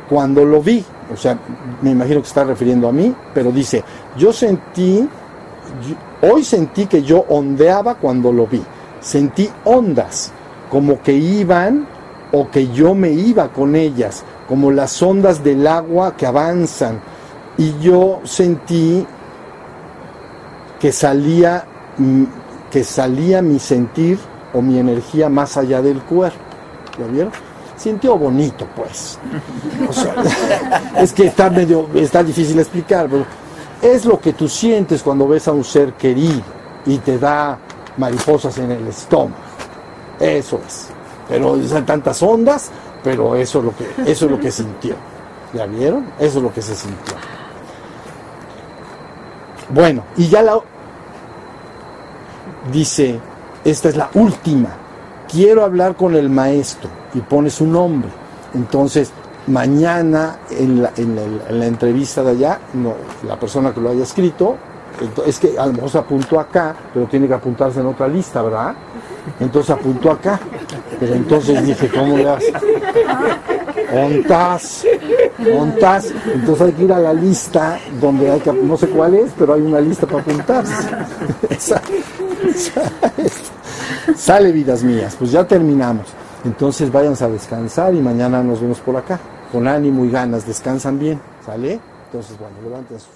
cuando 0.09 0.43
lo 0.43 0.61
vi 0.61 0.85
o 1.13 1.17
sea, 1.17 1.37
me 1.81 1.91
imagino 1.91 2.21
que 2.21 2.27
está 2.27 2.43
refiriendo 2.43 2.87
a 2.87 2.91
mí, 2.91 3.13
pero 3.33 3.51
dice, 3.51 3.83
yo 4.17 4.33
sentí, 4.33 5.07
hoy 6.21 6.43
sentí 6.43 6.87
que 6.87 7.03
yo 7.03 7.25
ondeaba 7.29 7.95
cuando 7.95 8.31
lo 8.31 8.47
vi, 8.47 8.61
sentí 8.99 9.49
ondas, 9.63 10.31
como 10.69 11.01
que 11.01 11.13
iban 11.13 11.87
o 12.31 12.49
que 12.49 12.67
yo 12.69 12.95
me 12.95 13.11
iba 13.11 13.49
con 13.49 13.75
ellas, 13.75 14.23
como 14.47 14.71
las 14.71 15.01
ondas 15.01 15.43
del 15.43 15.67
agua 15.67 16.15
que 16.17 16.25
avanzan, 16.25 16.99
y 17.57 17.77
yo 17.79 18.19
sentí 18.23 19.05
que 20.79 20.91
salía, 20.91 21.65
mm, 21.97 22.23
que 22.71 22.83
salía 22.83 23.41
mi 23.41 23.59
sentir 23.59 24.19
o 24.53 24.61
mi 24.61 24.79
energía 24.79 25.29
más 25.29 25.57
allá 25.57 25.81
del 25.81 26.01
cuerpo. 26.01 26.39
¿Ya 26.99 27.07
vieron? 27.07 27.31
Sintió 27.85 28.17
bonito, 28.17 28.67
pues. 28.75 29.19
es 30.97 31.13
que 31.13 31.27
está 31.27 31.51
medio, 31.51 31.87
está 31.93 32.23
difícil 32.23 32.57
explicar, 32.57 33.07
pero 33.07 33.25
es 33.79 34.05
lo 34.05 34.19
que 34.19 34.33
tú 34.33 34.49
sientes 34.49 35.03
cuando 35.03 35.27
ves 35.27 35.47
a 35.47 35.51
un 35.51 35.63
ser 35.63 35.93
querido 35.93 36.41
y 36.87 36.97
te 36.97 37.19
da 37.19 37.59
mariposas 37.97 38.57
en 38.57 38.71
el 38.71 38.87
estómago. 38.87 39.35
Eso 40.19 40.59
es. 40.65 40.87
Pero 41.29 41.61
son 41.67 41.85
tantas 41.85 42.23
ondas, 42.23 42.71
pero 43.03 43.35
eso 43.35 43.59
es 43.59 43.65
lo 43.65 43.75
que, 43.75 44.11
eso 44.11 44.25
es 44.25 44.31
lo 44.31 44.39
que 44.39 44.51
sintió. 44.51 44.95
¿Ya 45.53 45.67
vieron? 45.67 46.07
Eso 46.17 46.39
es 46.39 46.43
lo 46.43 46.51
que 46.51 46.63
se 46.63 46.75
sintió. 46.75 47.13
Bueno, 49.69 50.03
y 50.17 50.27
ya 50.27 50.41
la 50.41 50.59
dice, 52.71 53.19
esta 53.63 53.89
es 53.89 53.95
la 53.95 54.09
última. 54.15 54.69
Quiero 55.31 55.63
hablar 55.63 55.95
con 55.95 56.15
el 56.15 56.31
maestro 56.31 57.04
y 57.15 57.21
pone 57.21 57.49
su 57.49 57.65
nombre. 57.65 58.09
Entonces, 58.53 59.11
mañana 59.47 60.37
en 60.51 60.83
la, 60.83 60.91
en, 60.97 61.39
la 61.49 61.65
entrevista 61.65 62.23
de 62.23 62.31
allá, 62.31 62.59
la 63.27 63.39
persona 63.39 63.73
que 63.73 63.81
lo 63.81 63.89
haya 63.89 64.03
escrito, 64.03 64.57
es 65.25 65.39
que 65.39 65.57
a 65.57 65.65
lo 65.65 65.73
mejor 65.73 65.89
se 65.89 65.97
apuntó 65.97 66.39
acá, 66.39 66.75
pero 66.93 67.05
tiene 67.07 67.27
que 67.27 67.33
apuntarse 67.33 67.79
en 67.79 67.87
otra 67.87 68.07
lista, 68.07 68.41
¿verdad? 68.41 68.75
Entonces 69.39 69.71
apuntó 69.71 70.11
acá. 70.11 70.39
Pero 70.99 71.15
entonces 71.15 71.65
dije, 71.65 71.89
¿cómo 71.89 72.17
le 72.17 72.29
haces? 72.29 72.53
Ontas, 73.93 74.85
ontas. 75.53 76.13
Entonces 76.33 76.67
hay 76.67 76.73
que 76.73 76.83
ir 76.83 76.93
a 76.93 76.99
la 76.99 77.13
lista 77.13 77.79
donde 77.99 78.31
hay 78.31 78.39
que, 78.39 78.53
no 78.53 78.77
sé 78.77 78.87
cuál 78.87 79.15
es, 79.15 79.31
pero 79.37 79.53
hay 79.53 79.61
una 79.61 79.81
lista 79.81 80.07
para 80.07 80.21
apuntarse. 80.21 80.73
Sale 84.15 84.51
vidas 84.51 84.83
mías, 84.83 85.15
pues 85.17 85.31
ya 85.31 85.45
terminamos. 85.45 86.05
Entonces 86.45 86.91
váyanse 86.91 87.25
a 87.25 87.29
descansar 87.29 87.93
y 87.95 88.01
mañana 88.01 88.43
nos 88.43 88.61
vemos 88.61 88.79
por 88.79 88.95
acá. 88.95 89.19
Con 89.51 89.67
ánimo 89.67 90.05
y 90.05 90.11
ganas, 90.11 90.45
descansan 90.45 90.99
bien, 90.99 91.19
¿sale? 91.45 91.79
Entonces, 92.05 92.37
bueno, 92.37 92.55
levanten 92.63 92.99
sus 92.99 93.09